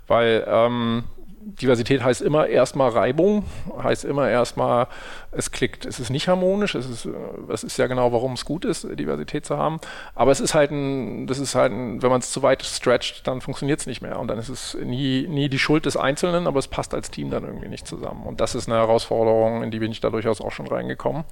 weil 0.07 0.45
ähm, 0.47 1.03
Diversität 1.47 2.03
heißt 2.03 2.23
immer 2.23 2.47
erstmal 2.47 2.89
Reibung, 2.89 3.45
heißt 3.77 4.03
immer 4.03 4.27
erstmal, 4.27 4.87
es 5.31 5.51
klickt, 5.51 5.85
es 5.85 5.99
ist 5.99 6.09
nicht 6.09 6.27
harmonisch, 6.27 6.73
es 6.73 6.89
ist, 6.89 7.05
äh, 7.05 7.11
das 7.47 7.63
ist 7.63 7.77
ja 7.77 7.85
genau, 7.85 8.11
warum 8.11 8.33
es 8.33 8.45
gut 8.45 8.65
ist, 8.65 8.87
Diversität 8.97 9.45
zu 9.45 9.55
haben. 9.55 9.79
Aber 10.15 10.31
es 10.31 10.39
ist 10.39 10.55
halt 10.55 10.71
ein, 10.71 11.27
das 11.27 11.37
ist 11.37 11.53
halt 11.53 11.71
ein, 11.71 12.01
wenn 12.01 12.09
man 12.09 12.21
es 12.21 12.31
zu 12.31 12.41
weit 12.41 12.63
stretcht, 12.63 13.27
dann 13.27 13.41
funktioniert 13.41 13.79
es 13.79 13.85
nicht 13.85 14.01
mehr. 14.01 14.17
Und 14.19 14.27
dann 14.27 14.39
ist 14.39 14.49
es 14.49 14.75
nie, 14.83 15.27
nie 15.27 15.47
die 15.47 15.59
Schuld 15.59 15.85
des 15.85 15.97
Einzelnen, 15.97 16.47
aber 16.47 16.57
es 16.57 16.67
passt 16.67 16.95
als 16.95 17.11
Team 17.11 17.29
dann 17.29 17.43
irgendwie 17.43 17.69
nicht 17.69 17.87
zusammen. 17.87 18.25
Und 18.25 18.41
das 18.41 18.55
ist 18.55 18.67
eine 18.67 18.79
Herausforderung, 18.79 19.61
in 19.61 19.69
die 19.69 19.79
bin 19.79 19.91
ich 19.91 20.01
da 20.01 20.09
durchaus 20.09 20.41
auch 20.41 20.51
schon 20.51 20.65
reingekommen. 20.65 21.25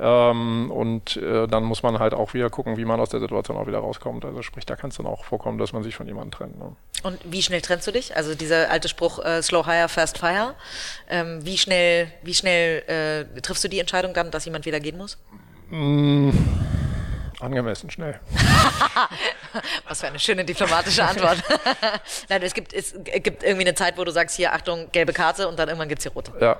Ähm, 0.00 0.70
und 0.70 1.16
äh, 1.18 1.46
dann 1.46 1.64
muss 1.64 1.82
man 1.82 1.98
halt 1.98 2.14
auch 2.14 2.32
wieder 2.32 2.48
gucken, 2.48 2.76
wie 2.76 2.84
man 2.84 2.98
aus 2.98 3.10
der 3.10 3.20
Situation 3.20 3.56
auch 3.56 3.66
wieder 3.66 3.78
rauskommt. 3.78 4.24
Also 4.24 4.42
sprich, 4.42 4.64
da 4.64 4.74
kann 4.74 4.90
es 4.90 4.96
dann 4.96 5.06
auch 5.06 5.24
vorkommen, 5.24 5.58
dass 5.58 5.72
man 5.72 5.82
sich 5.82 5.94
von 5.94 6.06
jemandem 6.06 6.30
trennt. 6.30 6.58
Ne? 6.58 6.74
Und 7.02 7.18
wie 7.24 7.42
schnell 7.42 7.60
trennst 7.60 7.86
du 7.86 7.92
dich? 7.92 8.16
Also 8.16 8.34
dieser 8.34 8.70
alte 8.70 8.88
Spruch 8.88 9.18
äh, 9.18 9.42
Slow 9.42 9.66
Hire, 9.66 9.88
Fast 9.88 10.18
Fire. 10.18 10.54
Ähm, 11.10 11.44
wie 11.44 11.58
schnell, 11.58 12.10
wie 12.22 12.34
schnell 12.34 13.26
äh, 13.36 13.40
triffst 13.40 13.64
du 13.64 13.68
die 13.68 13.80
Entscheidung 13.80 14.14
dann, 14.14 14.30
dass 14.30 14.44
jemand 14.46 14.64
wieder 14.64 14.80
gehen 14.80 14.96
muss? 14.96 15.18
Angemessen 17.40 17.90
schnell. 17.90 18.20
Was 19.88 20.00
für 20.00 20.06
eine 20.06 20.18
schöne 20.18 20.44
diplomatische 20.44 21.04
Antwort. 21.04 21.42
Nein, 22.28 22.42
es 22.42 22.54
gibt, 22.54 22.72
es 22.72 22.94
gibt 23.04 23.42
irgendwie 23.42 23.66
eine 23.66 23.74
Zeit, 23.74 23.98
wo 23.98 24.04
du 24.04 24.12
sagst, 24.12 24.36
hier, 24.36 24.52
Achtung, 24.52 24.90
gelbe 24.92 25.12
Karte 25.12 25.48
und 25.48 25.58
dann 25.58 25.68
irgendwann 25.68 25.88
gibt's 25.88 26.04
hier 26.04 26.12
rote. 26.12 26.32
Ja. 26.40 26.58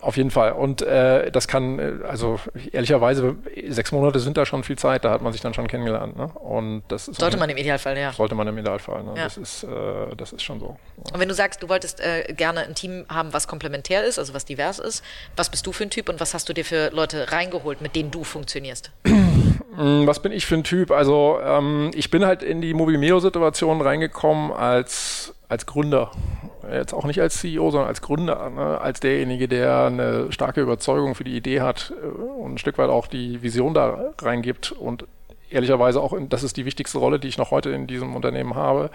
Auf 0.00 0.16
jeden 0.16 0.30
Fall. 0.30 0.52
Und 0.52 0.82
äh, 0.82 1.30
das 1.30 1.48
kann, 1.48 1.78
äh, 1.78 1.92
also 2.06 2.38
ehrlicherweise, 2.72 3.36
sechs 3.68 3.92
Monate 3.92 4.18
sind 4.18 4.36
da 4.36 4.46
schon 4.46 4.64
viel 4.64 4.76
Zeit, 4.76 5.04
da 5.04 5.10
hat 5.10 5.22
man 5.22 5.32
sich 5.32 5.40
dann 5.40 5.54
schon 5.54 5.66
kennengelernt. 5.66 6.16
Ne? 6.16 6.26
Und 6.26 6.82
das 6.88 7.08
ist 7.08 7.20
sollte 7.20 7.36
man 7.36 7.50
im 7.50 7.56
Idealfall, 7.56 7.98
ja. 7.98 8.12
Sollte 8.12 8.34
man 8.34 8.46
im 8.48 8.58
Idealfall. 8.58 9.02
Ne? 9.04 9.14
Ja. 9.16 9.24
Das, 9.24 9.36
ist, 9.36 9.64
äh, 9.64 10.16
das 10.16 10.32
ist 10.32 10.42
schon 10.42 10.60
so. 10.60 10.76
Ja. 10.96 11.14
Und 11.14 11.20
wenn 11.20 11.28
du 11.28 11.34
sagst, 11.34 11.62
du 11.62 11.68
wolltest 11.68 12.00
äh, 12.00 12.32
gerne 12.34 12.60
ein 12.60 12.74
Team 12.74 13.04
haben, 13.08 13.32
was 13.32 13.48
komplementär 13.48 14.04
ist, 14.04 14.18
also 14.18 14.34
was 14.34 14.44
divers 14.44 14.78
ist, 14.78 15.04
was 15.36 15.50
bist 15.50 15.66
du 15.66 15.72
für 15.72 15.84
ein 15.84 15.90
Typ 15.90 16.08
und 16.08 16.20
was 16.20 16.34
hast 16.34 16.48
du 16.48 16.52
dir 16.52 16.64
für 16.64 16.90
Leute 16.90 17.32
reingeholt, 17.32 17.80
mit 17.80 17.94
denen 17.94 18.10
du 18.10 18.24
funktionierst? 18.24 18.90
Mm, 19.76 20.04
was 20.06 20.20
bin 20.20 20.32
ich 20.32 20.46
für 20.46 20.56
ein 20.56 20.64
Typ? 20.64 20.90
Also 20.90 21.38
ähm, 21.42 21.92
ich 21.94 22.10
bin 22.10 22.26
halt 22.26 22.42
in 22.42 22.60
die 22.60 22.74
Mobimeo-Situation 22.74 23.80
reingekommen 23.80 24.52
als, 24.52 25.32
als 25.50 25.66
Gründer 25.66 26.10
jetzt 26.72 26.94
auch 26.94 27.04
nicht 27.04 27.20
als 27.20 27.38
CEO, 27.38 27.70
sondern 27.70 27.88
als 27.88 28.00
Gründer, 28.00 28.50
ne? 28.50 28.80
als 28.80 29.00
derjenige, 29.00 29.48
der 29.48 29.86
eine 29.86 30.32
starke 30.32 30.60
Überzeugung 30.60 31.14
für 31.14 31.24
die 31.24 31.36
Idee 31.36 31.60
hat 31.60 31.92
äh, 32.02 32.06
und 32.06 32.54
ein 32.54 32.58
Stück 32.58 32.78
weit 32.78 32.90
auch 32.90 33.06
die 33.06 33.42
Vision 33.42 33.74
da 33.74 34.12
reingibt 34.20 34.72
und 34.72 35.06
ehrlicherweise 35.50 36.00
auch, 36.00 36.16
das 36.28 36.42
ist 36.42 36.56
die 36.56 36.64
wichtigste 36.64 36.98
Rolle, 36.98 37.18
die 37.18 37.28
ich 37.28 37.38
noch 37.38 37.50
heute 37.50 37.70
in 37.70 37.86
diesem 37.86 38.14
Unternehmen 38.14 38.54
habe, 38.54 38.90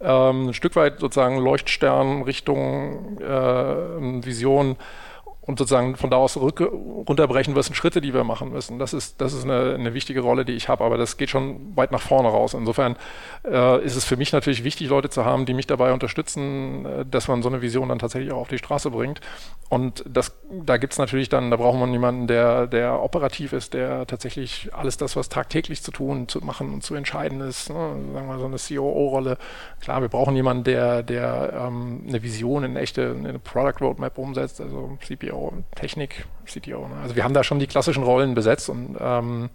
ähm, 0.00 0.48
ein 0.48 0.54
Stück 0.54 0.76
weit 0.76 1.00
sozusagen 1.00 1.38
Leuchtstern 1.38 2.22
Richtung 2.22 3.20
äh, 3.20 4.24
Vision 4.24 4.76
und 5.50 5.58
sozusagen 5.58 5.96
von 5.96 6.10
da 6.10 6.16
aus 6.16 6.34
zurück, 6.34 6.60
runterbrechen, 6.60 7.54
was 7.54 7.66
sind 7.66 7.74
Schritte, 7.74 8.00
die 8.00 8.14
wir 8.14 8.24
machen 8.24 8.50
müssen. 8.50 8.78
Das 8.78 8.92
ist, 8.94 9.20
das 9.20 9.32
ist 9.32 9.44
eine, 9.44 9.74
eine 9.74 9.94
wichtige 9.94 10.20
Rolle, 10.20 10.44
die 10.44 10.52
ich 10.52 10.68
habe, 10.68 10.84
aber 10.84 10.96
das 10.96 11.16
geht 11.16 11.28
schon 11.28 11.76
weit 11.76 11.92
nach 11.92 12.00
vorne 12.00 12.28
raus. 12.28 12.54
Insofern 12.54 12.96
äh, 13.44 13.84
ist 13.84 13.96
es 13.96 14.04
für 14.04 14.16
mich 14.16 14.32
natürlich 14.32 14.64
wichtig, 14.64 14.88
Leute 14.88 15.10
zu 15.10 15.24
haben, 15.24 15.44
die 15.46 15.54
mich 15.54 15.66
dabei 15.66 15.92
unterstützen, 15.92 16.86
äh, 16.86 17.04
dass 17.04 17.28
man 17.28 17.42
so 17.42 17.48
eine 17.48 17.62
Vision 17.62 17.88
dann 17.88 17.98
tatsächlich 17.98 18.32
auch 18.32 18.42
auf 18.42 18.48
die 18.48 18.58
Straße 18.58 18.90
bringt. 18.90 19.20
Und 19.68 20.04
das, 20.08 20.36
da 20.50 20.78
gibt 20.78 20.94
es 20.94 20.98
natürlich 20.98 21.28
dann, 21.28 21.50
da 21.50 21.56
braucht 21.56 21.78
man 21.78 21.92
jemanden, 21.92 22.26
der, 22.26 22.66
der 22.66 23.00
operativ 23.02 23.52
ist, 23.52 23.74
der 23.74 24.06
tatsächlich 24.06 24.70
alles 24.72 24.96
das, 24.96 25.14
was 25.14 25.28
tagtäglich 25.28 25.82
zu 25.82 25.92
tun, 25.92 26.26
zu 26.26 26.40
machen 26.40 26.74
und 26.74 26.82
zu 26.82 26.96
entscheiden 26.96 27.40
ist, 27.40 27.68
ne? 27.70 27.76
sagen 27.76 28.14
wir 28.14 28.22
mal 28.22 28.38
so 28.38 28.46
eine 28.46 28.56
COO-Rolle. 28.56 29.38
Klar, 29.80 30.00
wir 30.00 30.08
brauchen 30.08 30.34
jemanden, 30.34 30.64
der, 30.64 31.04
der 31.04 31.66
ähm, 31.66 32.04
eine 32.08 32.22
Vision 32.22 32.64
in 32.64 32.76
echte 32.76 33.14
eine 33.16 33.38
Product 33.38 33.80
Roadmap 33.80 34.18
umsetzt, 34.18 34.60
also 34.60 34.98
CPO 35.06 35.39
Technik, 35.74 36.26
CTO. 36.46 36.88
Ne? 36.88 36.96
Also 37.02 37.16
wir 37.16 37.24
haben 37.24 37.34
da 37.34 37.44
schon 37.44 37.58
die 37.58 37.66
klassischen 37.66 38.02
Rollen 38.02 38.34
besetzt 38.34 38.68
und 38.68 38.96
ähm, 39.00 39.50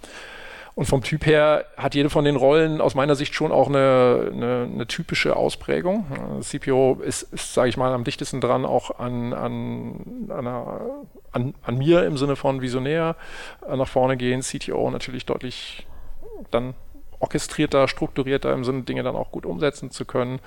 und 0.75 0.87
vom 0.87 1.01
Typ 1.01 1.25
her 1.25 1.65
hat 1.77 1.95
jede 1.95 2.09
von 2.09 2.25
den 2.25 2.35
Rollen 2.35 2.81
aus 2.81 2.95
meiner 2.95 3.15
Sicht 3.15 3.33
schon 3.33 3.53
auch 3.53 3.69
eine, 3.69 4.29
eine, 4.33 4.69
eine 4.69 4.87
typische 4.87 5.37
Ausprägung. 5.37 6.05
CPO 6.41 6.99
ist, 7.01 7.23
ist 7.33 7.53
sage 7.53 7.69
ich 7.69 7.77
mal, 7.77 7.93
am 7.93 8.03
dichtesten 8.03 8.41
dran 8.41 8.65
auch 8.65 8.99
an, 8.99 9.33
an, 9.33 10.29
einer, 10.29 10.81
an, 11.31 11.55
an 11.63 11.77
mir 11.77 12.03
im 12.03 12.17
Sinne 12.17 12.35
von 12.35 12.61
Visionär 12.61 13.15
nach 13.65 13.87
vorne 13.87 14.17
gehen. 14.17 14.41
CTO 14.41 14.91
natürlich 14.91 15.25
deutlich 15.25 15.87
dann 16.51 16.73
orchestrierter, 17.21 17.87
strukturierter 17.87 18.51
im 18.51 18.65
Sinne, 18.65 18.83
Dinge 18.83 19.03
dann 19.03 19.15
auch 19.15 19.31
gut 19.31 19.45
umsetzen 19.45 19.91
zu 19.91 20.03
können. 20.03 20.39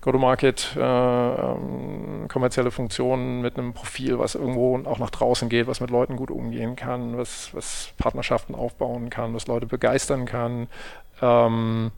Go-to-Market, 0.00 0.76
äh, 0.76 0.80
ähm, 0.80 2.26
kommerzielle 2.28 2.70
Funktionen 2.70 3.42
mit 3.42 3.58
einem 3.58 3.74
Profil, 3.74 4.18
was 4.18 4.34
irgendwo 4.34 4.78
auch 4.84 4.98
nach 4.98 5.10
draußen 5.10 5.48
geht, 5.48 5.66
was 5.66 5.80
mit 5.80 5.90
Leuten 5.90 6.16
gut 6.16 6.30
umgehen 6.30 6.74
kann, 6.74 7.18
was, 7.18 7.54
was 7.54 7.92
Partnerschaften 7.98 8.54
aufbauen 8.54 9.10
kann, 9.10 9.34
was 9.34 9.46
Leute 9.46 9.66
begeistern 9.66 10.24
kann. 10.24 10.68
Ähm, 11.20 11.90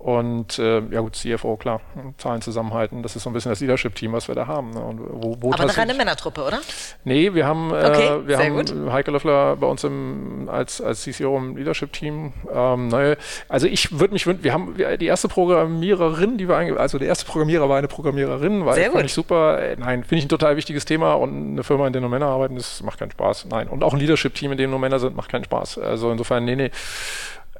und 0.00 0.58
äh, 0.58 0.80
ja 0.90 1.00
gut, 1.00 1.14
CFO, 1.14 1.58
klar, 1.58 1.82
Zahlen 2.16 2.40
zusammenhalten, 2.40 3.02
das 3.02 3.16
ist 3.16 3.24
so 3.24 3.28
ein 3.28 3.34
bisschen 3.34 3.50
das 3.50 3.60
Leadership-Team, 3.60 4.14
was 4.14 4.28
wir 4.28 4.34
da 4.34 4.46
haben. 4.46 4.70
Ne? 4.70 4.80
Und 4.80 4.98
wo, 4.98 5.36
wo 5.40 5.52
Aber 5.52 5.64
eine 5.64 5.76
reine 5.76 5.92
Männertruppe, 5.92 6.42
oder? 6.42 6.60
Nee, 7.04 7.34
wir 7.34 7.46
haben, 7.46 7.70
äh, 7.70 7.74
okay, 7.74 8.06
äh, 8.06 8.26
wir 8.26 8.38
haben 8.38 8.54
gut. 8.54 8.72
Heike 8.90 9.10
Löffler 9.10 9.56
bei 9.56 9.66
uns 9.66 9.84
im, 9.84 10.48
als, 10.50 10.80
als 10.80 11.02
CCO 11.02 11.36
im 11.36 11.54
Leadership-Team. 11.54 12.32
Ähm, 12.50 12.88
naja, 12.88 13.16
also 13.50 13.66
ich 13.66 14.00
würde 14.00 14.14
mich 14.14 14.26
wünschen, 14.26 14.42
wir 14.42 14.54
haben 14.54 14.74
die 14.78 15.04
erste 15.04 15.28
Programmiererin, 15.28 16.38
die 16.38 16.48
wir 16.48 16.56
einge 16.56 16.80
also 16.80 16.98
der 16.98 17.08
erste 17.08 17.26
Programmierer 17.26 17.68
war 17.68 17.76
eine 17.76 17.88
Programmiererin, 17.88 18.64
war 18.64 18.76
Sehr 18.76 18.92
fand 18.92 19.04
ich 19.04 19.12
super. 19.12 19.60
Äh, 19.60 19.76
nein, 19.76 20.02
finde 20.04 20.20
ich 20.20 20.24
ein 20.24 20.30
total 20.30 20.56
wichtiges 20.56 20.86
Thema 20.86 21.12
und 21.12 21.52
eine 21.52 21.62
Firma, 21.62 21.86
in 21.86 21.92
der 21.92 22.00
nur 22.00 22.08
Männer 22.08 22.28
arbeiten, 22.28 22.56
das 22.56 22.82
macht 22.82 22.98
keinen 22.98 23.10
Spaß. 23.10 23.48
Nein, 23.50 23.68
und 23.68 23.84
auch 23.84 23.92
ein 23.92 24.00
Leadership-Team, 24.00 24.52
in 24.52 24.56
dem 24.56 24.70
nur 24.70 24.78
Männer 24.78 24.98
sind, 24.98 25.14
macht 25.14 25.30
keinen 25.30 25.44
Spaß. 25.44 25.76
Also 25.76 26.10
insofern, 26.10 26.46
nee, 26.46 26.56
nee. 26.56 26.70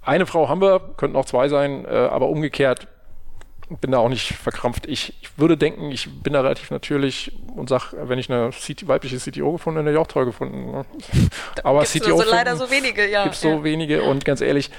Eine 0.02 0.26
Frau 0.26 0.48
haben 0.48 0.60
wir, 0.60 0.80
könnten 0.96 1.16
auch 1.16 1.26
zwei 1.26 1.48
sein, 1.48 1.84
äh, 1.84 1.88
aber 1.88 2.28
umgekehrt 2.28 2.88
bin 3.80 3.92
da 3.92 3.98
auch 3.98 4.08
nicht 4.08 4.32
verkrampft. 4.32 4.86
Ich, 4.86 5.14
ich, 5.22 5.38
würde 5.38 5.56
denken, 5.56 5.90
ich 5.92 6.08
bin 6.22 6.32
da 6.32 6.40
relativ 6.40 6.70
natürlich 6.70 7.32
und 7.54 7.68
sage, 7.68 7.96
wenn 8.02 8.18
ich 8.18 8.30
eine 8.30 8.50
CT, 8.50 8.88
weibliche 8.88 9.18
CTO 9.18 9.52
gefunden 9.52 9.78
hätte, 9.78 9.90
hätte 9.90 9.98
ich 9.98 10.02
auch 10.02 10.12
toll 10.12 10.24
gefunden. 10.24 10.72
Ne? 10.72 10.84
Aber 11.62 11.80
gibt's 11.80 11.92
CTO 11.92 12.20
so 12.20 12.30
leider 12.30 12.56
so 12.56 12.70
wenige, 12.70 13.08
ja. 13.08 13.22
Gibt 13.22 13.36
es 13.36 13.40
so 13.40 13.48
ja. 13.48 13.64
wenige 13.64 14.02
und 14.02 14.24
ganz 14.24 14.40
ehrlich, 14.40 14.70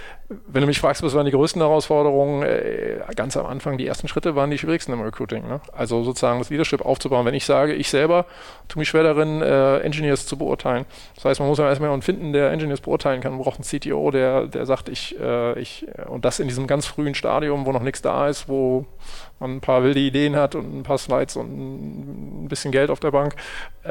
wenn 0.48 0.62
du 0.62 0.68
mich 0.68 0.80
fragst, 0.80 1.04
was 1.04 1.14
waren 1.14 1.26
die 1.26 1.32
größten 1.32 1.62
Herausforderungen, 1.62 2.44
äh, 2.44 3.00
ganz 3.16 3.38
am 3.38 3.46
Anfang, 3.46 3.78
die 3.78 3.88
ersten 3.88 4.08
Schritte 4.08 4.36
waren 4.36 4.52
die 4.52 4.58
schwierigsten 4.58 4.94
im 4.94 5.02
Recruiting. 5.02 5.48
Ne? 5.48 5.62
Also 5.72 6.04
sozusagen 6.04 6.40
das 6.40 6.50
Leadership 6.50 6.82
aufzubauen. 6.82 7.26
Wenn 7.26 7.34
ich 7.34 7.46
sage, 7.46 7.74
ich 7.74 7.90
selber 7.90 8.26
tue 8.68 8.80
mich 8.80 8.90
schwer 8.90 9.04
darin, 9.04 9.42
äh, 9.42 9.80
Engineers 9.80 10.26
zu 10.26 10.38
beurteilen. 10.38 10.86
Das 11.16 11.26
heißt, 11.26 11.40
man 11.40 11.50
muss 11.50 11.58
ja 11.58 11.68
erstmal 11.68 11.90
jemanden 11.90 12.06
finden, 12.06 12.34
der 12.34 12.52
Engineers 12.52 12.82
beurteilen 12.82 13.22
kann. 13.22 13.34
Man 13.34 13.42
braucht 13.42 13.60
einen 13.60 13.80
CTO, 13.80 14.12
der, 14.12 14.48
der 14.48 14.66
sagt, 14.66 14.90
ich, 14.90 15.20
äh, 15.20 15.60
ich, 15.60 15.86
und 16.08 16.26
das 16.26 16.40
in 16.40 16.48
diesem 16.48 16.68
ganz 16.68 16.86
frühen 16.86 17.16
Stadium, 17.16 17.66
wo 17.66 17.72
noch 17.72 17.84
nichts 17.84 18.02
da 18.02 18.28
ist, 18.28 18.48
wo 18.48 18.81
man 19.40 19.58
ein 19.58 19.62
paar 19.62 19.84
wilde 19.84 20.00
Ideen 20.00 20.36
hat 20.36 20.56
und 20.56 20.80
ein 20.80 20.84
paar 20.84 20.98
Slides 20.98 21.36
und 21.36 22.44
ein 22.44 22.48
bisschen 22.48 22.72
Geld 22.72 22.90
auf 22.90 23.00
der 23.00 23.12
Bank. 23.12 23.36
Äh, 23.84 23.88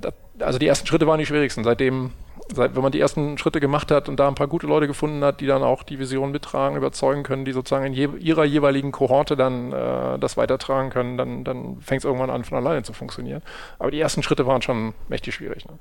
das, 0.00 0.14
also 0.38 0.58
die 0.58 0.66
ersten 0.66 0.86
Schritte 0.86 1.06
waren 1.06 1.18
die 1.18 1.26
schwierigsten. 1.26 1.64
Seitdem 1.64 2.10
seit, 2.10 2.23
wenn 2.52 2.74
man 2.74 2.92
die 2.92 3.00
ersten 3.00 3.38
Schritte 3.38 3.58
gemacht 3.58 3.90
hat 3.90 4.08
und 4.08 4.16
da 4.20 4.28
ein 4.28 4.34
paar 4.34 4.48
gute 4.48 4.66
Leute 4.66 4.86
gefunden 4.86 5.24
hat, 5.24 5.40
die 5.40 5.46
dann 5.46 5.62
auch 5.62 5.82
die 5.82 5.98
Vision 5.98 6.30
mittragen, 6.30 6.76
überzeugen 6.76 7.22
können, 7.22 7.44
die 7.44 7.52
sozusagen 7.52 7.86
in 7.86 7.94
je, 7.94 8.08
ihrer 8.18 8.44
jeweiligen 8.44 8.92
Kohorte 8.92 9.36
dann 9.36 9.72
äh, 9.72 10.18
das 10.18 10.36
weitertragen 10.36 10.90
können, 10.90 11.16
dann, 11.16 11.44
dann 11.44 11.80
fängt 11.80 12.00
es 12.00 12.04
irgendwann 12.04 12.30
an, 12.30 12.44
von 12.44 12.58
alleine 12.58 12.82
zu 12.82 12.92
funktionieren. 12.92 13.42
Aber 13.78 13.90
die 13.90 14.00
ersten 14.00 14.22
Schritte 14.22 14.46
waren 14.46 14.62
schon 14.62 14.92
mächtig 15.08 15.34
schwierig. 15.34 15.64
Ne? 15.66 15.78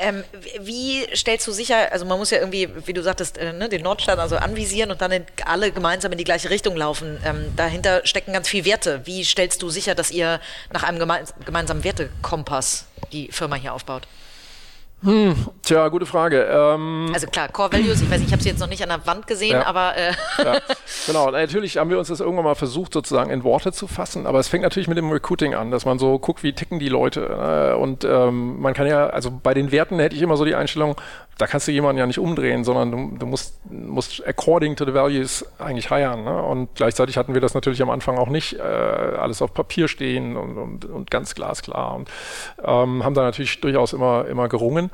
Ähm, 0.00 0.24
wie 0.60 1.06
stellst 1.14 1.46
du 1.46 1.52
sicher, 1.52 1.92
also 1.92 2.06
man 2.06 2.18
muss 2.18 2.30
ja 2.30 2.38
irgendwie, 2.38 2.68
wie 2.86 2.92
du 2.92 3.02
sagtest, 3.02 3.36
äh, 3.36 3.52
ne, 3.52 3.68
den 3.68 3.82
Nordstern 3.82 4.18
also 4.18 4.36
anvisieren 4.36 4.90
und 4.90 5.00
dann 5.02 5.12
in, 5.12 5.26
alle 5.44 5.72
gemeinsam 5.72 6.12
in 6.12 6.18
die 6.18 6.24
gleiche 6.24 6.48
Richtung 6.48 6.76
laufen. 6.76 7.18
Ähm, 7.24 7.52
dahinter 7.56 8.00
stecken 8.04 8.32
ganz 8.32 8.48
viele 8.48 8.64
Werte. 8.64 9.02
Wie 9.04 9.24
stellst 9.24 9.62
du 9.62 9.68
sicher, 9.68 9.94
dass 9.94 10.10
ihr 10.10 10.40
nach 10.72 10.84
einem 10.84 10.98
geme 10.98 11.18
gemeinsamen 11.44 11.84
Wertekompass 11.84 12.86
die 13.12 13.28
Firma 13.30 13.56
hier 13.56 13.74
aufbaut? 13.74 14.06
Hm, 15.00 15.36
tja, 15.62 15.86
gute 15.88 16.06
Frage. 16.06 16.42
Ähm, 16.42 17.10
also 17.14 17.28
klar, 17.28 17.48
Core 17.48 17.72
Values, 17.72 18.02
ich 18.02 18.10
weiß 18.10 18.18
nicht, 18.18 18.28
ich 18.28 18.32
habe 18.32 18.42
sie 18.42 18.48
jetzt 18.48 18.58
noch 18.58 18.68
nicht 18.68 18.82
an 18.82 18.88
der 18.88 19.06
Wand 19.06 19.28
gesehen, 19.28 19.52
ja, 19.52 19.66
aber. 19.66 19.96
Äh. 19.96 20.12
Ja, 20.38 20.58
genau, 21.06 21.30
natürlich 21.30 21.76
haben 21.76 21.88
wir 21.88 22.00
uns 22.00 22.08
das 22.08 22.18
irgendwann 22.18 22.44
mal 22.44 22.56
versucht, 22.56 22.94
sozusagen 22.94 23.30
in 23.30 23.44
Worte 23.44 23.70
zu 23.72 23.86
fassen, 23.86 24.26
aber 24.26 24.40
es 24.40 24.48
fängt 24.48 24.64
natürlich 24.64 24.88
mit 24.88 24.98
dem 24.98 25.10
Recruiting 25.10 25.54
an, 25.54 25.70
dass 25.70 25.84
man 25.84 26.00
so 26.00 26.18
guckt, 26.18 26.42
wie 26.42 26.52
ticken 26.52 26.80
die 26.80 26.88
Leute. 26.88 27.20
Äh, 27.20 27.80
und 27.80 28.02
ähm, 28.04 28.60
man 28.60 28.74
kann 28.74 28.88
ja, 28.88 29.06
also 29.06 29.30
bei 29.30 29.54
den 29.54 29.70
Werten 29.70 30.00
hätte 30.00 30.16
ich 30.16 30.22
immer 30.22 30.36
so 30.36 30.44
die 30.44 30.56
Einstellung, 30.56 30.96
da 31.38 31.46
kannst 31.46 31.68
du 31.68 31.72
jemanden 31.72 32.00
ja 32.00 32.06
nicht 32.06 32.18
umdrehen, 32.18 32.64
sondern 32.64 32.90
du, 32.90 33.16
du 33.18 33.26
musst, 33.26 33.60
musst 33.70 34.26
according 34.26 34.74
to 34.74 34.84
the 34.84 34.92
values 34.92 35.44
eigentlich 35.58 35.88
heiern. 35.88 36.24
Ne? 36.24 36.42
Und 36.42 36.74
gleichzeitig 36.74 37.16
hatten 37.16 37.32
wir 37.32 37.40
das 37.40 37.54
natürlich 37.54 37.80
am 37.80 37.90
Anfang 37.90 38.18
auch 38.18 38.28
nicht 38.28 38.54
äh, 38.54 38.60
alles 38.60 39.40
auf 39.40 39.54
Papier 39.54 39.86
stehen 39.86 40.36
und, 40.36 40.58
und, 40.58 40.84
und 40.84 41.10
ganz 41.10 41.36
glasklar 41.36 41.94
und 41.94 42.10
ähm, 42.62 43.04
haben 43.04 43.14
da 43.14 43.22
natürlich 43.22 43.60
durchaus 43.60 43.92
immer, 43.92 44.26
immer 44.26 44.48
gerungen. 44.48 44.90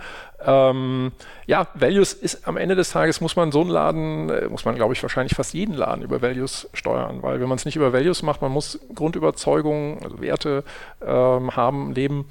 Ähm, 0.46 1.12
ja, 1.46 1.68
Values 1.74 2.12
ist 2.12 2.46
am 2.46 2.58
Ende 2.58 2.74
des 2.74 2.90
Tages, 2.90 3.22
muss 3.22 3.36
man 3.36 3.50
so 3.50 3.62
einen 3.62 3.70
Laden, 3.70 4.28
äh, 4.28 4.48
muss 4.48 4.66
man 4.66 4.74
glaube 4.74 4.92
ich 4.92 5.02
wahrscheinlich 5.02 5.34
fast 5.34 5.54
jeden 5.54 5.74
Laden 5.74 6.02
über 6.02 6.20
Values 6.20 6.68
steuern, 6.74 7.22
weil 7.22 7.40
wenn 7.40 7.48
man 7.48 7.56
es 7.56 7.64
nicht 7.64 7.76
über 7.76 7.94
Values 7.94 8.22
macht, 8.22 8.42
man 8.42 8.52
muss 8.52 8.78
Grundüberzeugungen, 8.94 10.02
also 10.04 10.20
Werte 10.20 10.64
ähm, 11.02 11.56
haben, 11.56 11.94
leben 11.94 12.26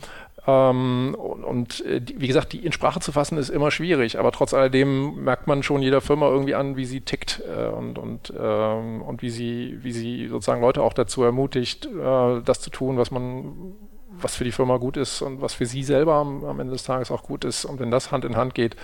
ähm, 0.46 1.16
und, 1.16 1.86
äh, 1.86 2.02
wie 2.16 2.28
gesagt, 2.28 2.54
die 2.54 2.66
in 2.66 2.72
Sprache 2.72 3.00
zu 3.00 3.12
fassen 3.12 3.38
ist 3.38 3.50
immer 3.50 3.72
schwierig, 3.72 4.20
aber 4.20 4.32
trotz 4.32 4.54
alledem 4.54 5.24
merkt 5.24 5.48
man 5.48 5.64
schon 5.64 5.82
jeder 5.82 6.02
Firma 6.02 6.28
irgendwie 6.28 6.56
an, 6.56 6.76
wie 6.76 6.86
sie 6.86 7.02
tickt 7.02 7.42
äh, 7.48 7.68
und, 7.68 7.98
und, 7.98 8.34
ähm, 8.38 9.02
und 9.02 9.22
wie 9.22 9.30
sie, 9.30 9.80
wie 9.82 9.94
sie 9.94 10.28
sozusagen 10.28 10.62
Leute 10.62 10.84
auch 10.84 10.94
dazu 10.94 11.24
ermutigt, 11.24 11.86
äh, 11.86 12.42
das 12.44 12.60
zu 12.60 12.70
tun, 12.70 12.98
was 12.98 13.12
man 13.12 13.76
was 14.22 14.36
für 14.36 14.44
die 14.44 14.52
Firma 14.52 14.78
gut 14.78 14.98
ist 14.98 15.22
und 15.22 15.42
was 15.42 15.54
für 15.54 15.66
sie 15.66 15.84
selber 15.84 16.16
am, 16.16 16.44
am 16.46 16.60
Ende 16.60 16.74
des 16.74 16.84
Tages 16.84 17.12
auch 17.12 17.24
gut 17.24 17.46
ist. 17.46 17.66
Und 17.66 17.80
wenn 17.80 17.92
das 17.92 18.12
Hand 18.12 18.26
in 18.26 18.36
Hand 18.36 18.54
geht, 18.54 18.76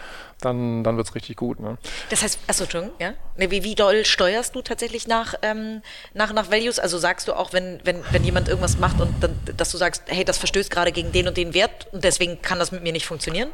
dann, 0.42 0.84
dann 0.84 0.98
wird 0.98 1.08
es 1.08 1.16
richtig 1.16 1.38
gut. 1.38 1.60
Ne? 1.60 1.78
Das 2.10 2.24
heißt, 2.24 2.40
achso, 2.48 2.64
Entschuldigung, 2.64 2.96
ja? 3.00 3.14
Wie, 3.36 3.64
wie 3.64 3.76
doll 3.76 4.06
steuerst 4.06 4.56
du 4.56 4.62
tatsächlich 4.62 5.08
nach, 5.08 5.36
ähm, 5.42 5.82
nach, 6.14 6.34
nach 6.34 6.52
Values? 6.52 6.80
Also 6.80 6.98
sagst 6.98 7.28
du 7.28 7.34
auch, 7.34 7.54
wenn, 7.54 7.80
wenn, 7.84 8.02
wenn 8.12 8.24
jemand 8.24 8.48
irgendwas 8.48 8.78
macht 8.78 9.00
und 9.02 9.14
dann, 9.22 9.38
dass 9.58 9.72
du 9.72 9.78
sagst, 9.78 10.04
hey, 10.08 10.26
das 10.26 10.38
verstößt 10.38 10.72
gerade 10.72 10.92
gegen 10.92 11.12
den 11.12 11.28
und 11.28 11.38
den 11.38 11.54
Wert 11.54 11.88
und 11.92 12.04
deswegen 12.04 12.42
kann 12.42 12.60
das 12.60 12.72
mit 12.72 12.84
mir 12.84 12.92
nicht 12.92 13.06
funktionieren? 13.06 13.50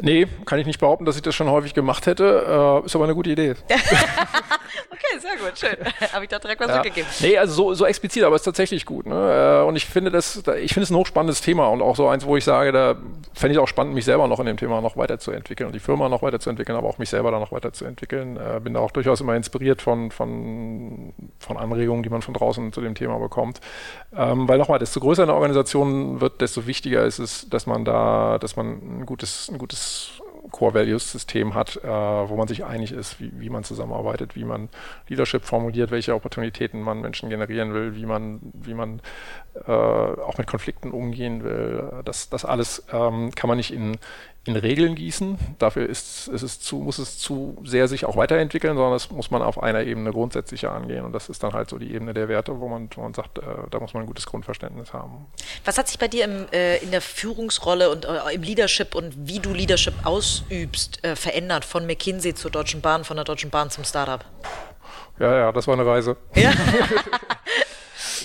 Nee, 0.00 0.28
kann 0.44 0.60
ich 0.60 0.66
nicht 0.66 0.78
behaupten, 0.78 1.04
dass 1.04 1.16
ich 1.16 1.22
das 1.22 1.34
schon 1.34 1.50
häufig 1.50 1.74
gemacht 1.74 2.06
hätte. 2.06 2.82
Äh, 2.82 2.86
ist 2.86 2.94
aber 2.94 3.04
eine 3.04 3.14
gute 3.14 3.30
Idee. 3.30 3.54
okay, 4.90 5.18
sehr 5.18 5.36
gut, 5.36 5.58
schön. 5.58 5.76
Habe 6.12 6.24
ich 6.24 6.30
da 6.30 6.38
direkt 6.38 6.60
was 6.60 6.68
ja. 6.68 6.74
zurückgegeben. 6.74 7.10
Nee, 7.20 7.36
also 7.36 7.54
so, 7.54 7.74
so 7.74 7.86
explizit, 7.86 8.22
aber 8.22 8.36
es 8.36 8.42
ist 8.42 8.44
tatsächlich 8.44 8.86
gut. 8.86 9.06
Ne? 9.06 9.60
Äh, 9.62 9.66
und 9.66 9.76
ich 9.76 9.86
finde 9.86 10.10
das, 10.10 10.36
ich 10.60 10.72
finde 10.72 10.84
es 10.84 10.90
ein 10.90 10.96
hochspannendes 10.96 11.40
Thema 11.40 11.68
und 11.68 11.82
auch 11.82 11.96
so 11.96 12.08
eins, 12.08 12.24
wo 12.24 12.36
ich 12.36 12.44
sage, 12.44 12.72
da 12.72 12.96
fände 13.34 13.54
ich 13.54 13.58
auch 13.58 13.68
spannend, 13.68 13.94
mich 13.94 14.04
selber 14.04 14.28
noch 14.28 14.40
in 14.40 14.46
dem 14.46 14.56
Thema 14.56 14.80
noch 14.80 14.96
weiterzuentwickeln 14.96 15.66
und 15.66 15.72
die 15.74 15.80
Firma 15.80 16.08
noch 16.08 16.22
weiterzuentwickeln, 16.22 16.76
aber 16.76 16.88
auch 16.88 16.98
mich 16.98 17.10
selber 17.10 17.30
da 17.30 17.38
noch 17.38 17.52
weiterzuentwickeln. 17.52 18.36
Äh, 18.36 18.60
bin 18.60 18.74
da 18.74 18.80
auch 18.80 18.92
durchaus 18.92 19.20
immer 19.20 19.34
inspiriert 19.34 19.82
von, 19.82 20.10
von, 20.10 21.12
von 21.38 21.56
Anregungen, 21.56 22.02
die 22.02 22.10
man 22.10 22.22
von 22.22 22.34
draußen 22.34 22.72
zu 22.72 22.80
dem 22.80 22.94
Thema 22.94 23.18
bekommt. 23.18 23.60
Ähm, 24.16 24.48
weil 24.48 24.58
nochmal, 24.58 24.78
desto 24.78 25.00
größer 25.00 25.24
eine 25.24 25.34
Organisation 25.34 26.20
wird, 26.20 26.40
desto 26.40 26.66
wichtiger 26.66 27.04
ist 27.04 27.18
es, 27.18 27.48
dass 27.48 27.66
man 27.66 27.84
da, 27.84 28.38
dass 28.38 28.56
man 28.56 29.00
ein 29.00 29.06
gutes, 29.06 29.48
ein 29.50 29.58
gutes 29.58 29.87
Core-Values-System 30.50 31.54
hat, 31.54 31.76
äh, 31.76 31.88
wo 31.88 32.36
man 32.36 32.48
sich 32.48 32.64
einig 32.64 32.92
ist, 32.92 33.20
wie, 33.20 33.30
wie 33.38 33.50
man 33.50 33.64
zusammenarbeitet, 33.64 34.34
wie 34.36 34.44
man 34.44 34.68
Leadership 35.08 35.44
formuliert, 35.44 35.90
welche 35.90 36.14
Opportunitäten 36.14 36.80
man 36.80 37.00
Menschen 37.00 37.28
generieren 37.28 37.74
will, 37.74 37.94
wie 37.94 38.06
man, 38.06 38.40
wie 38.54 38.74
man 38.74 39.00
äh, 39.66 39.70
auch 39.70 40.38
mit 40.38 40.46
Konflikten 40.46 40.90
umgehen 40.90 41.44
will. 41.44 42.02
Das, 42.04 42.30
das 42.30 42.44
alles 42.44 42.84
ähm, 42.92 43.30
kann 43.34 43.48
man 43.48 43.56
nicht 43.56 43.72
in, 43.72 43.98
in 44.48 44.56
Regeln 44.56 44.94
gießen. 44.94 45.38
Dafür 45.58 45.88
ist, 45.88 46.28
ist 46.28 46.42
es 46.42 46.60
zu, 46.60 46.76
muss 46.76 46.98
es 46.98 47.18
zu 47.18 47.58
sehr 47.64 47.86
sich 47.86 48.06
auch 48.06 48.16
weiterentwickeln, 48.16 48.76
sondern 48.76 48.94
das 48.94 49.10
muss 49.10 49.30
man 49.30 49.42
auf 49.42 49.62
einer 49.62 49.82
Ebene 49.82 50.10
grundsätzlicher 50.10 50.72
angehen. 50.72 51.04
Und 51.04 51.12
das 51.12 51.28
ist 51.28 51.42
dann 51.42 51.52
halt 51.52 51.68
so 51.68 51.78
die 51.78 51.92
Ebene 51.92 52.14
der 52.14 52.28
Werte, 52.28 52.58
wo 52.58 52.68
man, 52.68 52.88
wo 52.94 53.02
man 53.02 53.14
sagt, 53.14 53.38
äh, 53.38 53.42
da 53.70 53.78
muss 53.78 53.94
man 53.94 54.04
ein 54.04 54.06
gutes 54.06 54.26
Grundverständnis 54.26 54.92
haben. 54.92 55.26
Was 55.64 55.78
hat 55.78 55.86
sich 55.88 55.98
bei 55.98 56.08
dir 56.08 56.24
im, 56.24 56.46
äh, 56.52 56.78
in 56.78 56.90
der 56.90 57.02
Führungsrolle 57.02 57.90
und 57.90 58.06
äh, 58.06 58.34
im 58.34 58.42
Leadership 58.42 58.94
und 58.94 59.14
wie 59.16 59.38
du 59.38 59.52
Leadership 59.52 59.94
ausübst, 60.04 61.04
äh, 61.04 61.14
verändert 61.14 61.64
von 61.64 61.86
McKinsey 61.86 62.34
zur 62.34 62.50
Deutschen 62.50 62.80
Bahn, 62.80 63.04
von 63.04 63.16
der 63.16 63.24
Deutschen 63.24 63.50
Bahn 63.50 63.70
zum 63.70 63.84
Startup? 63.84 64.24
Ja, 65.18 65.36
ja, 65.36 65.52
das 65.52 65.66
war 65.66 65.74
eine 65.74 65.84
Reise. 65.84 66.16
Ja. 66.34 66.52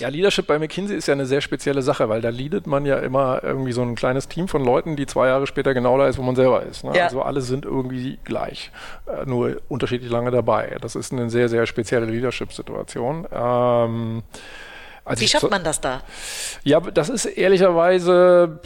Ja, 0.00 0.08
Leadership 0.08 0.46
bei 0.46 0.58
McKinsey 0.58 0.96
ist 0.96 1.06
ja 1.06 1.14
eine 1.14 1.26
sehr 1.26 1.40
spezielle 1.40 1.82
Sache, 1.82 2.08
weil 2.08 2.20
da 2.20 2.28
leadet 2.28 2.66
man 2.66 2.86
ja 2.86 2.98
immer 2.98 3.42
irgendwie 3.42 3.72
so 3.72 3.82
ein 3.82 3.94
kleines 3.94 4.28
Team 4.28 4.48
von 4.48 4.64
Leuten, 4.64 4.96
die 4.96 5.06
zwei 5.06 5.28
Jahre 5.28 5.46
später 5.46 5.74
genau 5.74 5.98
da 5.98 6.08
ist, 6.08 6.18
wo 6.18 6.22
man 6.22 6.36
selber 6.36 6.62
ist. 6.62 6.84
Ne? 6.84 6.96
Ja. 6.96 7.04
Also 7.04 7.22
alle 7.22 7.40
sind 7.40 7.64
irgendwie 7.64 8.18
gleich, 8.24 8.70
äh, 9.06 9.24
nur 9.26 9.56
unterschiedlich 9.68 10.10
lange 10.10 10.30
dabei. 10.30 10.76
Das 10.80 10.96
ist 10.96 11.12
eine 11.12 11.30
sehr, 11.30 11.48
sehr 11.48 11.66
spezielle 11.66 12.06
Leadership-Situation. 12.06 13.26
Ähm, 13.32 14.22
also 15.06 15.20
Wie 15.20 15.28
schafft 15.28 15.50
man 15.50 15.62
das 15.62 15.82
da? 15.82 16.00
Ja, 16.62 16.80
das 16.80 17.10
ist 17.10 17.26
ehrlicherweise, 17.26 18.60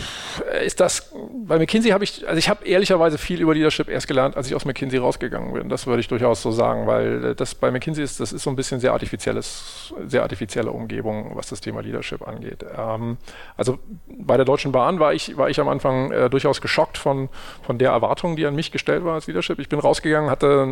ist 0.65 0.79
das, 0.79 1.13
bei 1.33 1.59
McKinsey 1.59 1.91
habe 1.91 2.05
ich, 2.05 2.29
also 2.29 2.39
ich 2.39 2.49
habe 2.49 2.65
ehrlicherweise 2.65 3.19
viel 3.19 3.41
über 3.41 3.55
Leadership 3.55 3.89
erst 3.89 4.07
gelernt, 4.07 4.37
als 4.37 4.47
ich 4.47 4.55
aus 4.55 4.65
McKinsey 4.65 5.01
rausgegangen 5.01 5.53
bin. 5.53 5.69
Das 5.69 5.89
würde 5.89 5.99
ich 5.99 6.07
durchaus 6.07 6.41
so 6.41 6.53
sagen, 6.53 6.87
weil 6.87 7.35
das 7.35 7.57
bei 7.57 7.73
McKinsey 7.73 8.05
ist, 8.05 8.21
das 8.21 8.33
ist 8.33 8.45
so 8.45 8.51
ein 8.51 8.57
bisschen 8.57 8.79
sehr 8.79 8.93
artifizielles, 8.93 9.93
sehr 10.07 10.23
artifizielle 10.23 10.71
Umgebung, 10.71 11.33
was 11.35 11.49
das 11.49 11.61
Thema 11.61 11.81
Leadership 11.81 12.27
angeht. 12.27 12.65
Ähm, 12.77 13.17
also 13.57 13.81
bei 14.07 14.37
der 14.37 14.47
Deutschen 14.47 14.71
Bahn 14.71 15.01
war 15.01 15.15
ich, 15.15 15.37
war 15.37 15.51
ich 15.51 15.59
am 15.59 15.69
Anfang 15.69 16.13
äh, 16.13 16.31
durchaus 16.31 16.61
geschockt 16.61 16.99
von, 16.99 17.31
von 17.63 17.79
der 17.79 17.91
Erwartung, 17.91 18.37
die 18.37 18.47
an 18.47 18.55
mich 18.55 18.71
gestellt 18.71 19.05
war 19.05 19.15
als 19.15 19.27
Leadership. 19.27 19.59
Ich 19.59 19.69
bin 19.69 19.81
rausgegangen, 19.81 20.31
hatte, 20.31 20.69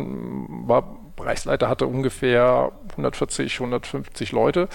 war 0.65 0.97
Bereichsleiter, 1.17 1.67
hatte 1.67 1.87
ungefähr 1.87 2.71
140, 2.91 3.59
150 3.59 4.31
Leute 4.31 4.69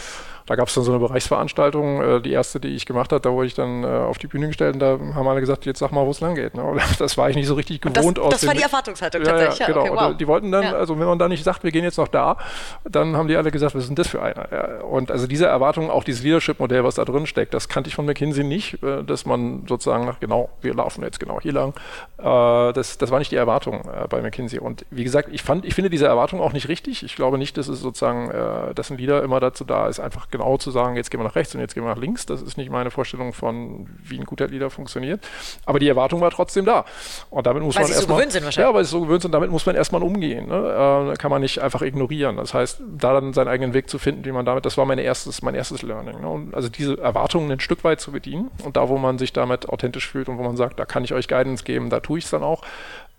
da 0.46 0.57
gab 0.57 0.68
es 0.68 0.74
dann 0.74 0.85
so 0.85 0.92
eine 0.92 1.00
Bereichsveranstaltung, 1.00 2.02
äh, 2.02 2.20
die 2.20 2.33
erste, 2.33 2.61
die 2.61 2.68
ich 2.68 2.87
gemacht 2.87 3.12
habe, 3.12 3.20
da 3.20 3.31
wurde 3.33 3.46
ich 3.46 3.55
dann 3.55 3.85
äh, 3.85 3.87
auf 3.87 4.18
die 4.18 4.26
Bühne 4.26 4.48
gestellt 4.48 4.74
und 4.74 4.81
da 4.81 4.98
haben 5.14 5.28
alle 5.28 5.40
gesagt, 5.40 5.64
jetzt 5.66 5.78
sag 5.78 5.92
mal, 5.92 6.05
wo 6.07 6.11
es 6.11 6.20
lang 6.20 6.35
geht. 6.35 6.55
Ne? 6.55 6.62
Das 6.98 7.16
war 7.18 7.31
ich 7.31 7.37
nicht 7.37 7.46
so 7.46 7.55
richtig 7.55 7.81
gewohnt 7.81 8.18
das, 8.18 8.24
aus. 8.24 8.33
Das 8.33 8.46
war 8.46 8.55
die 8.55 8.62
Erwartungshaltung 8.62 9.22
tatsächlich. 9.22 9.59
Ja, 9.59 9.66
genau. 9.66 9.81
Okay, 9.81 9.90
wow. 9.92 10.16
die 10.16 10.26
wollten 10.26 10.52
dann, 10.52 10.64
ja. 10.64 10.72
also 10.72 10.98
wenn 10.98 11.07
man 11.07 11.18
da 11.18 11.28
nicht 11.28 11.42
sagt, 11.42 11.64
wir 11.64 11.72
gehen 11.72 11.85
jetzt 11.85 11.96
noch 11.96 12.09
da, 12.09 12.37
dann 12.85 13.16
haben 13.16 13.28
die 13.28 13.37
alle 13.37 13.50
gesagt, 13.50 13.74
was 13.74 13.83
ist 13.83 13.88
denn 13.88 13.96
das 13.96 14.09
für 14.09 14.22
einer? 14.22 14.85
Und 14.85 15.11
also 15.11 15.26
diese 15.26 15.46
Erwartung, 15.46 15.90
auch 15.90 16.05
dieses 16.05 16.22
Leadership-Modell, 16.22 16.85
was 16.85 16.96
da 16.96 17.05
drin 17.05 17.26
steckt, 17.26 17.55
das 17.55 17.68
kannte 17.68 17.88
ich 17.88 17.94
von 17.94 18.05
McKinsey 18.05 18.44
nicht, 18.44 18.83
äh, 18.83 19.02
dass 19.02 19.26
man 19.26 19.64
sozusagen 19.68 20.05
nach, 20.05 20.20
genau, 20.20 20.50
wir 20.61 20.74
laufen 20.74 21.02
jetzt 21.02 21.18
genau 21.18 21.40
hier 21.40 21.52
lang. 21.52 21.74
Das, 22.18 22.98
das 22.98 23.11
war 23.11 23.18
nicht 23.18 23.33
die 23.33 23.37
Erwartung 23.37 23.83
bei 24.09 24.22
McKinsey. 24.22 24.61
Und 24.61 24.87
wie 24.90 25.02
gesagt, 25.02 25.28
ich 25.33 25.42
fand, 25.42 25.64
ich 25.64 25.74
finde 25.74 25.90
diese 25.90 26.07
Erwartung 26.07 26.40
auch 26.40 26.52
nicht 26.52 26.68
richtig. 26.68 27.02
Ich 27.02 27.16
glaube 27.16 27.37
nicht, 27.37 27.57
dass 27.57 27.66
es 27.66 27.81
sozusagen, 27.81 28.31
dass 28.74 28.90
ein 28.90 28.98
Leader 28.98 29.24
immer 29.24 29.40
dazu 29.40 29.64
da 29.64 29.88
ist, 29.88 29.98
einfach 29.98 30.31
genau 30.31 30.41
zu 30.57 30.70
sagen, 30.70 30.96
jetzt 30.96 31.11
gehen 31.11 31.20
wir 31.20 31.24
nach 31.24 31.37
rechts 31.37 31.55
und 31.55 31.61
jetzt 31.61 31.74
gehen 31.74 31.85
wir 31.85 31.90
nach 31.90 32.00
links. 32.00 32.26
Das 32.26 32.42
ist 32.42 32.57
nicht 32.57 32.70
meine 32.70 32.90
Vorstellung 32.90 33.33
von, 33.33 33.88
wie 34.02 34.18
ein 34.18 34.24
guter 34.24 34.48
Leader 34.48 34.70
funktioniert. 34.70 35.26
Aber 35.64 35.78
die 35.78 35.88
Erwartung 35.88 36.20
war 36.20 36.31
trotzdem 36.31 36.64
da. 36.64 36.85
Und 37.31 37.46
damit 37.46 37.62
muss 37.62 37.76
weil 37.76 37.85
man 37.85 37.92
erstmal. 37.92 38.09
So 38.09 38.14
gewöhnt 38.16 38.33
sind 38.33 38.44
wahrscheinlich. 38.44 38.68
Ja, 38.68 38.74
weil 38.74 38.85
sie 38.85 38.90
so 38.90 39.00
gewöhnt 39.00 39.22
sind, 39.22 39.33
damit 39.33 39.50
muss 39.50 39.66
man 39.66 39.74
erstmal 39.74 40.02
umgehen. 40.02 40.48
Ne? 40.48 41.12
Äh, 41.12 41.16
kann 41.16 41.31
man 41.31 41.42
nicht 41.42 41.61
einfach 41.61 41.83
ignorieren. 41.83 42.37
Das 42.37 42.55
heißt, 42.55 42.83
da 42.98 43.12
dann 43.12 43.33
seinen 43.33 43.48
eigenen 43.48 43.74
Weg 43.74 43.88
zu 43.88 43.98
finden, 43.98 44.24
wie 44.24 44.33
man 44.33 44.44
damit, 44.44 44.66
das 44.66 44.76
war 44.76 44.85
mein 44.85 44.98
erstes, 44.98 45.42
mein 45.42 45.55
erstes 45.55 45.83
Learning. 45.83 46.20
Ne? 46.20 46.28
Und 46.28 46.55
also 46.55 46.68
diese 46.68 46.98
Erwartungen 46.98 47.50
ein 47.50 47.61
Stück 47.61 47.85
weit 47.85 48.00
zu 48.00 48.12
bedienen 48.12 48.50
und 48.64 48.76
da, 48.76 48.88
wo 48.88 48.98
man 48.98 49.18
sich 49.18 49.33
damit 49.33 49.68
authentisch 49.68 50.09
fühlt 50.09 50.28
und 50.28 50.38
wo 50.38 50.42
man 50.42 50.57
sagt, 50.57 50.78
da 50.78 50.85
kann 50.85 51.05
ich 51.05 51.12
euch 51.14 51.28
Guidance 51.28 51.64
geben, 51.64 51.90
da 51.90 52.00
tue 52.00 52.18
ich 52.18 52.24
es 52.24 52.31
dann 52.31 52.42
auch. 52.42 52.62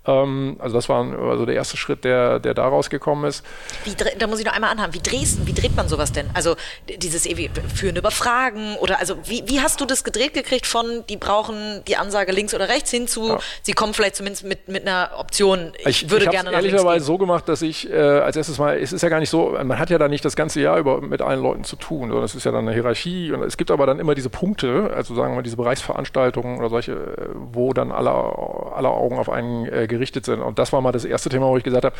Ähm, 0.05 0.57
also 0.59 0.75
das 0.75 0.89
war 0.89 1.05
also 1.29 1.45
der 1.45 1.55
erste 1.55 1.77
Schritt, 1.77 2.03
der, 2.03 2.39
der 2.39 2.53
daraus 2.53 2.89
gekommen 2.89 3.25
ist. 3.25 3.45
Wie, 3.85 3.93
da 3.95 4.27
muss 4.27 4.39
ich 4.39 4.45
noch 4.45 4.53
einmal 4.53 4.71
anhaben. 4.71 4.93
Wie, 4.93 4.99
drehst, 4.99 5.45
wie 5.45 5.53
dreht 5.53 5.75
man 5.75 5.87
sowas 5.87 6.11
denn? 6.11 6.29
Also 6.33 6.55
dieses 6.97 7.27
Führen 7.73 7.95
über 7.95 8.11
Fragen 8.11 8.75
oder 8.77 8.99
also 8.99 9.15
wie, 9.25 9.43
wie 9.47 9.61
hast 9.61 9.79
du 9.81 9.85
das 9.85 10.03
gedreht 10.03 10.33
gekriegt 10.33 10.65
von, 10.65 11.03
die 11.09 11.17
brauchen 11.17 11.81
die 11.87 11.95
Ansage 11.95 12.31
links 12.31 12.53
oder 12.53 12.69
rechts 12.69 12.91
hin 12.91 13.07
zu, 13.07 13.29
ja. 13.29 13.39
sie 13.61 13.73
kommen 13.73 13.93
vielleicht 13.93 14.15
zumindest 14.15 14.45
mit, 14.45 14.67
mit 14.67 14.83
einer 14.83 15.11
Option, 15.17 15.71
ich, 15.79 16.03
ich 16.03 16.09
würde 16.09 16.25
ich 16.25 16.31
gerne 16.31 16.51
nach 16.51 16.57
ehrlicherweise 16.57 17.05
so 17.05 17.17
gemacht, 17.17 17.47
dass 17.47 17.61
ich 17.61 17.89
äh, 17.89 17.95
als 17.95 18.35
erstes 18.35 18.57
mal, 18.57 18.77
es 18.77 18.91
ist 18.91 19.01
ja 19.01 19.09
gar 19.09 19.19
nicht 19.19 19.29
so, 19.29 19.57
man 19.63 19.79
hat 19.79 19.89
ja 19.89 19.97
da 19.97 20.07
nicht 20.07 20.25
das 20.25 20.35
ganze 20.35 20.61
Jahr 20.61 20.77
über 20.77 21.01
mit 21.01 21.21
allen 21.21 21.41
Leuten 21.41 21.63
zu 21.63 21.75
tun, 21.75 22.09
sondern 22.09 22.25
es 22.25 22.35
ist 22.35 22.43
ja 22.43 22.51
dann 22.51 22.67
eine 22.67 22.73
Hierarchie 22.73 23.31
und 23.31 23.43
es 23.43 23.57
gibt 23.57 23.71
aber 23.71 23.85
dann 23.85 23.99
immer 23.99 24.15
diese 24.15 24.29
Punkte, 24.29 24.91
also 24.95 25.15
sagen 25.15 25.31
wir 25.31 25.37
mal 25.37 25.43
diese 25.43 25.57
Bereichsveranstaltungen 25.57 26.59
oder 26.59 26.69
solche, 26.69 27.15
wo 27.35 27.73
dann 27.73 27.91
alle, 27.91 28.11
alle 28.11 28.89
Augen 28.89 29.17
auf 29.17 29.29
einen 29.29 29.65
äh, 29.67 29.87
gerichtet 29.93 30.25
sind. 30.25 30.41
Und 30.41 30.59
das 30.59 30.73
war 30.73 30.81
mal 30.81 30.91
das 30.91 31.05
erste 31.05 31.29
Thema, 31.29 31.47
wo 31.47 31.57
ich 31.57 31.63
gesagt 31.63 31.85
habe, 31.85 31.95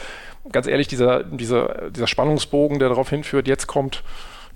ganz 0.52 0.68
ehrlich, 0.68 0.88
dieser, 0.88 1.24
dieser, 1.24 1.90
dieser 1.92 2.08
Spannungsbogen, 2.08 2.80
der 2.80 2.90
darauf 2.90 3.10
hinführt, 3.10 3.48
jetzt 3.48 3.68
kommt 3.68 4.04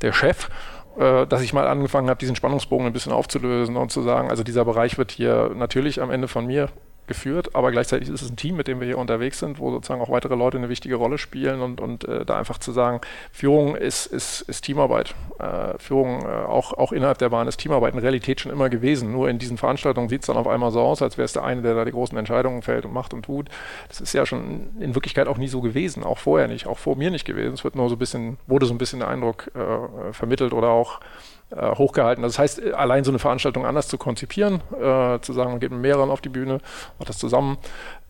der 0.02 0.14
Chef, 0.14 0.50
äh, 0.98 1.26
dass 1.28 1.42
ich 1.42 1.54
mal 1.54 1.68
angefangen 1.68 2.10
habe, 2.10 2.20
diesen 2.20 2.36
Spannungsbogen 2.36 2.86
ein 2.86 2.94
bisschen 2.94 3.14
aufzulösen 3.14 3.78
und 3.78 3.92
zu 3.92 4.02
sagen, 4.02 4.30
also 4.30 4.44
dieser 4.44 4.66
Bereich 4.66 4.98
wird 4.98 5.12
hier 5.12 5.52
natürlich 5.56 6.02
am 6.02 6.12
Ende 6.12 6.28
von 6.28 6.46
mir 6.46 6.70
geführt, 7.08 7.56
aber 7.56 7.72
gleichzeitig 7.72 8.10
ist 8.10 8.22
es 8.22 8.30
ein 8.30 8.36
Team, 8.36 8.56
mit 8.56 8.68
dem 8.68 8.80
wir 8.80 8.88
hier 8.88 8.98
unterwegs 8.98 9.40
sind, 9.40 9.60
wo 9.60 9.72
sozusagen 9.72 10.02
auch 10.02 10.10
weitere 10.10 10.36
Leute 10.36 10.58
eine 10.58 10.70
wichtige 10.70 10.96
Rolle 10.96 11.18
spielen 11.18 11.62
und, 11.62 11.82
und 11.82 12.06
äh, 12.06 12.26
da 12.26 12.38
einfach 12.38 12.58
zu 12.58 12.72
sagen, 12.72 13.02
Führung 13.32 13.76
ist, 13.76 14.06
ist, 14.06 14.42
ist 14.42 14.62
Teamarbeit. 14.62 15.16
Äh, 15.40 15.78
Führung 15.80 16.22
äh, 16.24 16.28
auch, 16.28 16.74
auch 16.74 16.92
innerhalb 16.92 17.18
der 17.18 17.30
Bahn 17.30 17.48
ist 17.48 17.58
Teamarbeit 17.58 17.94
in 17.94 18.00
Realität 18.00 18.42
schon 18.42 18.52
immer 18.52 18.70
gewesen. 18.70 19.12
Nur 19.12 19.30
in 19.30 19.40
diesen 19.40 19.58
Veranstaltungen 19.58 20.10
sieht 20.10 20.22
es 20.22 20.28
dann 20.28 20.38
auf 20.38 20.48
einmal 20.48 20.72
so 20.72 20.82
aus, 20.82 21.02
als 21.02 21.18
wäre 21.18 21.26
es 21.26 21.34
der 21.34 21.44
eine, 21.44 21.62
der 21.62 21.76
da 21.76 21.86
die 21.86 21.92
großen 21.92 22.18
Entscheidungen 22.18 22.62
fällt 22.62 22.86
und 22.86 22.94
macht 22.94 23.14
und 23.14 23.24
tut. 23.24 23.50
Das 23.88 24.02
ist 24.02 24.14
ja 24.14 24.26
schon 24.26 24.68
in 24.80 24.96
Wirklichkeit 24.96 25.28
auch 25.28 25.38
nie 25.38 25.48
so 25.48 25.62
gewesen, 25.62 26.04
auch 26.04 26.18
vorher 26.18 26.48
nicht, 26.48 26.68
auch 26.68 26.78
vor 26.78 26.96
mir 26.96 27.12
nicht 27.12 27.26
gewesen. 27.26 27.54
Es 27.54 27.64
wird 27.64 27.76
nur 27.76 27.90
so 27.90 27.96
ein 27.96 28.00
bisschen, 28.00 28.38
wurde 28.48 28.66
so 28.66 28.74
ein 28.74 28.78
bisschen 28.78 29.00
der 29.00 29.08
Eindruck 29.08 29.52
äh, 29.56 30.14
vermittelt 30.14 30.54
oder 30.54 30.70
auch 30.70 31.00
äh, 31.00 31.37
hochgehalten. 31.56 32.24
Das 32.24 32.38
heißt, 32.38 32.62
äh, 32.62 32.72
allein 32.74 33.04
so 33.04 33.12
eine 33.12 33.20
Veranstaltung 33.20 33.66
anders 33.66 33.88
zu 33.88 33.98
konzipieren, 33.98 34.62
äh, 34.74 35.20
zu 35.22 35.34
sagen, 35.34 35.52
man 35.52 35.60
geht 35.60 35.72
mit 35.72 35.82
mehreren 35.82 36.10
auf 36.10 36.22
die 36.22 36.30
Bühne, 36.30 36.60
macht 37.00 37.10
das 37.10 37.18
zusammen, 37.18 37.58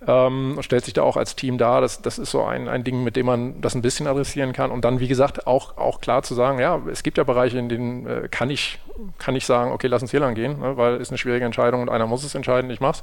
ähm, 0.06 0.58
stellt 0.62 0.86
sich 0.86 0.94
da 0.94 1.02
auch 1.02 1.18
als 1.18 1.36
Team 1.36 1.58
dar. 1.58 1.82
Das, 1.82 2.02
das 2.02 2.20
ist 2.20 2.30
so 2.30 2.44
ein, 2.44 2.68
ein 2.68 2.84
Ding, 2.84 3.04
mit 3.04 3.16
dem 3.16 3.26
man 3.26 3.62
das 3.62 3.74
ein 3.74 3.82
bisschen 3.82 4.06
adressieren 4.06 4.54
kann. 4.54 4.70
Und 4.70 4.86
dann, 4.86 5.00
wie 5.00 5.08
gesagt, 5.08 5.48
auch, 5.48 5.78
auch 5.78 6.02
klar 6.02 6.22
zu 6.22 6.36
sagen, 6.36 6.60
ja, 6.60 6.80
es 6.92 7.02
gibt 7.02 7.18
ja 7.18 7.24
Bereiche, 7.24 7.58
in 7.58 7.68
denen 7.68 8.06
äh, 8.06 8.28
kann, 8.30 8.52
ich, 8.52 8.78
kann 9.18 9.36
ich 9.36 9.46
sagen, 9.46 9.72
okay, 9.72 9.88
lass 9.88 10.04
uns 10.04 10.12
hier 10.12 10.20
lang 10.20 10.36
gehen, 10.36 10.60
ne, 10.60 10.78
weil 10.78 10.96
es 11.02 11.10
eine 11.10 11.18
schwierige 11.18 11.46
Entscheidung 11.46 11.82
und 11.82 11.90
einer 11.90 12.06
muss 12.06 12.24
es 12.24 12.36
entscheiden, 12.36 12.70
ich 12.70 12.80
mach's. 12.80 13.02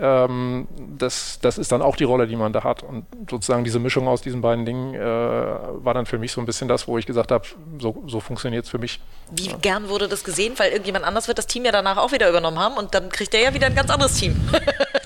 Ähm, 0.00 0.66
das, 0.96 1.40
das 1.42 1.58
ist 1.58 1.72
dann 1.72 1.82
auch 1.82 1.96
die 1.96 2.04
Rolle, 2.04 2.26
die 2.26 2.36
man 2.36 2.54
da 2.54 2.64
hat. 2.64 2.82
Und 2.82 3.04
sozusagen 3.28 3.64
diese 3.64 3.78
Mischung 3.78 4.08
aus 4.08 4.22
diesen 4.22 4.40
beiden 4.40 4.64
Dingen 4.64 4.94
äh, 4.94 5.00
war 5.00 5.92
dann 5.92 6.06
für 6.06 6.18
mich 6.18 6.32
so 6.32 6.40
ein 6.40 6.46
bisschen 6.46 6.68
das, 6.68 6.88
wo 6.88 6.96
ich 6.96 7.04
gesagt 7.04 7.32
habe, 7.32 7.44
so, 7.78 8.02
so 8.06 8.20
funktioniert 8.20 8.64
es 8.64 8.70
für 8.70 8.78
mich. 8.78 8.98
Wie 9.30 9.48
ja. 9.48 9.56
gern 9.58 9.90
wurde 9.90 10.08
das 10.08 10.24
gesehen? 10.24 10.54
Weil 10.56 10.70
irgendjemand 10.70 11.04
anders 11.04 11.28
wird 11.28 11.36
das 11.36 11.46
Team 11.46 11.66
ja 11.66 11.72
danach 11.72 11.98
auch 11.98 12.12
wieder 12.12 12.30
übernommen 12.30 12.58
haben 12.58 12.78
und 12.78 12.94
dann 12.94 13.10
kriegt 13.10 13.34
der 13.34 13.40
ja 13.40 13.52
wieder 13.52 13.66
ein 13.66 13.74
ganz 13.74 13.90
anderes 13.90 14.14
Team. 14.14 14.40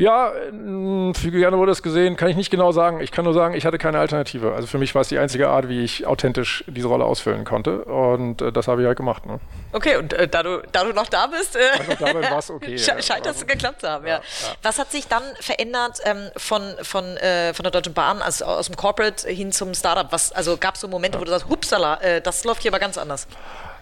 Ja, 0.00 0.32
für 0.32 1.30
gerne 1.30 1.58
wurde 1.58 1.72
es 1.72 1.82
gesehen, 1.82 2.16
kann 2.16 2.28
ich 2.30 2.36
nicht 2.36 2.50
genau 2.50 2.72
sagen. 2.72 3.02
Ich 3.02 3.12
kann 3.12 3.26
nur 3.26 3.34
sagen, 3.34 3.54
ich 3.54 3.66
hatte 3.66 3.76
keine 3.76 3.98
Alternative. 3.98 4.54
Also 4.54 4.66
für 4.66 4.78
mich 4.78 4.94
war 4.94 5.02
es 5.02 5.08
die 5.08 5.18
einzige 5.18 5.48
Art, 5.48 5.68
wie 5.68 5.84
ich 5.84 6.06
authentisch 6.06 6.64
diese 6.66 6.88
Rolle 6.88 7.04
ausfüllen 7.04 7.44
konnte. 7.44 7.84
Und 7.84 8.40
äh, 8.40 8.50
das 8.50 8.66
habe 8.66 8.80
ich 8.80 8.86
halt 8.86 8.96
gemacht. 8.96 9.26
Ne? 9.26 9.40
Okay, 9.72 9.96
und 9.96 10.14
äh, 10.14 10.26
da, 10.26 10.42
du, 10.42 10.62
da 10.72 10.84
du 10.84 10.94
noch 10.94 11.08
da 11.08 11.26
bist, 11.26 11.54
äh, 11.54 11.60
es 12.38 12.50
okay. 12.50 12.78
Sche 12.78 13.02
scheint 13.02 13.26
das 13.26 13.46
geklappt 13.46 13.82
zu 13.82 13.90
haben, 13.90 14.06
ja. 14.06 14.14
ja. 14.14 14.22
Was 14.62 14.78
hat 14.78 14.90
sich 14.90 15.06
dann 15.06 15.22
verändert 15.38 15.98
ähm, 16.04 16.30
von, 16.34 16.62
von, 16.82 17.04
äh, 17.18 17.52
von 17.52 17.64
der 17.64 17.70
Deutschen 17.70 17.92
Bahn, 17.92 18.22
also 18.22 18.46
aus 18.46 18.68
dem 18.68 18.76
Corporate 18.76 19.28
hin 19.28 19.52
zum 19.52 19.74
Startup? 19.74 20.10
Was, 20.10 20.32
also 20.32 20.56
gab 20.56 20.76
es 20.76 20.80
so 20.80 20.88
Momente, 20.88 21.20
wo 21.20 21.24
du 21.24 21.30
sagst, 21.30 21.46
hupsala, 21.46 22.00
äh, 22.00 22.22
das 22.22 22.44
läuft 22.44 22.62
hier 22.62 22.70
aber 22.70 22.80
ganz 22.80 22.96
anders? 22.96 23.26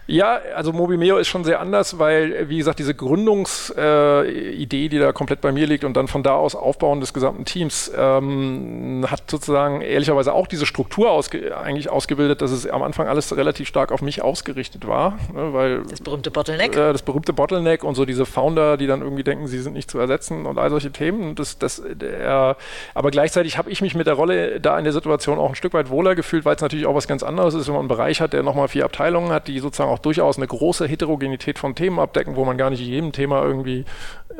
Ja, 0.09 0.39
also 0.55 0.73
Mobimeo 0.73 1.17
ist 1.17 1.27
schon 1.27 1.43
sehr 1.43 1.59
anders, 1.59 1.99
weil, 1.99 2.49
wie 2.49 2.57
gesagt, 2.57 2.79
diese 2.79 2.95
Gründungsidee, 2.95 4.85
äh, 4.85 4.89
die 4.89 4.97
da 4.97 5.11
komplett 5.11 5.39
bei 5.39 5.51
mir 5.51 5.67
liegt 5.67 5.83
und 5.83 5.95
dann 5.95 6.07
von 6.07 6.23
da 6.23 6.33
aus 6.33 6.55
Aufbauen 6.55 6.99
des 6.99 7.13
gesamten 7.13 7.45
Teams, 7.45 7.91
ähm, 7.95 9.05
hat 9.07 9.29
sozusagen 9.29 9.81
ehrlicherweise 9.81 10.33
auch 10.33 10.47
diese 10.47 10.65
Struktur 10.65 11.11
ausge 11.11 11.55
eigentlich 11.55 11.91
ausgebildet, 11.91 12.41
dass 12.41 12.49
es 12.49 12.65
am 12.67 12.81
Anfang 12.81 13.07
alles 13.07 13.37
relativ 13.37 13.67
stark 13.67 13.91
auf 13.91 14.01
mich 14.01 14.23
ausgerichtet 14.23 14.87
war. 14.87 15.19
Ne, 15.31 15.53
weil, 15.53 15.83
das 15.83 16.01
berühmte 16.01 16.31
Bottleneck? 16.31 16.75
Äh, 16.75 16.91
das 16.91 17.03
berühmte 17.03 17.31
Bottleneck 17.31 17.83
und 17.83 17.93
so 17.93 18.03
diese 18.03 18.25
Founder, 18.25 18.77
die 18.77 18.87
dann 18.87 19.01
irgendwie 19.01 19.23
denken, 19.23 19.45
sie 19.45 19.59
sind 19.59 19.73
nicht 19.73 19.91
zu 19.91 19.99
ersetzen 19.99 20.47
und 20.47 20.57
all 20.57 20.71
solche 20.71 20.91
Themen. 20.91 21.35
Das, 21.35 21.59
das, 21.59 21.83
der, 21.87 22.57
aber 22.95 23.11
gleichzeitig 23.11 23.59
habe 23.59 23.69
ich 23.69 23.83
mich 23.83 23.93
mit 23.93 24.07
der 24.07 24.15
Rolle 24.15 24.59
da 24.59 24.75
in 24.79 24.85
der 24.85 24.93
Situation 24.93 25.37
auch 25.37 25.49
ein 25.49 25.55
Stück 25.55 25.73
weit 25.75 25.91
wohler 25.91 26.15
gefühlt, 26.15 26.45
weil 26.45 26.55
es 26.55 26.63
natürlich 26.63 26.87
auch 26.87 26.95
was 26.95 27.07
ganz 27.07 27.21
anderes 27.21 27.53
ist, 27.53 27.67
wenn 27.67 27.75
man 27.75 27.81
einen 27.81 27.89
Bereich 27.89 28.21
hat, 28.21 28.33
der 28.33 28.41
nochmal 28.41 28.69
vier 28.69 28.85
Abteilungen 28.85 29.31
hat, 29.31 29.47
die 29.47 29.59
sozusagen 29.59 29.91
auch 29.91 29.98
durchaus 30.01 30.37
eine 30.37 30.47
große 30.47 30.87
Heterogenität 30.87 31.59
von 31.59 31.75
Themen 31.75 31.99
abdecken, 31.99 32.35
wo 32.35 32.45
man 32.45 32.57
gar 32.57 32.69
nicht 32.69 32.81
in 32.81 32.87
jedem 32.87 33.11
Thema 33.11 33.43
irgendwie 33.43 33.85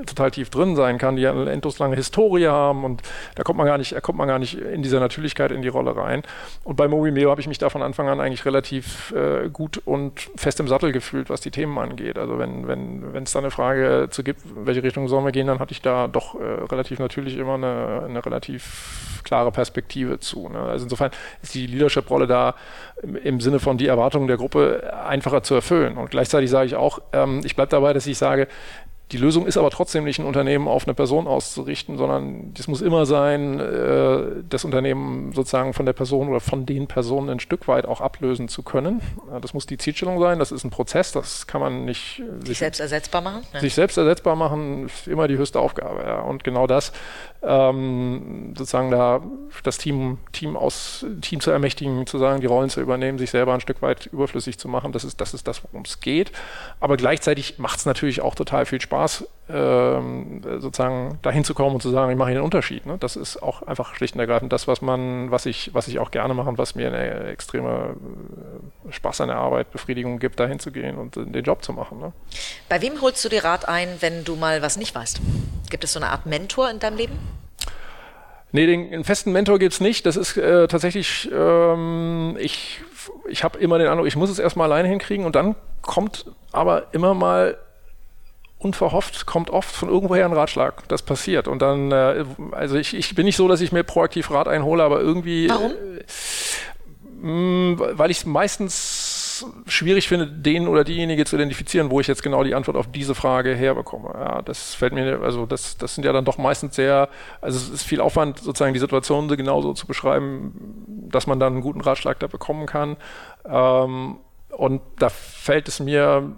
total 0.05 0.31
tief 0.31 0.49
drin 0.49 0.75
sein 0.75 0.97
kann, 0.97 1.15
die 1.15 1.27
eine 1.27 1.49
endlos 1.51 1.79
lange 1.79 1.95
Historie 1.95 2.47
haben 2.47 2.83
und 2.83 3.01
da 3.35 3.43
kommt 3.43 3.57
man 3.57 3.67
gar 3.67 3.77
nicht, 3.77 3.93
da 3.93 4.01
kommt 4.01 4.17
man 4.17 4.27
gar 4.27 4.39
nicht 4.39 4.55
in 4.55 4.81
dieser 4.81 4.99
Natürlichkeit 4.99 5.51
in 5.51 5.61
die 5.61 5.67
Rolle 5.67 5.95
rein. 5.95 6.23
Und 6.63 6.75
bei 6.75 6.87
Mobimeo 6.87 7.29
habe 7.29 7.41
ich 7.41 7.47
mich 7.47 7.57
da 7.57 7.69
von 7.69 7.81
Anfang 7.81 8.07
an 8.07 8.19
eigentlich 8.19 8.45
relativ 8.45 9.11
äh, 9.11 9.49
gut 9.49 9.81
und 9.85 10.29
fest 10.35 10.59
im 10.59 10.67
Sattel 10.67 10.91
gefühlt, 10.91 11.29
was 11.29 11.41
die 11.41 11.51
Themen 11.51 11.77
angeht. 11.77 12.17
Also 12.17 12.39
wenn 12.39 12.67
wenn 12.67 13.13
wenn 13.13 13.23
es 13.23 13.31
da 13.31 13.39
eine 13.39 13.51
Frage 13.51 14.07
zu 14.09 14.23
gibt, 14.23 14.41
welche 14.55 14.83
Richtung 14.83 15.07
sollen 15.07 15.25
wir 15.25 15.31
gehen, 15.31 15.47
dann 15.47 15.59
hatte 15.59 15.73
ich 15.73 15.81
da 15.81 16.07
doch 16.07 16.35
äh, 16.35 16.43
relativ 16.43 16.99
natürlich 16.99 17.37
immer 17.37 17.55
eine, 17.55 18.03
eine 18.07 18.25
relativ 18.25 19.19
klare 19.23 19.51
Perspektive 19.51 20.19
zu. 20.19 20.49
Ne? 20.49 20.59
Also 20.59 20.85
insofern 20.85 21.11
ist 21.41 21.53
die 21.53 21.67
Leadership-Rolle 21.67 22.27
da 22.27 22.55
im, 23.01 23.15
im, 23.15 23.41
Sinne 23.41 23.59
von 23.59 23.77
die 23.77 23.87
Erwartungen 23.87 24.27
der 24.27 24.37
Gruppe 24.37 24.93
einfacher 25.05 25.38
zu 25.43 25.55
erfüllen. 25.55 25.97
Und 25.97 26.11
gleichzeitig 26.11 26.49
sage 26.49 26.67
ich 26.67 26.75
auch, 26.75 26.99
ähm, 27.13 27.41
ich 27.43 27.55
bleibe 27.55 27.69
dabei, 27.69 27.93
dass 27.93 28.07
ich 28.07 28.17
sage, 28.17 28.47
die 29.11 29.17
Lösung 29.17 29.47
ist 29.47 29.57
aber 29.57 29.71
trotzdem 29.71 30.03
nicht 30.03 30.19
ein 30.19 30.25
Unternehmen 30.25 30.67
auf 30.67 30.85
eine 30.85 30.93
Person 30.93 31.27
auszurichten, 31.27 31.97
sondern 31.97 32.53
es 32.57 32.67
muss 32.67 32.81
immer 32.81 33.07
sein, 33.07 33.59
äh, 33.59 34.43
das 34.47 34.65
Unternehmen 34.65 35.33
sozusagen 35.33 35.73
von 35.73 35.87
der 35.87 35.93
Person 35.93 36.29
oder 36.29 36.39
von 36.39 36.67
den 36.67 36.87
Personen 36.87 37.29
ein 37.29 37.39
Stück 37.39 37.67
weit 37.67 37.85
auch 37.85 38.01
ablösen 38.01 38.49
zu 38.49 38.61
können. 38.61 39.01
Das 39.41 39.55
muss 39.55 39.65
die 39.65 39.77
Zielstellung 39.77 40.19
sein, 40.19 40.37
das 40.37 40.51
ist 40.51 40.63
ein 40.63 40.69
Prozess, 40.69 41.11
das 41.11 41.47
kann 41.47 41.59
man 41.59 41.85
nicht 41.85 42.19
äh, 42.19 42.39
sich, 42.39 42.49
sich 42.49 42.57
selbst 42.59 42.79
ersetzbar 42.79 43.21
machen. 43.21 43.41
Ja. 43.53 43.61
Sich 43.61 43.73
selbst 43.73 43.97
ersetzbar 43.97 44.35
machen 44.35 44.85
ist 44.85 45.07
immer 45.07 45.27
die 45.27 45.37
höchste 45.37 45.59
Aufgabe. 45.59 46.03
Ja. 46.05 46.21
Und 46.21 46.43
genau 46.43 46.67
das, 46.67 46.91
ähm, 47.41 48.53
sozusagen 48.55 48.91
da 48.91 49.23
das 49.63 49.79
Team, 49.79 50.19
Team 50.33 50.55
aus, 50.55 51.03
Team 51.21 51.39
zu 51.39 51.49
ermächtigen, 51.49 52.05
zu 52.05 52.19
sagen, 52.19 52.41
die 52.41 52.47
Rollen 52.47 52.69
zu 52.69 52.79
übernehmen, 52.79 53.17
sich 53.17 53.31
selber 53.31 53.55
ein 53.55 53.61
Stück 53.61 53.81
weit 53.81 54.05
überflüssig 54.05 54.59
zu 54.59 54.67
machen, 54.67 54.91
das 54.91 55.03
ist 55.03 55.19
das, 55.19 55.33
ist 55.33 55.47
das 55.47 55.63
worum 55.63 55.81
es 55.81 55.99
geht. 55.99 56.31
Aber 56.79 56.95
gleichzeitig 56.95 57.57
macht 57.57 57.79
es 57.79 57.87
natürlich 57.87 58.21
auch 58.21 58.35
total 58.35 58.67
viel 58.67 58.79
Spaß 58.79 58.98
Spaß, 58.99 59.27
ähm, 59.49 60.41
sozusagen 60.59 61.19
dahin 61.21 61.43
zu 61.43 61.53
kommen 61.53 61.75
und 61.75 61.81
zu 61.81 61.89
sagen, 61.89 62.11
ich 62.11 62.17
mache 62.17 62.29
hier 62.29 62.37
einen 62.37 62.45
Unterschied. 62.45 62.85
Ne? 62.85 62.97
Das 62.99 63.15
ist 63.15 63.41
auch 63.41 63.61
einfach 63.63 63.95
schlicht 63.95 64.13
und 64.13 64.19
ergreifend 64.19 64.51
das, 64.51 64.67
was 64.67 64.81
man, 64.81 65.31
was 65.31 65.45
ich, 65.45 65.73
was 65.73 65.87
ich 65.87 65.99
auch 65.99 66.11
gerne 66.11 66.33
mache 66.33 66.49
und 66.49 66.57
was 66.57 66.75
mir 66.75 66.87
eine 66.87 67.27
extreme 67.27 67.95
äh, 68.87 68.91
Spaß 68.91 69.21
an 69.21 69.29
der 69.29 69.37
Arbeit, 69.37 69.71
Befriedigung 69.71 70.19
gibt, 70.19 70.39
dahin 70.39 70.59
zu 70.59 70.71
gehen 70.71 70.97
und 70.97 71.15
den 71.15 71.43
Job 71.43 71.63
zu 71.63 71.71
machen. 71.71 71.99
Ne? 71.99 72.11
Bei 72.67 72.81
wem 72.81 73.01
holst 73.01 73.23
du 73.23 73.29
dir 73.29 73.43
Rat 73.43 73.67
ein, 73.67 73.89
wenn 74.01 74.23
du 74.23 74.35
mal 74.35 74.61
was 74.61 74.77
nicht 74.77 74.93
weißt? 74.93 75.21
Gibt 75.69 75.83
es 75.83 75.93
so 75.93 75.99
eine 75.99 76.09
Art 76.09 76.25
Mentor 76.25 76.69
in 76.69 76.79
deinem 76.79 76.97
Leben? 76.97 77.17
Nee, 78.51 78.65
den, 78.65 78.91
den 78.91 79.03
festen 79.03 79.31
Mentor 79.31 79.59
gibt 79.59 79.73
es 79.73 79.79
nicht. 79.79 80.05
Das 80.05 80.17
ist 80.17 80.35
äh, 80.35 80.67
tatsächlich, 80.67 81.29
ähm, 81.31 82.35
ich, 82.39 82.81
ich 83.29 83.43
habe 83.43 83.59
immer 83.59 83.77
den 83.77 83.87
Eindruck, 83.87 84.07
ich 84.07 84.15
muss 84.15 84.29
es 84.29 84.39
erstmal 84.39 84.71
alleine 84.71 84.89
hinkriegen 84.89 85.25
und 85.25 85.35
dann 85.35 85.55
kommt 85.81 86.25
aber 86.51 86.87
immer 86.91 87.13
mal 87.13 87.57
unverhofft 88.59 89.25
kommt 89.25 89.49
oft 89.49 89.73
von 89.73 89.89
irgendwoher 89.89 90.25
ein 90.25 90.33
Ratschlag. 90.33 90.87
Das 90.89 91.01
passiert. 91.01 91.47
Und 91.47 91.61
dann, 91.61 91.91
äh, 91.91 92.25
also 92.51 92.75
ich, 92.75 92.93
ich 92.93 93.15
bin 93.15 93.25
nicht 93.25 93.37
so, 93.37 93.47
dass 93.47 93.61
ich 93.61 93.71
mir 93.71 93.83
proaktiv 93.83 94.29
Rat 94.31 94.47
einhole, 94.47 94.83
aber 94.83 94.99
irgendwie. 94.99 95.49
Warum? 95.49 95.71
Äh, 95.71 97.25
mh, 97.25 97.97
weil 97.97 98.11
ich 98.11 98.19
es 98.19 98.25
meistens 98.25 99.45
schwierig 99.67 100.09
finde, 100.09 100.27
den 100.27 100.67
oder 100.67 100.83
diejenige 100.83 101.23
zu 101.23 101.37
identifizieren, 101.37 101.89
wo 101.91 102.01
ich 102.01 102.07
jetzt 102.07 102.23
genau 102.23 102.43
die 102.43 102.55
Antwort 102.55 102.75
auf 102.75 102.91
diese 102.91 103.15
Frage 103.15 103.55
herbekomme. 103.55 104.11
Ja, 104.13 104.41
das 104.41 104.75
fällt 104.75 104.91
mir, 104.93 105.21
also 105.21 105.45
das, 105.45 105.77
das 105.77 105.95
sind 105.95 106.03
ja 106.03 106.11
dann 106.11 106.25
doch 106.25 106.37
meistens 106.37 106.75
sehr, 106.75 107.07
also 107.39 107.57
es 107.57 107.69
ist 107.69 107.83
viel 107.83 108.01
Aufwand, 108.01 108.39
sozusagen 108.39 108.73
die 108.73 108.79
Situation 108.81 109.29
genauso 109.29 109.73
zu 109.73 109.87
beschreiben, 109.87 111.07
dass 111.09 111.25
man 111.25 111.39
dann 111.39 111.53
einen 111.53 111.61
guten 111.61 111.79
Ratschlag 111.79 112.19
da 112.19 112.27
bekommen 112.27 112.65
kann. 112.65 112.97
Ähm, 113.45 114.17
und 114.49 114.81
da 114.97 115.07
fällt 115.07 115.69
es 115.69 115.79
mir 115.79 116.35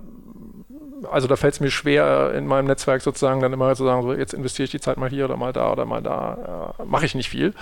also 1.09 1.27
da 1.27 1.35
fällt 1.35 1.53
es 1.53 1.59
mir 1.59 1.71
schwer, 1.71 2.33
in 2.35 2.45
meinem 2.45 2.65
Netzwerk 2.67 3.01
sozusagen 3.01 3.41
dann 3.41 3.53
immer 3.53 3.75
zu 3.75 3.83
sagen, 3.83 4.01
so 4.03 4.13
jetzt 4.13 4.33
investiere 4.33 4.65
ich 4.65 4.71
die 4.71 4.79
Zeit 4.79 4.97
mal 4.97 5.09
hier 5.09 5.25
oder 5.25 5.37
mal 5.37 5.53
da 5.53 5.71
oder 5.71 5.85
mal 5.85 6.01
da. 6.01 6.75
Äh, 6.79 6.85
Mache 6.85 7.05
ich 7.05 7.15
nicht 7.15 7.29
viel. 7.29 7.53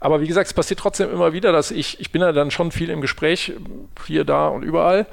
Aber 0.00 0.20
wie 0.20 0.26
gesagt, 0.26 0.46
es 0.46 0.54
passiert 0.54 0.80
trotzdem 0.80 1.10
immer 1.10 1.32
wieder, 1.32 1.52
dass 1.52 1.70
ich, 1.70 2.00
ich 2.00 2.10
bin 2.10 2.22
ja 2.22 2.32
dann 2.32 2.50
schon 2.50 2.72
viel 2.72 2.90
im 2.90 3.00
Gespräch, 3.00 3.52
hier, 4.06 4.24
da 4.24 4.48
und 4.48 4.62
überall. 4.62 5.06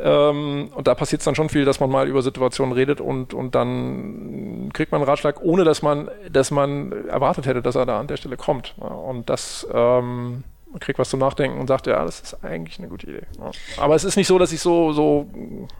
Ähm, 0.00 0.70
und 0.74 0.86
da 0.86 0.94
passiert 0.94 1.20
es 1.20 1.24
dann 1.24 1.34
schon 1.34 1.48
viel, 1.48 1.64
dass 1.64 1.80
man 1.80 1.90
mal 1.90 2.06
über 2.06 2.22
Situationen 2.22 2.72
redet 2.72 3.00
und, 3.00 3.34
und 3.34 3.54
dann 3.54 4.70
kriegt 4.72 4.92
man 4.92 5.00
einen 5.00 5.08
Ratschlag, 5.08 5.42
ohne 5.42 5.64
dass 5.64 5.82
man, 5.82 6.10
dass 6.30 6.50
man 6.50 7.06
erwartet 7.08 7.46
hätte, 7.46 7.62
dass 7.62 7.74
er 7.74 7.86
da 7.86 7.98
an 7.98 8.06
der 8.06 8.16
Stelle 8.16 8.36
kommt. 8.36 8.74
Und 8.78 9.28
das 9.28 9.66
ähm, 9.72 10.44
man 10.78 10.80
kriegt 10.80 10.98
was 10.98 11.10
zum 11.10 11.18
Nachdenken 11.18 11.58
und 11.58 11.66
sagt, 11.66 11.88
ja, 11.88 12.04
das 12.04 12.20
ist 12.20 12.44
eigentlich 12.44 12.78
eine 12.78 12.88
gute 12.88 13.08
Idee. 13.08 13.26
Ja. 13.38 13.50
Aber 13.78 13.96
es 13.96 14.04
ist 14.04 14.16
nicht 14.16 14.28
so, 14.28 14.38
dass 14.38 14.52
ich 14.52 14.60
so, 14.60 14.92
so, 14.92 15.26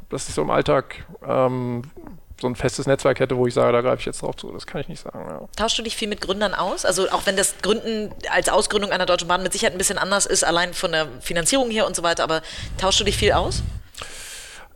dass 0.08 0.28
ich 0.28 0.34
so 0.34 0.42
im 0.42 0.50
Alltag 0.50 1.06
ähm, 1.24 1.82
so 2.40 2.48
ein 2.48 2.56
festes 2.56 2.86
Netzwerk 2.86 3.20
hätte, 3.20 3.36
wo 3.36 3.46
ich 3.46 3.54
sage, 3.54 3.72
da 3.72 3.80
greife 3.80 4.00
ich 4.00 4.06
jetzt 4.06 4.22
drauf 4.22 4.36
zu. 4.36 4.50
Das 4.50 4.66
kann 4.66 4.80
ich 4.80 4.88
nicht 4.88 5.00
sagen. 5.00 5.24
Ja. 5.28 5.48
Tauschst 5.56 5.78
du 5.78 5.82
dich 5.82 5.96
viel 5.96 6.08
mit 6.08 6.20
Gründern 6.20 6.52
aus? 6.52 6.84
Also 6.84 7.08
auch 7.10 7.26
wenn 7.26 7.36
das 7.36 7.54
Gründen 7.62 8.12
als 8.30 8.48
Ausgründung 8.48 8.90
einer 8.90 9.06
Deutschen 9.06 9.28
Bahn 9.28 9.42
mit 9.42 9.52
Sicherheit 9.52 9.72
ein 9.74 9.78
bisschen 9.78 9.98
anders 9.98 10.26
ist, 10.26 10.42
allein 10.44 10.74
von 10.74 10.90
der 10.90 11.06
Finanzierung 11.20 11.70
her 11.70 11.86
und 11.86 11.94
so 11.94 12.02
weiter, 12.02 12.24
aber 12.24 12.42
tauschst 12.76 13.00
du 13.00 13.04
dich 13.04 13.16
viel 13.16 13.32
aus? 13.32 13.62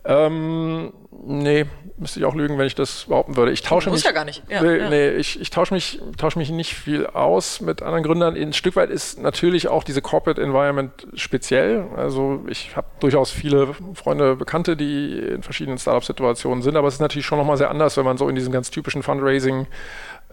Ähm, 0.05 0.93
nee, 1.25 1.65
müsste 1.97 2.19
ich 2.19 2.25
auch 2.25 2.35
lügen, 2.35 2.57
wenn 2.57 2.67
ich 2.67 2.75
das 2.75 3.05
behaupten 3.05 3.35
würde. 3.35 3.51
Ich 3.51 3.61
tausche 3.61 3.89
mich. 3.89 4.03
ja 4.03 4.11
gar 4.11 4.25
nicht. 4.25 4.43
Ja, 4.49 4.61
nee, 4.61 4.77
ja. 4.77 4.89
nee, 4.89 5.09
ich, 5.11 5.39
ich 5.39 5.49
tausche 5.49 5.73
mich, 5.73 6.01
tausche 6.17 6.37
mich 6.39 6.49
nicht 6.49 6.73
viel 6.73 7.05
aus 7.05 7.61
mit 7.61 7.81
anderen 7.81 8.03
Gründern. 8.03 8.35
Ein 8.35 8.53
Stück 8.53 8.75
weit 8.75 8.89
ist 8.89 9.19
natürlich 9.19 9.67
auch 9.67 9.83
diese 9.83 10.01
Corporate 10.01 10.41
Environment 10.41 10.91
speziell. 11.13 11.85
Also 11.95 12.43
ich 12.47 12.75
habe 12.75 12.87
durchaus 12.99 13.31
viele 13.31 13.73
Freunde, 13.93 14.35
Bekannte, 14.35 14.75
die 14.75 15.17
in 15.19 15.43
verschiedenen 15.43 15.77
Startup-Situationen 15.77 16.61
sind, 16.61 16.75
aber 16.75 16.87
es 16.87 16.95
ist 16.95 17.01
natürlich 17.01 17.25
schon 17.25 17.37
nochmal 17.37 17.57
sehr 17.57 17.69
anders, 17.69 17.97
wenn 17.97 18.05
man 18.05 18.17
so 18.17 18.27
in 18.27 18.35
diesem 18.35 18.51
ganz 18.51 18.71
typischen 18.71 19.03
Fundraising 19.03 19.67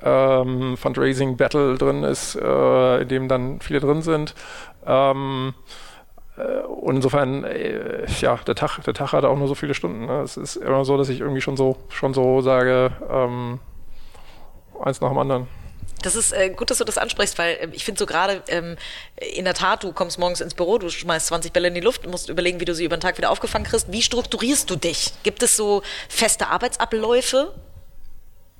ähm, 0.03 0.76
Fundraising-Battle 0.76 1.76
drin 1.76 2.03
ist, 2.05 2.35
äh, 2.35 3.03
in 3.03 3.09
dem 3.09 3.28
dann 3.28 3.61
viele 3.61 3.81
drin 3.81 4.03
sind. 4.03 4.35
Ähm, 4.87 5.55
äh, 5.59 5.89
und 6.37 6.97
insofern, 6.97 7.45
äh, 7.45 8.07
ja, 8.20 8.37
der 8.37 8.55
Tag, 8.55 8.81
der 8.85 8.95
Tag 8.95 9.12
hat 9.12 9.24
auch 9.24 9.37
nur 9.37 9.49
so 9.49 9.55
viele 9.55 9.74
Stunden. 9.74 10.07
Ne? 10.07 10.22
Es 10.22 10.37
ist 10.37 10.57
immer 10.57 10.85
so, 10.85 10.97
dass 10.97 11.09
ich 11.09 11.20
irgendwie 11.20 11.41
schon 11.41 11.57
so, 11.57 11.76
schon 11.89 12.14
so 12.14 12.41
sage, 12.41 12.93
ähm, 13.11 13.61
eins 14.83 15.01
nach 15.01 15.09
dem 15.09 15.18
anderen. 15.18 15.49
Das 16.03 16.16
ist 16.16 16.33
äh, 16.33 16.51
gut, 16.51 16.70
dass 16.70 16.78
du 16.78 16.85
das 16.85 16.97
ansprichst, 16.97 17.39
weil 17.39 17.57
äh, 17.57 17.68
ich 17.72 17.85
finde 17.85 17.99
so 17.99 18.07
gerade 18.07 18.43
ähm, 18.49 18.76
in 19.16 19.45
der 19.45 19.55
Tat, 19.55 19.85
du 19.85 19.93
kommst 19.93 20.18
morgens 20.18 20.41
ins 20.41 20.55
Büro, 20.55 20.78
du 20.78 20.89
schmeißt 20.89 21.26
20 21.26 21.53
Bälle 21.53 21.68
in 21.68 21.74
die 21.74 21.81
Luft, 21.81 22.07
musst 22.07 22.28
überlegen, 22.28 22.61
wie 22.61 22.64
du 22.64 22.74
sie 22.74 22.85
über 22.85 22.97
den 22.97 23.03
Tag 23.03 23.18
wieder 23.18 23.31
aufgefangen 23.31 23.66
kriegst. 23.66 23.93
Wie 23.93 24.03
strukturierst 24.03 24.70
du 24.70 24.76
dich? 24.76 25.12
Gibt 25.22 25.43
es 25.43 25.57
so 25.57 25.83
feste 26.09 26.49
Arbeitsabläufe? 26.49 27.53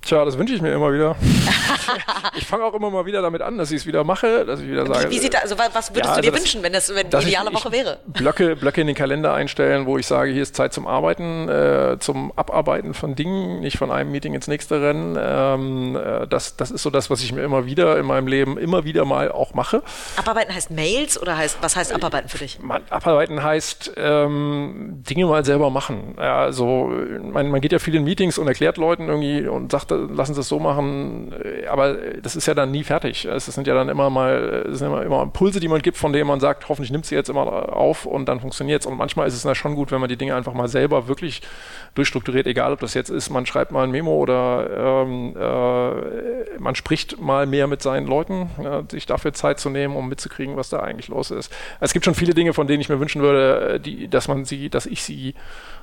Tja, 0.01 0.25
das 0.25 0.37
wünsche 0.37 0.55
ich 0.55 0.61
mir 0.61 0.73
immer 0.73 0.91
wieder. 0.91 1.15
ich 2.35 2.47
fange 2.47 2.63
auch 2.63 2.73
immer 2.73 2.89
mal 2.89 3.05
wieder 3.05 3.21
damit 3.21 3.43
an, 3.43 3.59
dass 3.59 3.69
ich 3.69 3.81
es 3.81 3.85
wieder 3.85 4.03
mache, 4.03 4.45
dass 4.45 4.59
ich 4.59 4.67
wieder 4.67 4.87
sage. 4.87 5.09
Wie, 5.09 5.15
wie 5.15 5.19
sieht 5.19 5.35
da, 5.35 5.39
also 5.39 5.55
was 5.57 5.91
würdest 5.91 5.95
ja, 5.95 6.01
also 6.09 6.15
du 6.15 6.21
dir 6.21 6.31
das, 6.31 6.39
wünschen, 6.41 6.63
wenn 6.63 6.73
das 6.73 6.93
wenn 6.93 7.09
die 7.09 7.17
ideale 7.17 7.51
ich, 7.51 7.55
Woche 7.55 7.71
wäre? 7.71 7.99
Blöcke, 8.07 8.55
Blöcke 8.55 8.81
in 8.81 8.87
den 8.87 8.95
Kalender 8.95 9.33
einstellen, 9.33 9.85
wo 9.85 9.99
ich 9.99 10.07
sage, 10.07 10.31
hier 10.31 10.41
ist 10.41 10.55
Zeit 10.55 10.73
zum 10.73 10.87
Arbeiten, 10.87 11.47
äh, 11.49 11.97
zum 11.99 12.31
Abarbeiten 12.35 12.95
von 12.95 13.13
Dingen, 13.13 13.59
nicht 13.59 13.77
von 13.77 13.91
einem 13.91 14.11
Meeting 14.11 14.33
ins 14.33 14.47
nächste 14.47 14.81
rennen. 14.81 15.17
Ähm, 15.21 15.95
äh, 15.95 16.27
das, 16.27 16.55
das 16.55 16.71
ist 16.71 16.81
so 16.81 16.89
das, 16.89 17.11
was 17.11 17.21
ich 17.21 17.31
mir 17.31 17.43
immer 17.43 17.67
wieder 17.67 17.99
in 17.99 18.05
meinem 18.07 18.25
Leben 18.25 18.57
immer 18.57 18.83
wieder 18.83 19.05
mal 19.05 19.31
auch 19.31 19.53
mache. 19.53 19.83
Abarbeiten 20.15 20.53
heißt 20.53 20.71
Mails 20.71 21.21
oder 21.21 21.37
heißt 21.37 21.59
was 21.61 21.75
heißt 21.75 21.93
Abarbeiten 21.93 22.27
für 22.27 22.39
dich? 22.39 22.59
Man, 22.59 22.81
abarbeiten 22.89 23.43
heißt 23.43 23.93
ähm, 23.97 25.03
Dinge 25.07 25.27
mal 25.27 25.45
selber 25.45 25.69
machen. 25.69 26.17
Also 26.17 26.91
man, 27.21 27.51
man 27.51 27.61
geht 27.61 27.71
ja 27.71 27.77
viel 27.77 27.93
in 27.93 28.03
Meetings 28.03 28.39
und 28.39 28.47
erklärt 28.47 28.77
Leuten 28.77 29.07
irgendwie 29.07 29.47
und 29.47 29.71
sagt 29.71 29.90
lassen 29.95 30.33
Sie 30.33 30.41
es 30.41 30.47
so 30.47 30.59
machen, 30.59 31.33
äh, 31.43 31.67
aber 31.67 31.95
das 32.21 32.35
ist 32.35 32.45
ja 32.47 32.53
dann 32.53 32.71
nie 32.71 32.83
fertig. 32.83 33.25
Es 33.25 33.45
sind 33.45 33.67
ja 33.67 33.73
dann 33.73 33.89
immer 33.89 34.09
mal, 34.09 34.65
sind 34.69 34.87
immer, 34.87 35.03
immer 35.03 35.21
Impulse, 35.21 35.59
die 35.59 35.67
man 35.67 35.81
gibt, 35.81 35.97
von 35.97 36.13
denen 36.13 36.27
man 36.27 36.39
sagt, 36.39 36.69
hoffentlich 36.69 36.91
nimmt 36.91 37.05
sie 37.05 37.15
jetzt 37.15 37.29
immer 37.29 37.75
auf 37.75 38.05
und 38.05 38.27
dann 38.27 38.39
funktioniert 38.39 38.81
es. 38.81 38.87
Und 38.87 38.97
manchmal 38.97 39.27
ist 39.27 39.33
es 39.33 39.43
dann 39.43 39.55
schon 39.55 39.75
gut, 39.75 39.91
wenn 39.91 39.99
man 39.99 40.09
die 40.09 40.17
Dinge 40.17 40.35
einfach 40.35 40.53
mal 40.53 40.67
selber 40.67 41.07
wirklich 41.07 41.41
durchstrukturiert, 41.95 42.47
egal 42.47 42.73
ob 42.73 42.79
das 42.79 42.93
jetzt 42.93 43.09
ist, 43.09 43.29
man 43.29 43.45
schreibt 43.45 43.71
mal 43.71 43.83
ein 43.83 43.91
Memo 43.91 44.15
oder 44.15 45.03
ähm, 45.05 45.35
äh, 45.37 46.59
man 46.59 46.75
spricht 46.75 47.19
mal 47.19 47.45
mehr 47.45 47.67
mit 47.67 47.81
seinen 47.81 48.07
Leuten, 48.07 48.49
ja, 48.63 48.83
sich 48.89 49.05
dafür 49.05 49.33
Zeit 49.33 49.59
zu 49.59 49.69
nehmen, 49.69 49.95
um 49.95 50.07
mitzukriegen, 50.07 50.55
was 50.55 50.69
da 50.69 50.79
eigentlich 50.79 51.09
los 51.09 51.31
ist. 51.31 51.53
Es 51.79 51.93
gibt 51.93 52.05
schon 52.05 52.15
viele 52.15 52.33
Dinge, 52.33 52.53
von 52.53 52.67
denen 52.67 52.81
ich 52.81 52.89
mir 52.89 52.99
wünschen 52.99 53.21
würde, 53.21 53.79
die, 53.79 54.07
dass 54.07 54.27
man 54.27 54.45
sie, 54.45 54.69
dass 54.69 54.85
ich 54.85 55.03
sie 55.03 55.35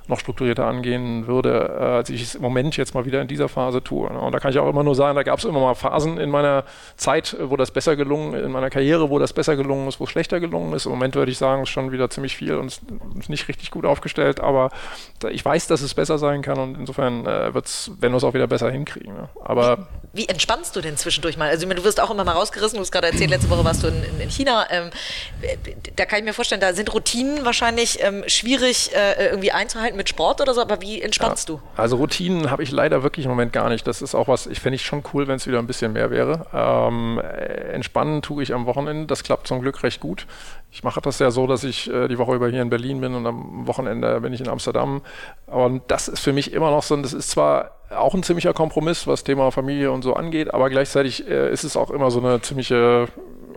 noch 0.08 0.20
strukturierter 0.20 0.64
angehen 0.64 1.26
würde, 1.26 1.76
äh, 1.78 1.82
als 1.82 2.10
ich 2.10 2.22
es 2.22 2.34
im 2.34 2.42
Moment 2.42 2.76
jetzt 2.76 2.94
mal 2.94 3.04
wieder 3.04 3.20
in 3.20 3.28
dieser 3.28 3.48
Phase 3.48 3.82
tue. 3.82 3.97
Ne? 4.04 4.18
Und 4.18 4.32
da 4.32 4.38
kann 4.38 4.50
ich 4.50 4.58
auch 4.58 4.68
immer 4.68 4.82
nur 4.82 4.94
sagen, 4.94 5.16
da 5.16 5.22
gab 5.22 5.38
es 5.38 5.44
immer 5.44 5.60
mal 5.60 5.74
Phasen 5.74 6.18
in 6.18 6.30
meiner 6.30 6.64
Zeit, 6.96 7.36
wo 7.40 7.56
das 7.56 7.70
besser 7.70 7.96
gelungen, 7.96 8.34
in 8.34 8.52
meiner 8.52 8.70
Karriere, 8.70 9.10
wo 9.10 9.18
das 9.18 9.32
besser 9.32 9.56
gelungen 9.56 9.88
ist, 9.88 10.00
wo 10.00 10.04
es 10.04 10.10
schlechter 10.10 10.40
gelungen 10.40 10.72
ist. 10.72 10.86
Im 10.86 10.92
Moment 10.92 11.14
würde 11.14 11.30
ich 11.30 11.38
sagen, 11.38 11.62
ist 11.62 11.70
schon 11.70 11.92
wieder 11.92 12.10
ziemlich 12.10 12.36
viel 12.36 12.56
und 12.56 12.80
ist 13.18 13.28
nicht 13.28 13.48
richtig 13.48 13.70
gut 13.70 13.84
aufgestellt, 13.84 14.40
aber 14.40 14.70
ich 15.30 15.44
weiß, 15.44 15.66
dass 15.66 15.80
es 15.82 15.94
besser 15.94 16.18
sein 16.18 16.42
kann 16.42 16.58
und 16.58 16.76
insofern 16.76 17.26
äh, 17.26 17.54
wird 17.54 17.66
es, 17.66 17.90
wenn 17.98 18.12
wir 18.12 18.16
es 18.16 18.24
auch 18.24 18.34
wieder 18.34 18.46
besser 18.46 18.70
hinkriegen. 18.70 19.14
Ne? 19.14 19.28
Aber 19.44 19.88
wie, 20.12 20.22
wie, 20.22 20.28
entspannst 20.28 20.76
du 20.76 20.80
denn 20.80 20.96
zwischendurch 20.96 21.36
mal? 21.36 21.48
Also 21.48 21.66
du 21.66 21.84
wirst 21.84 22.00
auch 22.00 22.10
immer 22.10 22.24
mal 22.24 22.32
rausgerissen, 22.32 22.76
du 22.76 22.80
hast 22.80 22.92
gerade 22.92 23.08
erzählt, 23.08 23.30
letzte 23.30 23.50
Woche 23.50 23.64
warst 23.64 23.82
du 23.82 23.88
in, 23.88 24.02
in, 24.04 24.20
in 24.20 24.30
China. 24.30 24.66
Ähm, 24.70 24.90
da 25.96 26.06
kann 26.06 26.20
ich 26.20 26.24
mir 26.24 26.32
vorstellen, 26.32 26.60
da 26.60 26.72
sind 26.72 26.92
Routinen 26.92 27.44
wahrscheinlich 27.44 28.02
ähm, 28.02 28.24
schwierig 28.26 28.90
äh, 28.94 29.26
irgendwie 29.26 29.52
einzuhalten 29.52 29.96
mit 29.96 30.08
Sport 30.08 30.40
oder 30.40 30.54
so, 30.54 30.60
aber 30.60 30.80
wie 30.80 31.02
entspannst 31.02 31.48
ja. 31.48 31.56
du? 31.56 31.62
Also 31.76 31.96
Routinen 31.96 32.50
habe 32.50 32.62
ich 32.62 32.70
leider 32.70 33.02
wirklich 33.02 33.26
im 33.26 33.30
Moment 33.30 33.52
gar 33.52 33.68
nicht. 33.68 33.86
Das 33.88 34.02
ist 34.02 34.14
auch 34.14 34.28
was, 34.28 34.46
ich 34.46 34.60
fände 34.60 34.76
ich 34.76 34.84
schon 34.84 35.02
cool, 35.14 35.28
wenn 35.28 35.36
es 35.36 35.46
wieder 35.46 35.58
ein 35.58 35.66
bisschen 35.66 35.94
mehr 35.94 36.10
wäre. 36.10 36.44
Ähm, 36.52 37.18
entspannen 37.72 38.20
tue 38.20 38.42
ich 38.42 38.52
am 38.52 38.66
Wochenende, 38.66 39.06
das 39.06 39.22
klappt 39.22 39.46
zum 39.46 39.62
Glück 39.62 39.82
recht 39.82 39.98
gut. 39.98 40.26
Ich 40.70 40.84
mache 40.84 41.00
das 41.00 41.18
ja 41.20 41.30
so, 41.30 41.46
dass 41.46 41.64
ich 41.64 41.90
äh, 41.90 42.06
die 42.06 42.18
Woche 42.18 42.34
über 42.34 42.50
hier 42.50 42.60
in 42.60 42.68
Berlin 42.68 43.00
bin 43.00 43.14
und 43.14 43.26
am 43.26 43.66
Wochenende 43.66 44.20
bin 44.20 44.34
ich 44.34 44.42
in 44.42 44.48
Amsterdam. 44.48 45.00
Und 45.46 45.82
das 45.88 46.08
ist 46.08 46.20
für 46.20 46.34
mich 46.34 46.52
immer 46.52 46.70
noch 46.70 46.82
so, 46.82 46.96
das 46.98 47.14
ist 47.14 47.30
zwar 47.30 47.70
auch 47.88 48.12
ein 48.12 48.22
ziemlicher 48.22 48.52
Kompromiss, 48.52 49.06
was 49.06 49.24
Thema 49.24 49.50
Familie 49.50 49.90
und 49.90 50.02
so 50.02 50.12
angeht, 50.12 50.52
aber 50.52 50.68
gleichzeitig 50.68 51.26
äh, 51.26 51.50
ist 51.50 51.64
es 51.64 51.74
auch 51.74 51.90
immer 51.90 52.10
so 52.10 52.20
eine 52.20 52.42
ziemliche 52.42 53.08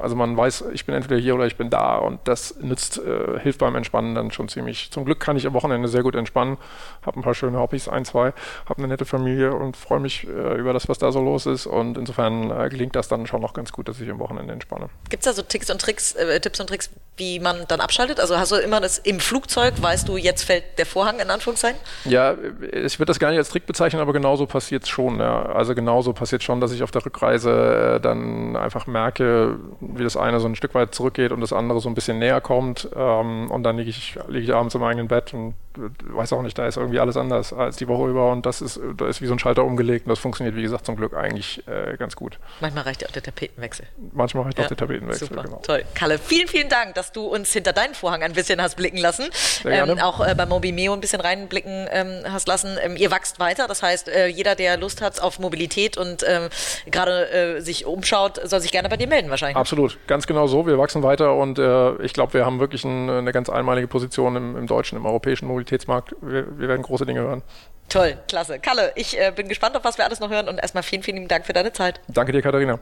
also 0.01 0.15
man 0.15 0.35
weiß, 0.35 0.65
ich 0.73 0.85
bin 0.85 0.95
entweder 0.95 1.19
hier 1.19 1.35
oder 1.35 1.45
ich 1.45 1.57
bin 1.57 1.69
da 1.69 1.97
und 1.97 2.19
das 2.25 2.55
nützt, 2.59 2.97
äh, 2.97 3.39
hilft 3.39 3.59
beim 3.59 3.75
Entspannen 3.75 4.15
dann 4.15 4.31
schon 4.31 4.47
ziemlich. 4.49 4.91
Zum 4.91 5.05
Glück 5.05 5.19
kann 5.19 5.37
ich 5.37 5.47
am 5.47 5.53
Wochenende 5.53 5.87
sehr 5.87 6.03
gut 6.03 6.15
entspannen, 6.15 6.57
habe 7.05 7.19
ein 7.19 7.23
paar 7.23 7.33
schöne 7.33 7.59
Hobbys, 7.59 7.87
ein, 7.87 8.05
zwei, 8.05 8.33
habe 8.65 8.79
eine 8.79 8.87
nette 8.87 9.05
Familie 9.05 9.53
und 9.53 9.77
freue 9.77 9.99
mich 9.99 10.27
äh, 10.27 10.57
über 10.57 10.73
das, 10.73 10.89
was 10.89 10.97
da 10.97 11.11
so 11.11 11.21
los 11.21 11.45
ist 11.45 11.65
und 11.65 11.97
insofern 11.97 12.51
äh, 12.51 12.69
gelingt 12.69 12.95
das 12.95 13.07
dann 13.07 13.27
schon 13.27 13.41
noch 13.41 13.53
ganz 13.53 13.71
gut, 13.71 13.87
dass 13.87 13.99
ich 13.99 14.09
am 14.09 14.19
Wochenende 14.19 14.53
entspanne. 14.53 14.89
Gibt 15.09 15.25
es 15.25 15.25
da 15.25 15.33
so 15.33 15.41
Tipps 15.41 15.69
und 15.69 15.81
Tricks, 15.81 16.13
äh, 16.15 16.39
Tipps 16.39 16.59
und 16.59 16.67
Tricks, 16.67 16.89
wie 17.17 17.39
man 17.39 17.65
dann 17.67 17.81
abschaltet? 17.81 18.19
Also 18.19 18.37
hast 18.37 18.51
du 18.51 18.55
immer 18.55 18.81
das 18.81 18.97
im 18.97 19.19
Flugzeug, 19.19 19.81
weißt 19.81 20.07
du, 20.07 20.17
jetzt 20.17 20.43
fällt 20.43 20.77
der 20.77 20.85
Vorhang 20.85 21.19
in 21.19 21.29
Anführungszeichen? 21.29 21.79
Ja, 22.05 22.35
ich 22.71 22.99
würde 22.99 23.09
das 23.09 23.19
gar 23.19 23.29
nicht 23.29 23.37
als 23.37 23.49
Trick 23.49 23.65
bezeichnen, 23.65 24.01
aber 24.01 24.13
genauso 24.13 24.45
passiert 24.45 24.83
es 24.83 24.89
schon. 24.89 25.19
Ja. 25.19 25.43
Also 25.43 25.75
genauso 25.75 26.13
passiert 26.13 26.43
schon, 26.43 26.61
dass 26.61 26.71
ich 26.71 26.83
auf 26.83 26.91
der 26.91 27.05
Rückreise 27.05 27.95
äh, 27.95 27.99
dann 27.99 28.55
einfach 28.55 28.87
merke, 28.87 29.59
wie 29.97 30.03
das 30.03 30.17
eine 30.17 30.39
so 30.39 30.47
ein 30.47 30.55
Stück 30.55 30.73
weit 30.75 30.93
zurückgeht 30.95 31.31
und 31.31 31.41
das 31.41 31.53
andere 31.53 31.79
so 31.79 31.89
ein 31.89 31.95
bisschen 31.95 32.19
näher 32.19 32.41
kommt. 32.41 32.89
Ähm, 32.95 33.49
und 33.51 33.63
dann 33.63 33.77
liege 33.77 33.89
ich, 33.89 34.17
lieg 34.27 34.43
ich 34.43 34.53
abends 34.53 34.75
im 34.75 34.83
eigenen 34.83 35.07
Bett 35.07 35.33
und 35.33 35.53
weiß 35.77 36.33
auch 36.33 36.41
nicht, 36.41 36.57
da 36.57 36.67
ist 36.67 36.77
irgendwie 36.77 36.99
alles 36.99 37.17
anders 37.17 37.53
als 37.53 37.77
die 37.77 37.87
Woche 37.87 38.09
über 38.09 38.31
und 38.31 38.45
das 38.45 38.61
ist, 38.61 38.79
da 38.97 39.07
ist 39.07 39.21
wie 39.21 39.27
so 39.27 39.33
ein 39.33 39.39
Schalter 39.39 39.63
umgelegt 39.63 40.05
und 40.05 40.09
das 40.09 40.19
funktioniert, 40.19 40.55
wie 40.55 40.61
gesagt, 40.61 40.85
zum 40.85 40.95
Glück 40.95 41.13
eigentlich 41.13 41.65
äh, 41.67 41.95
ganz 41.97 42.15
gut. 42.15 42.39
Manchmal 42.59 42.83
reicht 42.83 43.01
ja 43.01 43.07
auch 43.07 43.11
der 43.11 43.23
Tapetenwechsel. 43.23 43.85
Manchmal 44.13 44.43
reicht 44.45 44.57
ja, 44.57 44.65
auch 44.65 44.67
der 44.67 44.77
Tapetenwechsel, 44.77 45.27
super, 45.29 45.43
genau. 45.43 45.61
Toll. 45.63 45.83
Kalle, 45.95 46.17
vielen, 46.17 46.47
vielen 46.47 46.69
Dank, 46.69 46.95
dass 46.95 47.11
du 47.11 47.25
uns 47.25 47.51
hinter 47.53 47.73
deinen 47.73 47.93
Vorhang 47.93 48.23
ein 48.23 48.33
bisschen 48.33 48.61
hast 48.61 48.75
blicken 48.75 48.97
lassen. 48.97 49.29
Ähm, 49.65 49.99
auch 49.99 50.25
äh, 50.25 50.35
bei 50.35 50.45
Mobimeo 50.45 50.93
ein 50.93 50.99
bisschen 50.99 51.21
reinblicken 51.21 51.87
ähm, 51.91 52.23
hast 52.29 52.47
lassen. 52.47 52.77
Ähm, 52.83 52.95
ihr 52.97 53.11
wächst 53.11 53.39
weiter, 53.39 53.67
das 53.67 53.81
heißt, 53.81 54.09
äh, 54.09 54.27
jeder, 54.27 54.55
der 54.55 54.77
Lust 54.77 55.01
hat 55.01 55.21
auf 55.21 55.39
Mobilität 55.39 55.97
und 55.97 56.23
ähm, 56.27 56.49
gerade 56.89 57.29
äh, 57.31 57.61
sich 57.61 57.85
umschaut, 57.85 58.39
soll 58.43 58.59
sich 58.59 58.71
gerne 58.71 58.89
bei 58.89 58.97
dir 58.97 59.07
melden 59.07 59.29
wahrscheinlich. 59.29 59.57
Absolut, 59.57 59.97
ganz 60.07 60.27
genau 60.27 60.47
so. 60.47 60.67
Wir 60.67 60.77
wachsen 60.77 61.03
weiter 61.03 61.35
und 61.35 61.59
äh, 61.59 61.95
ich 62.03 62.13
glaube, 62.13 62.33
wir 62.33 62.45
haben 62.45 62.59
wirklich 62.59 62.83
ein, 62.83 63.09
eine 63.09 63.31
ganz 63.31 63.49
einmalige 63.49 63.87
Position 63.87 64.35
im, 64.35 64.57
im 64.57 64.67
deutschen, 64.67 64.97
im 64.97 65.05
europäischen 65.05 65.47
Mobilitätsmarkt 65.47 65.60
Mobilitätsmarkt. 65.61 66.15
Wir, 66.21 66.59
wir 66.59 66.67
werden 66.67 66.81
große 66.81 67.05
Dinge 67.05 67.21
hören. 67.21 67.43
Toll, 67.89 68.17
klasse. 68.27 68.59
Kalle, 68.59 68.91
ich 68.95 69.19
äh, 69.19 69.31
bin 69.35 69.47
gespannt, 69.47 69.75
auf 69.75 69.83
was 69.83 69.97
wir 69.97 70.05
alles 70.05 70.19
noch 70.19 70.29
hören 70.29 70.47
und 70.47 70.59
erstmal 70.59 70.83
vielen, 70.83 71.03
vielen 71.03 71.27
Dank 71.27 71.45
für 71.45 71.53
deine 71.53 71.73
Zeit. 71.73 71.99
Danke 72.07 72.31
dir, 72.31 72.41
Katharina. 72.41 72.79